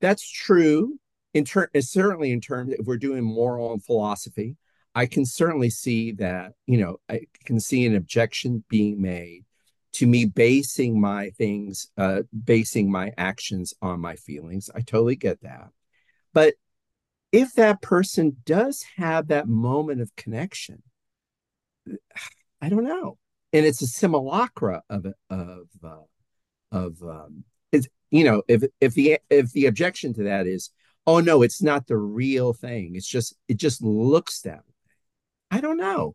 that's 0.00 0.28
true 0.28 0.98
in 1.34 1.44
turn 1.44 1.68
certainly 1.80 2.32
in 2.32 2.40
terms 2.40 2.72
if 2.72 2.86
we're 2.86 2.96
doing 2.96 3.24
moral 3.24 3.72
and 3.72 3.84
philosophy 3.84 4.56
I 4.98 5.06
can 5.06 5.24
certainly 5.24 5.70
see 5.70 6.10
that, 6.12 6.54
you 6.66 6.76
know, 6.76 6.96
I 7.08 7.20
can 7.44 7.60
see 7.60 7.86
an 7.86 7.94
objection 7.94 8.64
being 8.68 9.00
made 9.00 9.44
to 9.92 10.08
me 10.08 10.24
basing 10.24 11.00
my 11.00 11.30
things, 11.30 11.88
uh, 11.96 12.22
basing 12.44 12.90
my 12.90 13.12
actions 13.16 13.74
on 13.80 14.00
my 14.00 14.16
feelings. 14.16 14.70
I 14.74 14.80
totally 14.80 15.14
get 15.14 15.42
that. 15.42 15.68
But 16.32 16.54
if 17.30 17.52
that 17.52 17.80
person 17.80 18.38
does 18.44 18.84
have 18.96 19.28
that 19.28 19.46
moment 19.46 20.00
of 20.00 20.16
connection, 20.16 20.82
I 22.60 22.68
don't 22.68 22.84
know. 22.84 23.18
And 23.52 23.64
it's 23.64 23.82
a 23.82 23.86
simulacra 23.86 24.82
of 24.90 25.06
of 25.30 25.68
uh, 25.82 25.96
of 26.72 27.02
um, 27.02 27.44
it's 27.72 27.88
you 28.10 28.24
know 28.24 28.42
if 28.48 28.64
if 28.80 28.94
the 28.94 29.18
if 29.30 29.52
the 29.52 29.66
objection 29.66 30.12
to 30.14 30.24
that 30.24 30.46
is 30.46 30.70
oh 31.06 31.20
no 31.20 31.42
it's 31.42 31.62
not 31.62 31.86
the 31.86 31.96
real 31.96 32.52
thing 32.52 32.94
it's 32.94 33.06
just 33.06 33.34
it 33.48 33.56
just 33.56 33.82
looks 33.82 34.42
that 34.42 34.62
I 35.50 35.60
don't 35.60 35.76
know. 35.76 36.14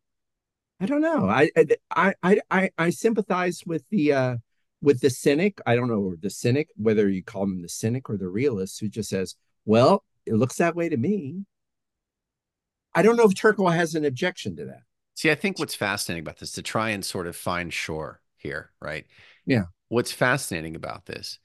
I 0.80 0.86
don't 0.86 1.02
know. 1.02 1.28
I 1.30 1.50
I 1.92 2.40
I 2.52 2.70
I, 2.78 2.90
sympathize 2.90 3.64
with 3.66 3.84
the 3.90 4.14
uh 4.14 4.38
with 4.82 5.00
the 5.02 5.10
cynic. 5.10 5.60
I 5.66 5.76
don't 5.76 5.88
know 5.88 6.16
the 6.20 6.30
cynic, 6.30 6.70
whether 6.76 7.10
you 7.10 7.24
call 7.24 7.44
him 7.44 7.62
the 7.62 7.70
cynic 7.70 8.10
or 8.10 8.18
the 8.18 8.28
realist, 8.28 8.80
who 8.80 8.90
just 8.90 9.10
says, 9.10 9.36
"Well, 9.66 10.04
it 10.26 10.34
looks 10.34 10.58
that 10.58 10.76
way 10.76 10.90
to 10.90 10.98
me." 10.98 11.46
I 12.94 13.02
don't 13.02 13.16
know 13.16 13.24
if 13.26 13.36
Turkle 13.36 13.70
has 13.70 13.96
an 13.96 14.06
objection 14.06 14.56
to 14.58 14.66
that. 14.66 14.84
See, 15.16 15.32
I 15.32 15.36
think 15.36 15.60
what's 15.60 15.76
fascinating 15.76 16.24
about 16.24 16.40
this 16.40 16.54
to 16.54 16.62
try 16.62 16.90
and 16.90 17.06
sort 17.06 17.28
of 17.28 17.36
find 17.36 17.72
shore 17.72 18.22
here, 18.38 18.72
right? 18.82 19.06
Yeah. 19.46 19.66
What's 19.90 20.12
fascinating 20.12 20.76
about 20.76 21.06
this 21.06 21.40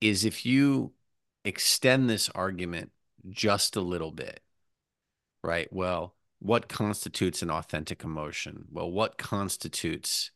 is 0.00 0.24
if 0.24 0.44
you 0.44 0.92
extend 1.44 2.10
this 2.10 2.28
argument 2.30 2.92
just 3.30 3.76
a 3.76 3.80
little 3.80 4.10
bit, 4.10 4.40
right? 5.42 5.68
Well, 5.72 6.14
what 6.40 6.68
constitutes 6.68 7.42
an 7.42 7.50
authentic 7.50 8.04
emotion? 8.04 8.66
Well, 8.70 8.90
what 8.90 9.16
constitutes, 9.16 10.30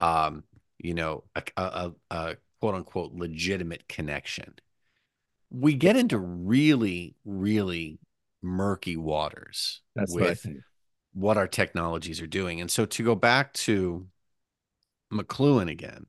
um, 0.00 0.44
you 0.78 0.94
know, 0.94 1.24
a, 1.34 1.42
a, 1.56 1.92
a 2.10 2.36
quote 2.60 2.74
unquote 2.74 3.12
legitimate 3.14 3.88
connection? 3.88 4.54
We 5.50 5.74
get 5.74 5.96
into 5.96 6.18
really, 6.18 7.14
really 7.24 7.98
murky 8.42 8.96
waters 8.96 9.80
That's 9.94 10.12
with 10.14 10.46
what, 11.12 11.36
our 11.36 11.46
technologies 11.46 12.20
are 12.20 12.26
doing. 12.26 12.60
And 12.60 12.70
so 12.70 12.84
to 12.86 13.02
go 13.02 13.14
back 13.14 13.52
to 13.54 14.06
McLuhan 15.12 15.70
again, 15.70 16.06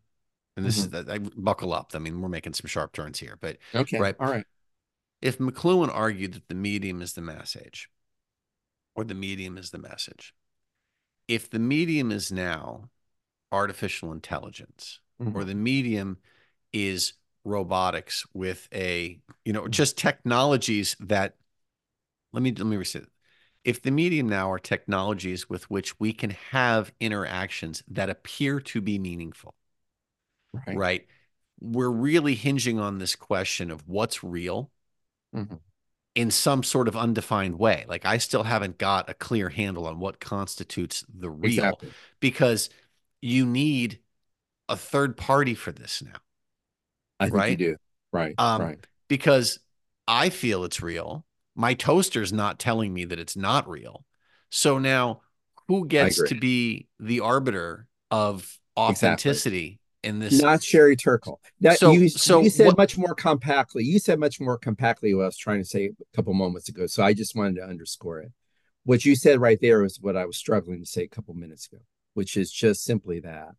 and 0.56 0.66
this 0.66 0.86
mm-hmm. 0.86 0.96
is 0.96 1.10
I 1.10 1.18
buckle 1.18 1.74
up. 1.74 1.92
I 1.94 2.00
mean, 2.00 2.22
we're 2.22 2.30
making 2.30 2.54
some 2.54 2.68
sharp 2.68 2.94
turns 2.94 3.20
here, 3.20 3.38
but 3.42 3.58
okay, 3.74 4.00
right, 4.00 4.16
all 4.20 4.30
right. 4.30 4.46
If 5.22 5.40
McLuhan 5.40 5.90
argued 5.94 6.34
that 6.34 6.48
the 6.48 6.56
medium 6.56 7.02
is 7.02 7.14
the 7.14 7.22
massage, 7.22 7.86
or 8.96 9.04
the 9.04 9.16
medium 9.16 9.58
is 9.58 9.72
the 9.72 9.78
message. 9.78 10.34
If 11.28 11.50
the 11.50 11.60
medium 11.60 12.12
is 12.12 12.32
now 12.32 12.90
artificial 13.52 14.12
intelligence 14.12 15.00
mm-hmm. 15.22 15.38
or 15.38 15.44
the 15.44 15.56
medium 15.56 16.18
is 16.72 17.14
robotics 17.46 18.26
with 18.34 18.68
a, 18.74 19.20
you 19.46 19.54
know, 19.54 19.68
just 19.68 19.98
technologies 19.98 20.96
that 21.00 21.36
let 22.32 22.42
me 22.44 22.52
let 22.52 22.66
me 22.66 22.78
restate. 22.78 23.06
If 23.64 23.82
the 23.82 23.92
medium 23.92 24.28
now 24.28 24.52
are 24.52 24.60
technologies 24.60 25.50
with 25.50 25.70
which 25.70 26.00
we 26.00 26.12
can 26.14 26.32
have 26.52 26.92
interactions 27.00 27.84
that 27.88 28.10
appear 28.10 28.60
to 28.60 28.82
be 28.82 29.00
meaningful, 29.00 29.56
right? 30.68 30.78
right? 30.78 31.08
We're 31.62 31.90
really 31.90 32.36
hinging 32.36 32.80
on 32.80 32.98
this 32.98 33.16
question 33.16 33.72
of 33.72 33.88
what's 33.88 34.24
real 34.24 34.70
mm-hmm 35.36 35.56
in 36.16 36.30
some 36.30 36.64
sort 36.64 36.88
of 36.88 36.96
undefined 36.96 37.58
way. 37.58 37.86
Like 37.88 38.06
I 38.06 38.18
still 38.18 38.44
haven't 38.44 38.78
got 38.78 39.10
a 39.10 39.14
clear 39.14 39.50
handle 39.50 39.88
on 39.88 40.00
what 40.00 40.20
constitutes 40.20 41.04
the 41.14 41.30
real 41.30 41.50
exactly. 41.50 41.92
because 42.20 42.70
you 43.22 43.46
need 43.46 44.00
a 44.70 44.78
third 44.78 45.18
party 45.18 45.56
for 45.56 45.72
this 45.72 46.04
now. 46.04 46.20
I 47.20 47.26
think 47.26 47.36
right? 47.36 47.50
you 47.52 47.58
do. 47.58 47.76
Right. 48.12 48.36
Um, 48.38 48.62
right. 48.62 48.88
Because 49.08 49.60
I 50.08 50.30
feel 50.30 50.64
it's 50.66 50.82
real. 50.82 51.26
My 51.56 51.74
toaster's 51.74 52.34
not 52.34 52.60
telling 52.60 52.94
me 52.94 53.06
that 53.06 53.20
it's 53.20 53.38
not 53.38 53.68
real. 53.68 54.06
So 54.50 54.80
now 54.80 55.22
who 55.68 55.88
gets 55.88 56.22
to 56.24 56.36
be 56.36 56.88
the 57.00 57.22
arbiter 57.22 57.88
of 58.12 58.60
authenticity 58.78 59.80
in 60.04 60.20
this 60.20 60.42
not 60.42 60.64
Sherry 60.64 60.96
Turkle. 60.96 61.40
That 61.62 61.80
so, 61.80 61.92
you, 61.92 62.10
so 62.10 62.42
you 62.42 62.50
said 62.50 62.68
what, 62.68 62.78
much 62.78 62.98
more 62.98 63.16
compactly. 63.16 63.84
You 63.84 64.00
said 64.00 64.20
much 64.20 64.40
more 64.40 64.58
compactly 64.58 65.14
what 65.14 65.24
I 65.24 65.28
was 65.28 65.38
trying 65.38 65.60
to 65.60 65.66
say 65.66 65.86
a 65.86 66.16
couple 66.16 66.34
moments 66.34 66.70
ago. 66.70 66.88
So 66.88 67.04
I 67.04 67.14
just 67.14 67.36
wanted 67.36 67.56
to 67.56 67.64
underscore 67.64 68.20
it. 68.20 68.32
What 68.84 69.06
you 69.06 69.16
said 69.16 69.40
right 69.40 69.60
there 69.62 69.84
is 69.86 70.00
what 70.02 70.18
I 70.18 70.26
was 70.26 70.38
struggling 70.38 70.82
to 70.82 70.86
say 70.86 71.04
a 71.04 71.08
couple 71.08 71.34
minutes 71.34 71.68
ago, 71.68 71.82
which 72.14 72.36
is 72.36 72.52
just 72.52 72.84
simply 72.84 73.22
that. 73.22 73.50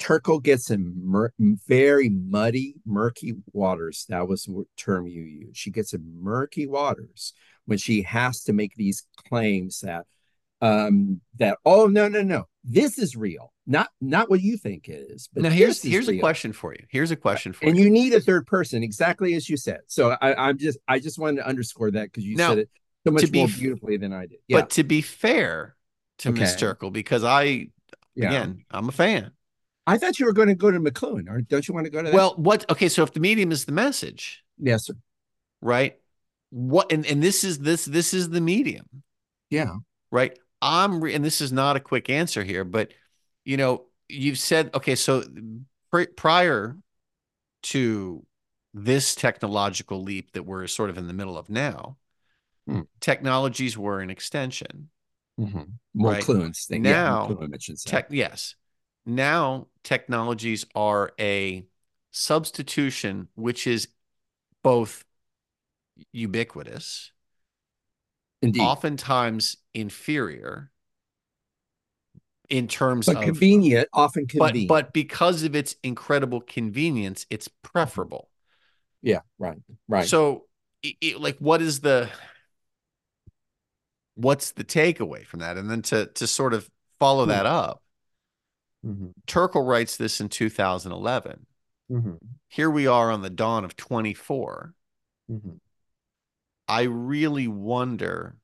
Turkle 0.00 0.40
gets 0.40 0.70
in 0.70 0.94
mur- 0.96 1.32
very 1.68 2.08
muddy, 2.08 2.74
murky 2.84 3.34
waters. 3.52 4.06
That 4.08 4.26
was 4.26 4.44
the 4.44 4.64
term 4.76 5.06
you 5.06 5.22
used. 5.22 5.58
She 5.58 5.70
gets 5.70 5.92
in 5.92 6.02
murky 6.20 6.66
waters 6.66 7.34
when 7.66 7.78
she 7.78 8.02
has 8.02 8.42
to 8.44 8.52
make 8.52 8.74
these 8.74 9.06
claims 9.28 9.80
that 9.80 10.06
um, 10.62 11.20
that 11.38 11.58
oh 11.64 11.86
no 11.86 12.08
no 12.08 12.22
no 12.22 12.46
this 12.64 12.98
is 12.98 13.16
real 13.16 13.52
not 13.66 13.88
not 14.00 14.28
what 14.28 14.42
you 14.42 14.58
think 14.58 14.88
it 14.88 15.06
is 15.10 15.28
but 15.32 15.42
now 15.42 15.48
here's 15.48 15.82
here's 15.82 16.08
real. 16.08 16.18
a 16.18 16.20
question 16.20 16.52
for 16.52 16.74
you 16.74 16.84
here's 16.90 17.10
a 17.10 17.16
question 17.16 17.54
for 17.54 17.64
and 17.64 17.78
you 17.78 17.86
and 17.86 17.96
you 17.96 18.02
need 18.02 18.12
a 18.12 18.20
third 18.20 18.46
person 18.46 18.82
exactly 18.82 19.34
as 19.34 19.48
you 19.48 19.56
said 19.56 19.80
so 19.86 20.14
I, 20.20 20.34
i'm 20.34 20.58
just 20.58 20.76
i 20.86 20.98
just 20.98 21.18
wanted 21.18 21.36
to 21.36 21.48
underscore 21.48 21.90
that 21.92 22.12
because 22.12 22.24
you 22.24 22.36
now, 22.36 22.50
said 22.50 22.58
it 22.58 22.70
so 23.06 23.12
much 23.12 23.32
more 23.32 23.48
beautifully 23.48 23.96
than 23.96 24.12
i 24.12 24.26
did 24.26 24.40
yeah. 24.48 24.60
but 24.60 24.70
to 24.70 24.84
be 24.84 25.00
fair 25.00 25.76
to 26.18 26.28
okay. 26.28 26.40
miss 26.40 26.56
turkle 26.56 26.90
because 26.90 27.24
i 27.24 27.68
yeah. 28.14 28.28
again 28.28 28.64
i'm 28.70 28.90
a 28.90 28.92
fan 28.92 29.30
i 29.86 29.96
thought 29.96 30.18
you 30.18 30.26
were 30.26 30.32
going 30.32 30.48
to 30.48 30.54
go 30.54 30.70
to 30.70 30.78
mcluhan 30.78 31.28
or 31.28 31.40
don't 31.40 31.66
you 31.68 31.74
want 31.74 31.84
to 31.84 31.90
go 31.90 32.02
to 32.02 32.10
that? 32.10 32.14
well 32.14 32.34
what 32.36 32.68
okay 32.70 32.88
so 32.88 33.02
if 33.02 33.12
the 33.12 33.20
medium 33.20 33.52
is 33.52 33.64
the 33.64 33.72
message 33.72 34.44
yes 34.58 34.86
sir 34.86 34.94
right 35.60 35.98
what 36.50 36.90
and, 36.92 37.06
and 37.06 37.22
this 37.22 37.44
is 37.44 37.58
this 37.60 37.84
this 37.84 38.12
is 38.14 38.30
the 38.30 38.40
medium 38.40 38.86
yeah 39.50 39.72
right 40.10 40.38
I'm, 40.62 41.00
re- 41.00 41.14
and 41.14 41.24
this 41.24 41.40
is 41.40 41.52
not 41.52 41.76
a 41.76 41.80
quick 41.80 42.10
answer 42.10 42.44
here, 42.44 42.64
but 42.64 42.92
you 43.44 43.56
know, 43.56 43.86
you've 44.08 44.38
said, 44.38 44.70
okay, 44.74 44.94
so 44.94 45.24
pr- 45.90 46.04
prior 46.16 46.76
to 47.62 48.24
this 48.74 49.14
technological 49.14 50.02
leap 50.02 50.32
that 50.32 50.44
we're 50.44 50.66
sort 50.66 50.90
of 50.90 50.98
in 50.98 51.06
the 51.06 51.12
middle 51.12 51.38
of 51.38 51.48
now, 51.48 51.96
hmm. 52.66 52.82
technologies 53.00 53.76
were 53.76 54.00
an 54.00 54.10
extension. 54.10 54.90
Mm-hmm. 55.38 55.62
More 55.94 56.12
right? 56.12 56.24
thing. 56.24 56.82
Now, 56.82 57.38
yeah, 57.40 57.74
tech, 57.86 58.08
yes. 58.10 58.54
Now 59.06 59.68
technologies 59.82 60.66
are 60.74 61.12
a 61.18 61.66
substitution, 62.10 63.28
which 63.34 63.66
is 63.66 63.88
both 64.62 65.04
ubiquitous 66.12 67.12
Indeed. 68.42 68.60
oftentimes 68.60 69.56
inferior 69.74 70.70
in 72.48 72.66
terms 72.66 73.06
but 73.06 73.16
of 73.16 73.22
convenient, 73.22 73.88
often 73.92 74.26
convenient. 74.26 74.68
But, 74.68 74.86
but 74.86 74.92
because 74.92 75.44
of 75.44 75.54
its 75.54 75.76
incredible 75.82 76.40
convenience, 76.40 77.24
it's 77.30 77.48
preferable. 77.48 78.28
Yeah, 79.02 79.20
right, 79.38 79.58
right. 79.88 80.06
So, 80.06 80.46
it, 80.82 80.96
it, 81.00 81.20
like, 81.20 81.38
what 81.38 81.62
is 81.62 81.80
the 81.80 82.08
what's 84.16 84.50
the 84.52 84.64
takeaway 84.64 85.24
from 85.24 85.40
that? 85.40 85.56
And 85.56 85.70
then 85.70 85.82
to 85.82 86.06
to 86.06 86.26
sort 86.26 86.52
of 86.52 86.68
follow 86.98 87.22
mm-hmm. 87.22 87.30
that 87.30 87.46
up, 87.46 87.82
mm-hmm. 88.84 89.08
Turkle 89.26 89.64
writes 89.64 89.96
this 89.96 90.20
in 90.20 90.28
2011. 90.28 91.46
Mm-hmm. 91.90 92.14
Here 92.48 92.70
we 92.70 92.86
are 92.86 93.10
on 93.10 93.22
the 93.22 93.30
dawn 93.30 93.64
of 93.64 93.76
24. 93.76 94.74
Mm-hmm. 95.30 95.50
I 96.68 96.82
really 96.82 97.48
wonder 97.48 98.36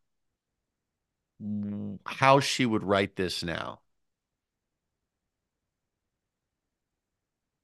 how 2.04 2.40
she 2.40 2.66
would 2.66 2.82
write 2.82 3.16
this 3.16 3.42
now. 3.42 3.80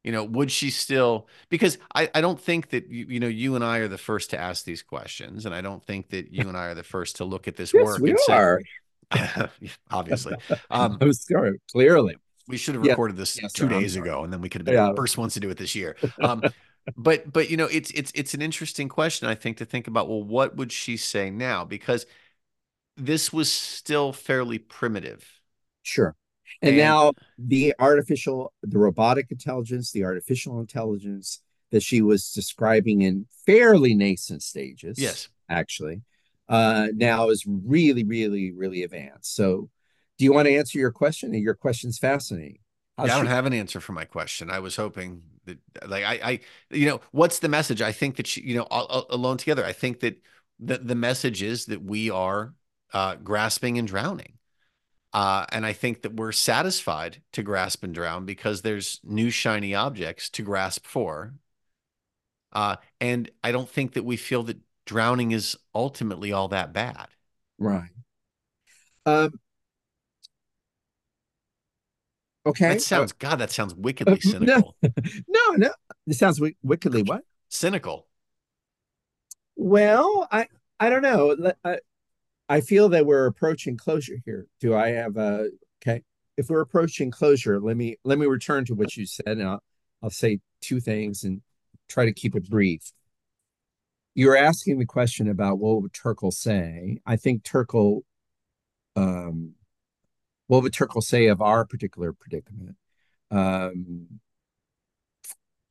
You 0.04 0.10
know, 0.10 0.24
would 0.24 0.50
she 0.50 0.70
still? 0.70 1.28
Because 1.48 1.78
I, 1.94 2.10
I 2.14 2.20
don't 2.20 2.40
think 2.40 2.70
that 2.70 2.88
you, 2.88 3.06
you 3.08 3.20
know 3.20 3.28
you 3.28 3.54
and 3.54 3.64
I 3.64 3.78
are 3.78 3.88
the 3.88 3.98
first 3.98 4.30
to 4.30 4.38
ask 4.38 4.64
these 4.64 4.82
questions, 4.82 5.46
and 5.46 5.54
I 5.54 5.60
don't 5.60 5.84
think 5.84 6.10
that 6.10 6.32
you 6.32 6.48
and 6.48 6.56
I 6.56 6.66
are 6.66 6.74
the 6.74 6.82
first 6.82 7.16
to 7.16 7.24
look 7.24 7.46
at 7.46 7.56
this 7.56 7.72
yes, 7.74 7.84
work. 7.84 8.00
We 8.00 8.16
are. 8.28 8.60
Say, 9.14 9.48
obviously, 9.90 10.34
um, 10.70 10.98
I'm 11.00 11.12
sorry. 11.12 11.60
Clearly, 11.70 12.16
we 12.52 12.58
should 12.58 12.74
have 12.74 12.84
recorded 12.84 13.16
this 13.16 13.40
yes, 13.42 13.52
two 13.52 13.64
sir, 13.64 13.68
days 13.68 13.96
ago, 13.96 14.22
and 14.22 14.32
then 14.32 14.40
we 14.40 14.48
could 14.48 14.60
have 14.60 14.66
been 14.66 14.74
yeah. 14.74 14.90
the 14.90 14.96
first 14.96 15.18
ones 15.18 15.34
to 15.34 15.40
do 15.40 15.50
it 15.50 15.56
this 15.56 15.74
year. 15.74 15.96
Um, 16.22 16.42
but 16.96 17.32
but 17.32 17.50
you 17.50 17.56
know 17.56 17.66
it's 17.66 17.90
it's 17.92 18.12
it's 18.14 18.34
an 18.34 18.42
interesting 18.42 18.88
question 18.88 19.28
i 19.28 19.34
think 19.34 19.56
to 19.56 19.64
think 19.64 19.86
about 19.86 20.08
well 20.08 20.22
what 20.22 20.56
would 20.56 20.72
she 20.72 20.96
say 20.96 21.30
now? 21.30 21.64
Because 21.64 22.06
this 22.96 23.32
was 23.32 23.50
still 23.50 24.12
fairly 24.12 24.58
primitive. 24.58 25.26
Sure. 25.82 26.14
And, 26.60 26.70
and 26.70 26.78
now 26.78 27.12
the 27.38 27.74
artificial 27.78 28.52
the 28.62 28.78
robotic 28.78 29.30
intelligence 29.30 29.92
the 29.92 30.04
artificial 30.04 30.60
intelligence 30.60 31.40
that 31.70 31.82
she 31.82 32.02
was 32.02 32.32
describing 32.32 33.02
in 33.02 33.26
fairly 33.46 33.94
nascent 33.94 34.42
stages 34.42 34.98
yes. 34.98 35.28
actually 35.48 36.02
uh 36.48 36.88
now 36.94 37.30
is 37.30 37.44
really 37.46 38.04
really 38.04 38.52
really 38.52 38.82
advanced. 38.82 39.34
So 39.34 39.70
do 40.22 40.26
you 40.26 40.32
want 40.32 40.46
to 40.46 40.54
answer 40.54 40.78
your 40.78 40.92
question 40.92 41.34
your 41.34 41.54
question's 41.54 41.98
fascinating 41.98 42.58
yeah, 42.98 43.04
I 43.04 43.06
don't 43.08 43.26
have 43.26 43.46
an 43.46 43.52
answer 43.52 43.80
for 43.80 43.92
my 43.92 44.04
question. 44.04 44.50
I 44.50 44.60
was 44.60 44.76
hoping 44.76 45.22
that, 45.46 45.58
like, 45.88 46.04
I, 46.04 46.20
I, 46.22 46.40
you 46.70 46.86
know, 46.86 47.00
what's 47.10 47.38
the 47.38 47.48
message? 47.48 47.80
I 47.80 47.90
think 47.90 48.16
that 48.16 48.26
she, 48.26 48.42
you 48.42 48.54
know, 48.54 48.66
all 48.70 49.06
alone 49.08 49.38
together. 49.38 49.64
I 49.64 49.72
think 49.72 50.00
that 50.00 50.22
the 50.60 50.78
the 50.78 50.94
message 50.94 51.42
is 51.42 51.66
that 51.66 51.82
we 51.82 52.10
are 52.10 52.54
uh, 52.92 53.16
grasping 53.16 53.78
and 53.78 53.88
drowning, 53.88 54.34
uh, 55.12 55.46
and 55.50 55.64
I 55.64 55.72
think 55.72 56.02
that 56.02 56.14
we're 56.14 56.32
satisfied 56.32 57.22
to 57.32 57.42
grasp 57.42 57.82
and 57.82 57.94
drown 57.94 58.26
because 58.26 58.60
there's 58.62 59.00
new 59.02 59.30
shiny 59.30 59.74
objects 59.74 60.28
to 60.30 60.42
grasp 60.42 60.86
for, 60.86 61.34
uh, 62.52 62.76
and 63.00 63.30
I 63.42 63.52
don't 63.52 63.68
think 63.68 63.94
that 63.94 64.04
we 64.04 64.16
feel 64.16 64.42
that 64.44 64.58
drowning 64.84 65.32
is 65.32 65.56
ultimately 65.74 66.30
all 66.30 66.48
that 66.48 66.72
bad. 66.72 67.08
Right. 67.58 67.90
Um, 69.06 69.40
Okay. 72.44 72.68
That 72.68 72.82
sounds 72.82 73.12
God. 73.12 73.36
That 73.36 73.50
sounds 73.50 73.74
wickedly 73.74 74.20
cynical. 74.20 74.76
No, 74.82 74.90
no, 75.28 75.50
no. 75.56 75.70
It 76.06 76.14
sounds 76.14 76.40
wickedly 76.62 77.02
what? 77.02 77.22
Cynical. 77.48 78.08
Well, 79.56 80.26
I 80.30 80.48
I 80.80 80.90
don't 80.90 81.02
know. 81.02 81.52
I, 81.64 81.78
I 82.48 82.60
feel 82.60 82.88
that 82.90 83.06
we're 83.06 83.26
approaching 83.26 83.76
closure 83.76 84.16
here. 84.24 84.46
Do 84.60 84.74
I 84.74 84.88
have 84.88 85.16
a 85.16 85.50
okay? 85.82 86.02
If 86.36 86.48
we're 86.48 86.60
approaching 86.62 87.10
closure, 87.10 87.60
let 87.60 87.76
me 87.76 87.96
let 88.04 88.18
me 88.18 88.26
return 88.26 88.64
to 88.66 88.74
what 88.74 88.96
you 88.96 89.06
said, 89.06 89.26
and 89.26 89.44
I'll 89.44 89.62
I'll 90.02 90.10
say 90.10 90.40
two 90.60 90.80
things 90.80 91.22
and 91.22 91.42
try 91.88 92.06
to 92.06 92.12
keep 92.12 92.34
it 92.34 92.50
brief. 92.50 92.92
You 94.14 94.28
were 94.28 94.36
asking 94.36 94.78
the 94.78 94.86
question 94.86 95.28
about 95.28 95.58
what 95.58 95.80
would 95.82 95.92
Turkle 95.94 96.32
say. 96.32 96.98
I 97.06 97.16
think 97.16 97.44
Turkle 97.44 98.04
um, 98.96 99.54
what 100.52 100.62
would 100.62 100.74
Turkle 100.74 101.00
say 101.00 101.28
of 101.28 101.40
our 101.40 101.64
particular 101.64 102.12
predicament? 102.12 102.76
Um, 103.30 104.20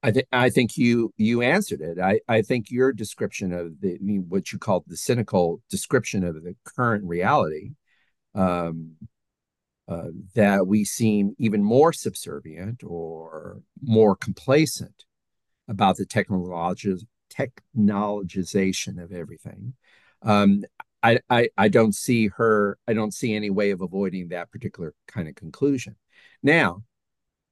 I 0.02 0.10
think 0.10 0.26
I 0.32 0.50
think 0.50 0.76
you 0.76 1.14
you 1.18 1.44
answered 1.44 1.82
it. 1.82 2.00
I 2.00 2.20
I 2.28 2.42
think 2.42 2.72
your 2.72 2.92
description 2.92 3.54
of 3.54 3.80
the 3.80 4.00
what 4.28 4.52
you 4.52 4.58
called 4.58 4.86
the 4.88 4.98
cynical 4.98 5.62
description 5.70 6.24
of 6.24 6.34
the 6.34 6.56
current 6.66 7.04
reality, 7.04 7.74
um, 8.34 8.94
uh, 9.88 10.08
that 10.34 10.66
we 10.66 10.84
seem 10.84 11.36
even 11.38 11.64
more 11.64 11.94
subservient 11.94 12.82
or 12.84 13.62
more 13.84 14.16
complacent 14.16 15.06
about 15.68 15.98
the 15.98 16.08
technology 16.08 16.96
technologization 17.32 19.00
of 19.00 19.12
everything. 19.12 19.76
Um, 20.24 20.64
I, 21.04 21.20
I 21.30 21.50
I 21.58 21.68
don't 21.70 21.96
see 21.96 22.28
her. 22.28 22.78
I 22.88 22.94
don't 22.94 23.14
see 23.14 23.34
any 23.36 23.50
way 23.50 23.72
of 23.72 23.82
avoiding 23.82 24.30
that 24.30 24.52
particular 24.52 24.94
kind 25.08 25.28
of 25.28 25.36
conclusion. 25.36 25.96
Now, 26.44 26.84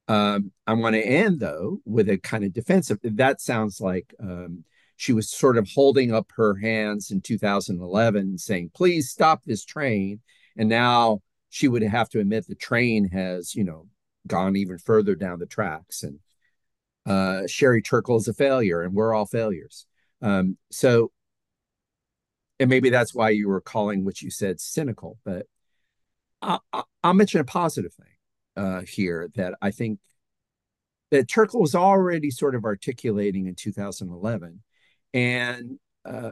um, 0.08 0.52
I 0.68 0.74
want 0.74 0.96
to 0.96 1.02
end 1.02 1.40
though 1.40 1.80
with 1.86 2.10
a 2.10 2.18
kind 2.18 2.44
of 2.44 2.54
defensive. 2.54 3.00
That 3.04 3.42
sounds 3.42 3.82
like 3.82 4.14
um, 4.20 4.66
she 4.98 5.14
was 5.14 5.30
sort 5.30 5.58
of 5.58 5.70
holding 5.70 6.14
up 6.14 6.32
her 6.36 6.56
hands 6.56 7.12
in 7.12 7.22
2011, 7.22 8.38
saying, 8.38 8.72
"Please 8.76 9.10
stop 9.10 9.44
this 9.44 9.66
train." 9.66 10.22
And 10.58 10.70
now 10.70 11.22
she 11.50 11.68
would 11.68 11.84
have 11.84 12.10
to 12.10 12.20
admit 12.20 12.48
the 12.48 12.56
train 12.56 13.10
has, 13.10 13.56
you 13.56 13.64
know, 13.64 13.88
gone 14.28 14.56
even 14.56 14.78
further 14.78 15.16
down 15.16 15.40
the 15.40 15.46
tracks, 15.46 16.04
and 16.04 16.20
uh, 17.06 17.48
Sherry 17.48 17.82
Turkle 17.82 18.18
is 18.18 18.28
a 18.28 18.34
failure, 18.34 18.82
and 18.82 18.94
we're 18.94 19.14
all 19.14 19.26
failures. 19.26 19.86
Um, 20.22 20.58
so 20.72 21.12
and 22.60 22.70
maybe 22.70 22.90
that's 22.90 23.14
why 23.14 23.30
you 23.30 23.48
were 23.48 23.62
calling 23.62 24.04
what 24.04 24.22
you 24.22 24.30
said 24.30 24.60
cynical. 24.60 25.18
But 25.24 25.46
I, 26.42 26.60
will 27.04 27.14
mention 27.14 27.40
a 27.40 27.46
positive 27.46 27.94
thing 27.94 28.64
uh, 28.64 28.82
here 28.82 29.30
that 29.36 29.56
I 29.62 29.72
think 29.72 30.00
that 31.12 31.28
Turkle 31.28 31.62
was 31.62 31.76
already 31.76 32.30
sort 32.32 32.56
of 32.56 32.66
articulating 32.66 33.48
in 33.48 33.56
2011, 33.56 34.62
and 35.14 35.80
uh, 36.06 36.32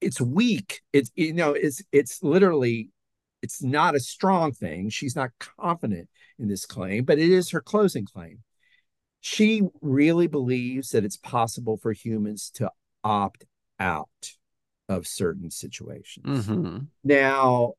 it's 0.00 0.20
weak. 0.20 0.80
It's 0.92 1.10
you 1.14 1.32
know 1.34 1.52
it's 1.52 1.82
it's 1.92 2.22
literally 2.22 2.90
it's 3.42 3.62
not 3.62 3.94
a 3.94 4.00
strong 4.00 4.52
thing. 4.52 4.88
She's 4.88 5.16
not 5.16 5.30
confident 5.38 6.08
in 6.38 6.48
this 6.48 6.66
claim, 6.66 7.04
but 7.04 7.18
it 7.18 7.30
is 7.30 7.50
her 7.50 7.60
closing 7.60 8.06
claim. 8.06 8.38
She 9.20 9.62
really 9.80 10.26
believes 10.26 10.90
that 10.90 11.04
it's 11.04 11.16
possible 11.16 11.76
for 11.76 11.92
humans 11.92 12.50
to 12.54 12.70
opt 13.04 13.44
out 13.78 14.08
of 14.88 15.06
certain 15.06 15.50
situations. 15.50 16.46
Mm-hmm. 16.46 16.78
Now, 17.04 17.74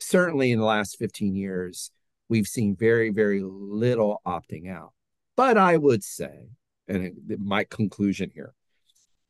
certainly 0.00 0.50
in 0.52 0.58
the 0.58 0.64
last 0.64 0.98
15 0.98 1.34
years, 1.34 1.90
we've 2.28 2.46
seen 2.46 2.74
very, 2.74 3.10
very 3.10 3.42
little 3.42 4.20
opting 4.26 4.70
out. 4.70 4.92
But 5.36 5.58
I 5.58 5.76
would 5.76 6.04
say, 6.04 6.48
and 6.88 7.04
it, 7.04 7.40
my 7.40 7.64
conclusion 7.64 8.30
here, 8.34 8.54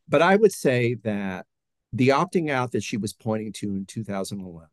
but 0.09 0.22
I 0.22 0.36
would 0.36 0.52
say 0.52 0.94
that 1.05 1.46
the 1.92 2.09
opting 2.09 2.50
out 2.50 2.72
that 2.72 2.82
she 2.82 2.96
was 2.96 3.12
pointing 3.12 3.52
to 3.55 3.68
in 3.68 3.86
2011 3.86 4.68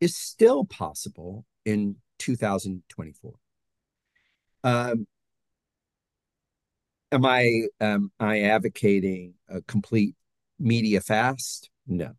is 0.00 0.16
still 0.16 0.64
possible 0.64 1.44
in 1.64 1.96
2024. 2.18 3.34
Um, 4.64 5.06
am 7.12 7.24
I 7.24 7.68
am 7.80 8.10
I 8.18 8.40
advocating 8.42 9.34
a 9.48 9.62
complete 9.62 10.16
media 10.58 11.00
fast? 11.00 11.70
No. 11.86 12.12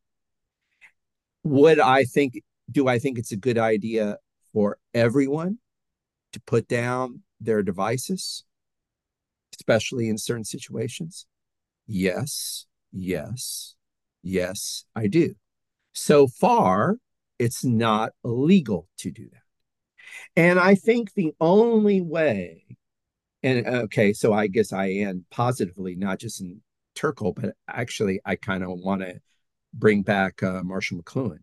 Would 1.44 1.80
I 1.80 2.06
think 2.06 2.42
do 2.72 2.88
I 2.88 3.00
think 3.00 3.18
it's 3.18 3.32
a 3.32 3.38
good 3.38 3.58
idea 3.58 4.18
for 4.54 4.78
everyone 4.94 5.58
to 6.32 6.40
put 6.42 6.68
down 6.68 7.22
their 7.42 7.62
devices, 7.62 8.46
especially 9.58 10.08
in 10.08 10.18
certain 10.18 10.46
situations? 10.46 11.26
Yes, 11.86 12.66
yes, 12.92 13.76
yes, 14.22 14.86
I 14.96 15.08
do. 15.08 15.36
So 15.92 16.28
far, 16.28 16.98
it's 17.40 17.64
not 17.64 18.14
illegal 18.24 18.88
to 19.00 19.12
do 19.12 19.28
that. 19.32 19.42
And 20.36 20.60
I 20.60 20.76
think 20.76 21.14
the 21.14 21.34
only 21.42 22.02
way, 22.02 22.66
and 23.44 23.68
okay, 23.68 24.14
so 24.14 24.34
I 24.34 24.48
guess 24.48 24.72
I 24.72 24.86
am 24.88 25.26
positively, 25.30 25.96
not 25.96 26.20
just 26.20 26.42
in 26.42 26.62
Turkle, 26.96 27.34
but 27.34 27.56
actually, 27.68 28.22
I 28.26 28.36
kind 28.38 28.64
of 28.64 28.70
want 28.72 29.02
to 29.02 29.20
bring 29.74 30.02
back 30.02 30.42
uh, 30.42 30.64
Marshall 30.64 31.02
McLuhan. 31.02 31.40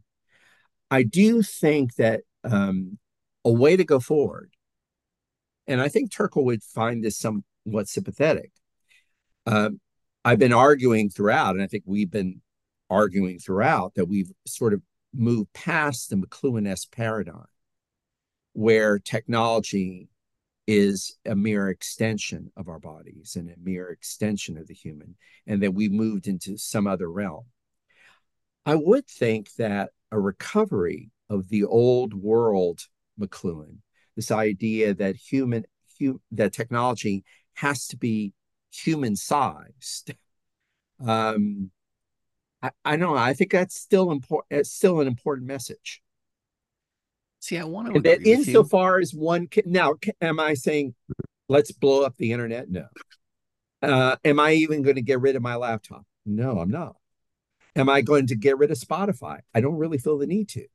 I 0.91 1.03
do 1.03 1.43
think 1.43 1.95
that 1.97 2.23
um, 2.43 2.99
a 3.45 3.53
way 3.53 3.77
to 3.77 3.85
go 3.85 4.01
forward, 4.01 4.51
and 5.67 5.81
I 5.81 5.89
think 5.89 6.11
Turkle 6.11 6.45
would 6.47 6.63
find 6.63 7.05
this 7.05 7.19
somewhat 7.19 7.89
sympathetic. 7.89 8.51
Um, 9.47 9.81
I've 10.25 10.39
been 10.39 10.53
arguing 10.53 11.11
throughout, 11.11 11.55
and 11.55 11.63
I 11.63 11.67
think 11.67 11.85
we've 11.87 12.11
been 12.11 12.41
arguing 12.89 13.39
throughout 13.39 13.95
that 13.95 14.07
we've 14.07 14.33
sort 14.47 14.75
of 14.75 14.83
moved 15.15 15.53
past 15.53 16.11
the 16.11 16.17
McLuhan-esque 16.17 16.91
paradigm 16.93 17.47
where 18.53 18.99
technology 18.99 20.09
is 20.67 21.17
a 21.27 21.35
mere 21.35 21.69
extension 21.69 22.53
of 22.57 22.69
our 22.69 22.79
bodies 22.79 23.37
and 23.37 23.51
a 23.51 23.55
mere 23.63 23.89
extension 23.89 24.57
of 24.57 24.67
the 24.67 24.75
human, 24.75 25.17
and 25.47 25.63
that 25.63 25.75
we 25.75 25.89
moved 25.89 26.27
into 26.27 26.57
some 26.57 26.87
other 26.87 27.11
realm. 27.11 27.45
I 28.67 28.75
would 28.75 29.07
think 29.07 29.55
that 29.55 29.91
a 30.13 30.21
recovery 30.21 31.11
of 31.29 31.49
the 31.49 31.65
old 31.65 32.15
world 32.15 32.87
McLuhan, 33.19 33.79
this 34.17 34.31
idea 34.31 34.95
that 34.95 35.17
human 35.17 35.65
hu- 35.99 36.21
that 36.33 36.53
technology 36.53 37.25
has 37.55 37.87
to 37.89 37.97
be 37.97 38.33
human 38.71 39.17
sized. 39.17 40.15
Um, 41.03 41.71
I, 42.63 42.71
I 42.85 42.97
don't 42.97 43.15
know. 43.15 43.19
I 43.19 43.33
think 43.33 43.53
that's 43.53 43.75
still 43.75 44.11
important. 44.11 44.61
It's 44.61 44.71
still 44.71 45.01
an 45.01 45.07
important 45.07 45.47
message. 45.47 46.03
See, 47.41 47.59
I 47.59 47.65
want 47.65 47.95
to. 47.95 48.01
that 48.03 48.27
insofar 48.27 49.01
as 49.01 49.15
one 49.15 49.47
can, 49.47 49.65
now, 49.67 49.95
am 50.21 50.39
I 50.39 50.55
saying 50.55 50.95
let's 51.49 51.73
blow 51.73 52.05
up 52.05 52.17
the 52.17 52.33
internet? 52.33 52.71
No. 52.71 52.87
Uh, 53.83 54.17
am 54.25 54.39
I 54.39 54.53
even 54.53 54.83
going 54.83 54.97
to 54.97 55.03
get 55.03 55.21
rid 55.21 55.37
of 55.37 55.43
my 55.43 55.57
laptop? 55.57 56.05
No, 56.27 56.59
I'm 56.59 56.71
not. 56.71 56.97
Am 57.75 57.89
I 57.89 58.03
going 58.03 58.27
to 58.27 58.37
get 58.37 58.59
rid 58.59 58.71
of 58.71 58.79
Spotify? 58.79 59.41
I 59.55 59.61
don't 59.61 59.77
really 59.77 59.99
feel 59.99 60.19
the 60.19 60.27
need 60.27 60.51
to. 60.51 60.67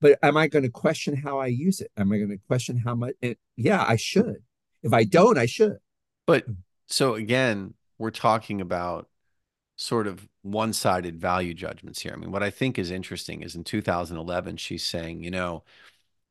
But 0.00 0.18
am 0.22 0.36
I 0.36 0.48
going 0.48 0.62
to 0.62 0.70
question 0.70 1.16
how 1.16 1.38
I 1.38 1.46
use 1.46 1.80
it? 1.80 1.90
Am 1.96 2.12
I 2.12 2.18
going 2.18 2.30
to 2.30 2.38
question 2.48 2.76
how 2.78 2.94
much? 2.94 3.14
It, 3.20 3.38
yeah, 3.56 3.84
I 3.86 3.96
should. 3.96 4.42
If 4.82 4.92
I 4.92 5.04
don't, 5.04 5.38
I 5.38 5.46
should. 5.46 5.78
But 6.26 6.44
so 6.86 7.14
again, 7.14 7.74
we're 7.98 8.10
talking 8.10 8.60
about 8.60 9.08
sort 9.76 10.06
of 10.06 10.26
one 10.42 10.72
sided 10.72 11.18
value 11.18 11.54
judgments 11.54 12.00
here. 12.00 12.12
I 12.14 12.16
mean, 12.16 12.32
what 12.32 12.42
I 12.42 12.50
think 12.50 12.78
is 12.78 12.90
interesting 12.90 13.42
is 13.42 13.54
in 13.54 13.64
2011, 13.64 14.56
she's 14.56 14.84
saying, 14.84 15.22
you 15.22 15.30
know, 15.30 15.64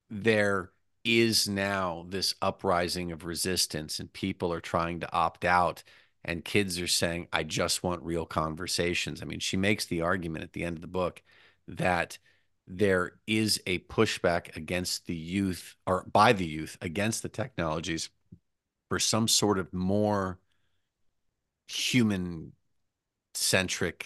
there 0.09 0.71
is 1.03 1.47
now 1.47 2.05
this 2.09 2.35
uprising 2.41 3.11
of 3.11 3.23
resistance 3.25 3.99
and 3.99 4.11
people 4.11 4.51
are 4.51 4.59
trying 4.59 4.99
to 4.99 5.13
opt 5.13 5.45
out 5.45 5.83
and 6.25 6.43
kids 6.43 6.79
are 6.79 6.87
saying 6.87 7.27
i 7.31 7.43
just 7.43 7.83
want 7.83 8.03
real 8.03 8.25
conversations. 8.25 9.21
I 9.21 9.25
mean 9.25 9.39
she 9.39 9.57
makes 9.57 9.85
the 9.85 10.01
argument 10.01 10.43
at 10.43 10.53
the 10.53 10.63
end 10.63 10.77
of 10.77 10.81
the 10.81 10.87
book 10.87 11.21
that 11.67 12.17
there 12.67 13.13
is 13.25 13.61
a 13.65 13.79
pushback 13.79 14.55
against 14.55 15.05
the 15.07 15.15
youth 15.15 15.75
or 15.87 16.05
by 16.11 16.33
the 16.33 16.45
youth 16.45 16.77
against 16.81 17.23
the 17.23 17.29
technologies 17.29 18.09
for 18.89 18.99
some 18.99 19.27
sort 19.27 19.57
of 19.57 19.73
more 19.73 20.39
human 21.67 22.51
centric 23.33 24.05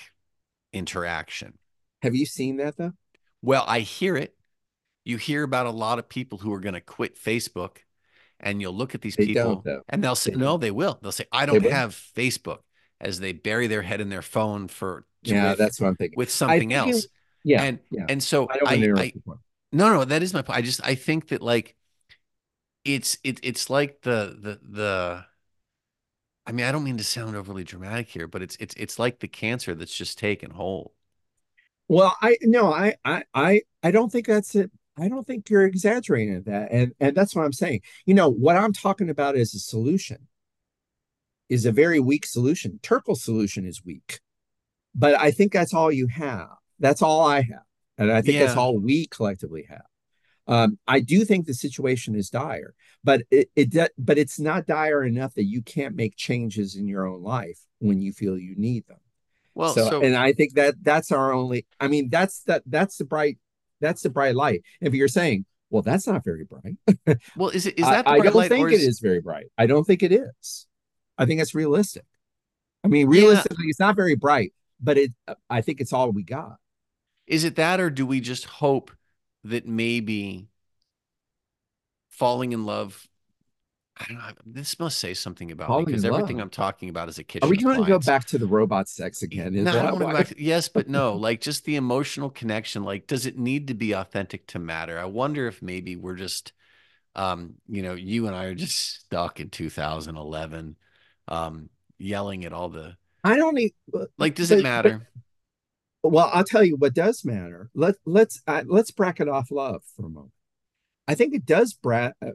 interaction. 0.74 1.58
Have 2.02 2.16
you 2.16 2.26
seen 2.26 2.58
that 2.58 2.78
though? 2.78 2.94
Well 3.42 3.66
i 3.68 3.80
hear 3.80 4.16
it 4.16 4.36
you 5.04 5.18
hear 5.18 5.44
about 5.44 5.66
a 5.66 5.72
lot 5.72 6.00
of 6.00 6.08
people 6.08 6.38
who 6.38 6.54
are 6.54 6.60
going 6.60 6.74
to 6.74 6.82
quit 6.82 7.18
Facebook 7.20 7.78
and 8.40 8.62
you'll 8.62 8.76
look 8.76 8.96
at 8.96 9.02
these 9.02 9.16
they 9.16 9.26
people 9.26 9.64
and 9.90 10.04
they'll 10.04 10.16
say, 10.16 10.32
they 10.32 10.38
no, 10.38 10.58
they 10.58 10.72
will. 10.72 10.98
They'll 11.02 11.12
say, 11.12 11.26
I 11.32 11.46
don't 11.46 11.64
have 11.66 11.94
Facebook 12.16 12.60
as 13.00 13.20
they 13.20 13.34
bury 13.34 13.68
their 13.68 13.82
head 13.82 14.02
in 14.02 14.10
their 14.10 14.22
phone 14.22 14.68
for, 14.68 15.06
yeah, 15.24 15.52
with, 15.52 15.60
that's 15.60 15.80
what 15.80 15.88
I'm 15.88 15.96
thinking 15.96 16.18
with 16.18 16.32
something 16.32 16.74
else. 16.74 17.08
Yeah. 17.44 17.64
And, 17.64 17.80
yeah. 17.92 18.06
and 18.10 18.24
so 18.24 18.48
I, 18.50 18.60
I, 18.66 18.94
I 18.96 19.14
no, 19.72 19.94
no, 19.94 20.06
that 20.06 20.24
is 20.24 20.34
my 20.34 20.42
point. 20.42 20.58
I 20.58 20.62
just, 20.62 20.86
I 20.86 20.96
think 20.96 21.30
that 21.30 21.42
like, 21.42 21.76
it's, 22.86 23.18
it, 23.24 23.40
it's 23.44 23.70
like 23.70 24.02
the, 24.02 24.38
the, 24.40 24.60
the, 24.64 25.26
I 26.46 26.52
mean, 26.52 26.66
I 26.66 26.72
don't 26.72 26.84
mean 26.84 26.98
to 26.98 27.04
sound 27.04 27.36
overly 27.36 27.64
dramatic 27.64 28.10
here, 28.10 28.28
but 28.28 28.42
it's, 28.42 28.58
it's, 28.60 28.76
it's 28.76 29.00
like 29.00 29.20
the 29.20 29.28
cancer 29.28 29.76
that's 29.76 29.96
just 29.96 30.18
taken 30.18 30.52
hold. 30.52 30.92
Well, 31.90 32.16
I 32.22 32.38
no, 32.42 32.72
I 32.72 32.96
I 33.04 33.24
I 33.34 33.62
I 33.84 33.92
don't 33.92 34.10
think 34.10 34.26
that's 34.26 34.56
it. 34.56 34.72
I 34.98 35.08
don't 35.08 35.26
think 35.26 35.50
you're 35.50 35.66
exaggerating 35.66 36.44
that. 36.44 36.72
And 36.72 36.94
and 37.00 37.16
that's 37.16 37.36
what 37.36 37.46
I'm 37.46 37.54
saying. 37.54 37.82
You 38.06 38.14
know, 38.14 38.30
what 38.30 38.56
I'm 38.56 38.74
talking 38.74 39.10
about 39.10 39.36
is 39.36 39.54
a 39.54 39.60
solution 39.60 40.28
is 41.50 41.66
a 41.66 41.72
very 41.72 42.00
weak 42.00 42.26
solution. 42.26 42.80
Turkle's 42.82 43.24
solution 43.24 43.66
is 43.66 43.84
weak. 43.84 44.20
But 44.96 45.20
I 45.20 45.32
think 45.32 45.52
that's 45.52 45.74
all 45.74 45.92
you 45.92 46.08
have. 46.08 46.50
That's 46.80 47.02
all 47.02 47.22
I 47.26 47.42
have. 47.42 47.64
And 47.98 48.12
I 48.12 48.22
think 48.22 48.36
yeah. 48.36 48.46
that's 48.46 48.58
all 48.58 48.80
we 48.80 49.08
collectively 49.08 49.66
have. 49.70 49.86
Um, 50.46 50.78
I 50.88 51.00
do 51.00 51.24
think 51.24 51.46
the 51.46 51.54
situation 51.54 52.16
is 52.16 52.30
dire, 52.30 52.74
but 53.04 53.22
it, 53.32 53.50
it 53.56 53.92
but 53.98 54.18
it's 54.18 54.40
not 54.40 54.66
dire 54.68 55.04
enough 55.04 55.36
that 55.36 55.46
you 55.46 55.62
can't 55.62 55.96
make 55.96 56.18
changes 56.18 56.76
in 56.76 56.88
your 56.88 57.08
own 57.08 57.24
life 57.24 57.60
when 57.80 58.02
you 58.02 58.12
feel 58.12 58.38
you 58.38 58.56
need 58.58 58.86
them. 58.88 58.98
Well, 59.56 59.74
so, 59.74 59.90
so 59.90 60.02
and 60.02 60.16
I 60.16 60.34
think 60.34 60.56
that 60.56 60.76
that's 60.82 61.12
our 61.12 61.32
only. 61.32 61.66
I 61.80 61.88
mean, 61.88 62.10
that's 62.10 62.42
that 62.44 62.64
that's 62.66 62.98
the 62.98 63.06
bright 63.06 63.38
that's 63.84 64.02
the 64.02 64.10
bright 64.10 64.36
light. 64.36 64.64
If 64.82 64.94
you're 64.94 65.08
saying, 65.08 65.46
well, 65.70 65.82
that's 65.82 66.08
not 66.08 66.24
very 66.24 66.46
bright. 66.46 67.20
well, 67.36 67.50
is 67.50 67.66
it 67.68 67.78
is 67.78 67.86
that 67.86 68.08
I, 68.08 68.16
I 68.16 68.20
don't 68.20 68.48
think 68.48 68.72
is... 68.72 68.84
it 68.84 68.88
is 68.88 69.00
very 69.00 69.22
bright. 69.22 69.48
I 69.58 69.66
don't 69.66 69.84
think 69.84 70.04
it 70.04 70.12
is. 70.12 70.68
I 71.18 71.26
think 71.26 71.42
it's 71.42 71.54
realistic. 71.54 72.06
I 72.84 72.88
mean, 72.88 73.08
realistically, 73.08 73.66
yeah. 73.66 73.70
it's 73.70 73.80
not 73.80 73.96
very 73.96 74.16
bright, 74.16 74.54
but 74.80 74.98
it. 74.98 75.14
I 75.50 75.62
think 75.62 75.82
it's 75.82 75.94
all 75.94 76.12
we 76.12 76.24
got. 76.24 76.58
Is 77.28 77.44
it 77.44 77.56
that, 77.56 77.80
or 77.80 77.90
do 77.90 78.06
we 78.06 78.20
just 78.20 78.46
hope 78.46 78.92
that 79.46 79.68
maybe 79.68 80.48
falling 82.10 82.52
in 82.52 82.66
love 82.66 83.08
I 83.98 84.06
don't 84.08 84.18
know. 84.18 84.30
This 84.46 84.80
must 84.80 85.00
say 85.00 85.14
something 85.14 85.52
about 85.52 85.68
Falling 85.68 85.86
me 85.86 85.92
because 85.92 86.04
everything 86.04 86.42
I'm 86.42 86.50
talking 86.50 86.90
about 86.90 87.10
is 87.10 87.20
a 87.20 87.24
kitchen. 87.24 87.48
Are 87.48 87.50
we 87.50 87.58
going 87.58 87.80
to 87.80 87.88
go 87.88 88.00
back 88.00 88.26
to 88.26 88.40
the 88.40 88.48
robot 88.48 88.90
sex 88.90 89.22
again? 89.22 89.54
Is 89.54 89.66
no, 89.66 89.72
I 89.72 89.84
don't 89.84 90.00
want 90.00 90.00
to 90.00 90.06
go 90.06 90.14
back 90.14 90.28
to, 90.30 90.44
yes, 90.44 90.68
but 90.68 90.90
no. 90.90 91.14
Like 91.24 91.42
just 91.42 91.64
the 91.66 91.76
emotional 91.76 92.30
connection. 92.30 92.84
Like, 92.84 93.06
does 93.06 93.26
it 93.28 93.38
need 93.38 93.68
to 93.68 93.76
be 93.76 93.94
authentic 93.94 94.48
to 94.48 94.60
matter? 94.60 95.00
I 95.00 95.06
wonder 95.06 95.48
if 95.48 95.62
maybe 95.62 95.96
we're 95.96 96.16
just, 96.16 96.54
um, 97.16 97.54
you 97.70 97.84
know, 97.84 97.94
you 97.94 98.26
and 98.26 98.36
I 98.36 98.46
are 98.46 98.56
just 98.56 99.04
stuck 99.06 99.40
in 99.40 99.50
2011, 99.50 100.76
um, 101.28 101.70
yelling 102.00 102.46
at 102.46 102.54
all 102.54 102.70
the. 102.70 102.98
I 103.24 103.38
don't 103.38 103.56
need. 103.56 103.74
Like, 104.18 104.34
does 104.36 104.50
but, 104.50 104.60
it 104.60 104.64
matter? 104.64 105.08
But, 106.02 106.12
well, 106.12 106.32
I'll 106.34 106.44
tell 106.44 106.64
you 106.64 106.78
what 106.78 106.96
does 106.96 107.24
matter. 107.24 107.70
Let 107.76 107.96
let's 108.06 108.42
uh, 108.48 108.64
let's 108.66 108.92
bracket 108.92 109.30
off 109.30 109.52
love 109.52 109.84
for 109.96 110.08
a 110.08 110.10
moment. 110.10 110.32
I 111.08 111.16
think 111.16 111.34
it 111.34 111.46
does 111.46 111.74
bra- 111.74 112.12
uh, 112.22 112.32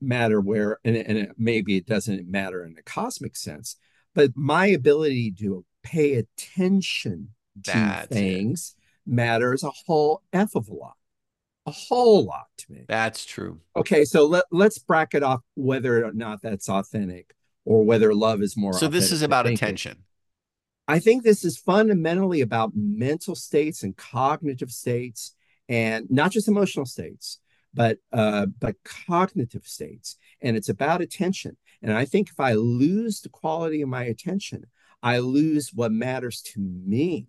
matter 0.00 0.40
where, 0.40 0.78
and, 0.84 0.96
and 0.96 1.18
it, 1.18 1.30
maybe 1.38 1.76
it 1.76 1.86
doesn't 1.86 2.28
matter 2.28 2.64
in 2.64 2.76
a 2.78 2.82
cosmic 2.82 3.36
sense, 3.36 3.76
but 4.14 4.32
my 4.34 4.66
ability 4.66 5.32
to 5.38 5.64
pay 5.82 6.14
attention 6.14 7.28
to 7.64 8.06
things 8.10 8.74
it. 8.76 9.10
matters 9.10 9.62
a 9.62 9.70
whole 9.86 10.22
f 10.32 10.54
of 10.56 10.68
a 10.68 10.74
lot, 10.74 10.96
a 11.66 11.70
whole 11.70 12.24
lot 12.24 12.46
to 12.58 12.72
me. 12.72 12.84
That's 12.88 13.24
true. 13.24 13.60
Okay, 13.76 14.04
so 14.04 14.26
let 14.26 14.44
let's 14.50 14.78
bracket 14.78 15.22
off 15.22 15.40
whether 15.54 16.04
or 16.04 16.12
not 16.12 16.42
that's 16.42 16.68
authentic 16.68 17.34
or 17.64 17.84
whether 17.84 18.12
love 18.14 18.42
is 18.42 18.56
more. 18.56 18.72
So 18.72 18.88
this 18.88 19.12
is 19.12 19.22
about 19.22 19.46
attention. 19.46 20.04
I 20.88 20.98
think 20.98 21.22
this 21.22 21.44
is 21.44 21.58
fundamentally 21.58 22.40
about 22.40 22.72
mental 22.74 23.34
states 23.34 23.82
and 23.82 23.96
cognitive 23.96 24.70
states, 24.72 25.34
and 25.68 26.10
not 26.10 26.32
just 26.32 26.48
emotional 26.48 26.86
states 26.86 27.38
but 27.74 27.98
uh, 28.12 28.46
but 28.46 28.76
cognitive 28.84 29.66
states, 29.66 30.16
and 30.40 30.56
it's 30.56 30.68
about 30.68 31.00
attention. 31.00 31.56
And 31.82 31.92
I 31.92 32.04
think 32.04 32.30
if 32.30 32.40
I 32.40 32.54
lose 32.54 33.20
the 33.20 33.28
quality 33.28 33.82
of 33.82 33.88
my 33.88 34.04
attention, 34.04 34.66
I 35.02 35.18
lose 35.18 35.72
what 35.72 35.92
matters 35.92 36.42
to 36.42 36.60
me. 36.60 37.28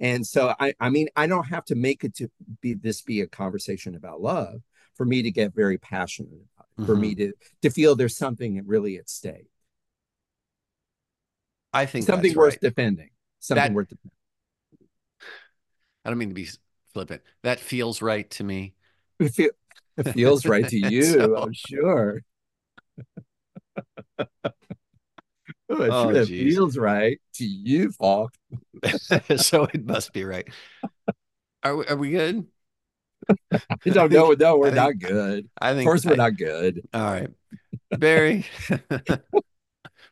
And 0.00 0.26
so 0.26 0.54
I, 0.58 0.74
I 0.80 0.90
mean, 0.90 1.08
I 1.14 1.28
don't 1.28 1.46
have 1.46 1.64
to 1.66 1.76
make 1.76 2.02
it 2.02 2.16
to 2.16 2.28
be 2.60 2.74
this 2.74 3.02
be 3.02 3.20
a 3.20 3.26
conversation 3.26 3.94
about 3.94 4.20
love 4.20 4.62
for 4.94 5.06
me 5.06 5.22
to 5.22 5.30
get 5.30 5.54
very 5.54 5.78
passionate 5.78 6.32
about 6.32 6.66
it, 6.66 6.80
mm-hmm. 6.80 6.86
for 6.86 6.96
me 6.96 7.14
mm-hmm. 7.14 7.30
to 7.30 7.32
to 7.62 7.70
feel 7.70 7.94
there's 7.94 8.16
something 8.16 8.60
really 8.66 8.96
at 8.96 9.08
stake. 9.08 9.48
I 11.72 11.86
think 11.86 12.06
something 12.06 12.34
worth 12.34 12.54
right. 12.54 12.60
defending. 12.60 13.10
Something 13.38 13.62
that, 13.62 13.72
worth 13.72 13.88
defending. 13.88 14.10
I 16.04 16.10
don't 16.10 16.18
mean 16.18 16.28
to 16.28 16.34
be 16.34 16.48
flippant. 16.92 17.22
That 17.42 17.60
feels 17.60 18.02
right 18.02 18.28
to 18.32 18.44
me. 18.44 18.74
It, 19.18 19.52
it 19.96 20.12
feels 20.12 20.46
right 20.46 20.66
to 20.68 20.76
you, 20.90 21.02
so, 21.02 21.36
I'm 21.36 21.52
sure. 21.52 22.22
oh, 24.18 24.26
oh 25.68 26.10
it 26.10 26.26
feels 26.26 26.76
right 26.76 27.20
to 27.34 27.44
you, 27.44 27.90
Falk. 27.92 28.34
so 29.36 29.64
it 29.64 29.84
must 29.84 30.12
be 30.12 30.24
right. 30.24 30.48
Are 31.62 31.76
we, 31.76 31.86
are 31.86 31.96
we 31.96 32.10
good? 32.10 32.46
no, 33.86 34.06
no, 34.06 34.32
no, 34.32 34.56
we're 34.58 34.66
think, 34.66 34.76
not 34.76 34.98
good. 34.98 35.48
I 35.60 35.72
think, 35.72 35.82
of 35.82 35.84
course, 35.84 36.04
we're 36.04 36.16
not 36.16 36.36
good. 36.36 36.82
All 36.92 37.02
right, 37.02 37.30
Barry. 37.96 38.46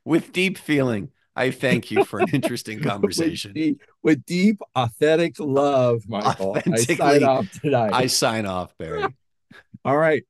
with 0.04 0.32
deep 0.32 0.58
feeling, 0.58 1.10
I 1.40 1.50
thank 1.50 1.90
you 1.90 2.04
for 2.04 2.20
an 2.20 2.28
interesting 2.32 2.80
conversation. 2.82 3.50
with, 3.50 3.54
deep, 3.54 3.82
with, 4.02 4.24
deep, 4.26 4.60
authentic 4.76 5.40
love, 5.40 6.04
Michael. 6.08 6.56
I 6.70 6.76
sign 6.76 7.24
off 7.24 7.50
tonight. 7.60 7.92
I 7.94 8.06
sign 8.06 8.44
off, 8.46 8.76
Barry. 8.78 9.04
All 9.84 9.96
right. 9.96 10.22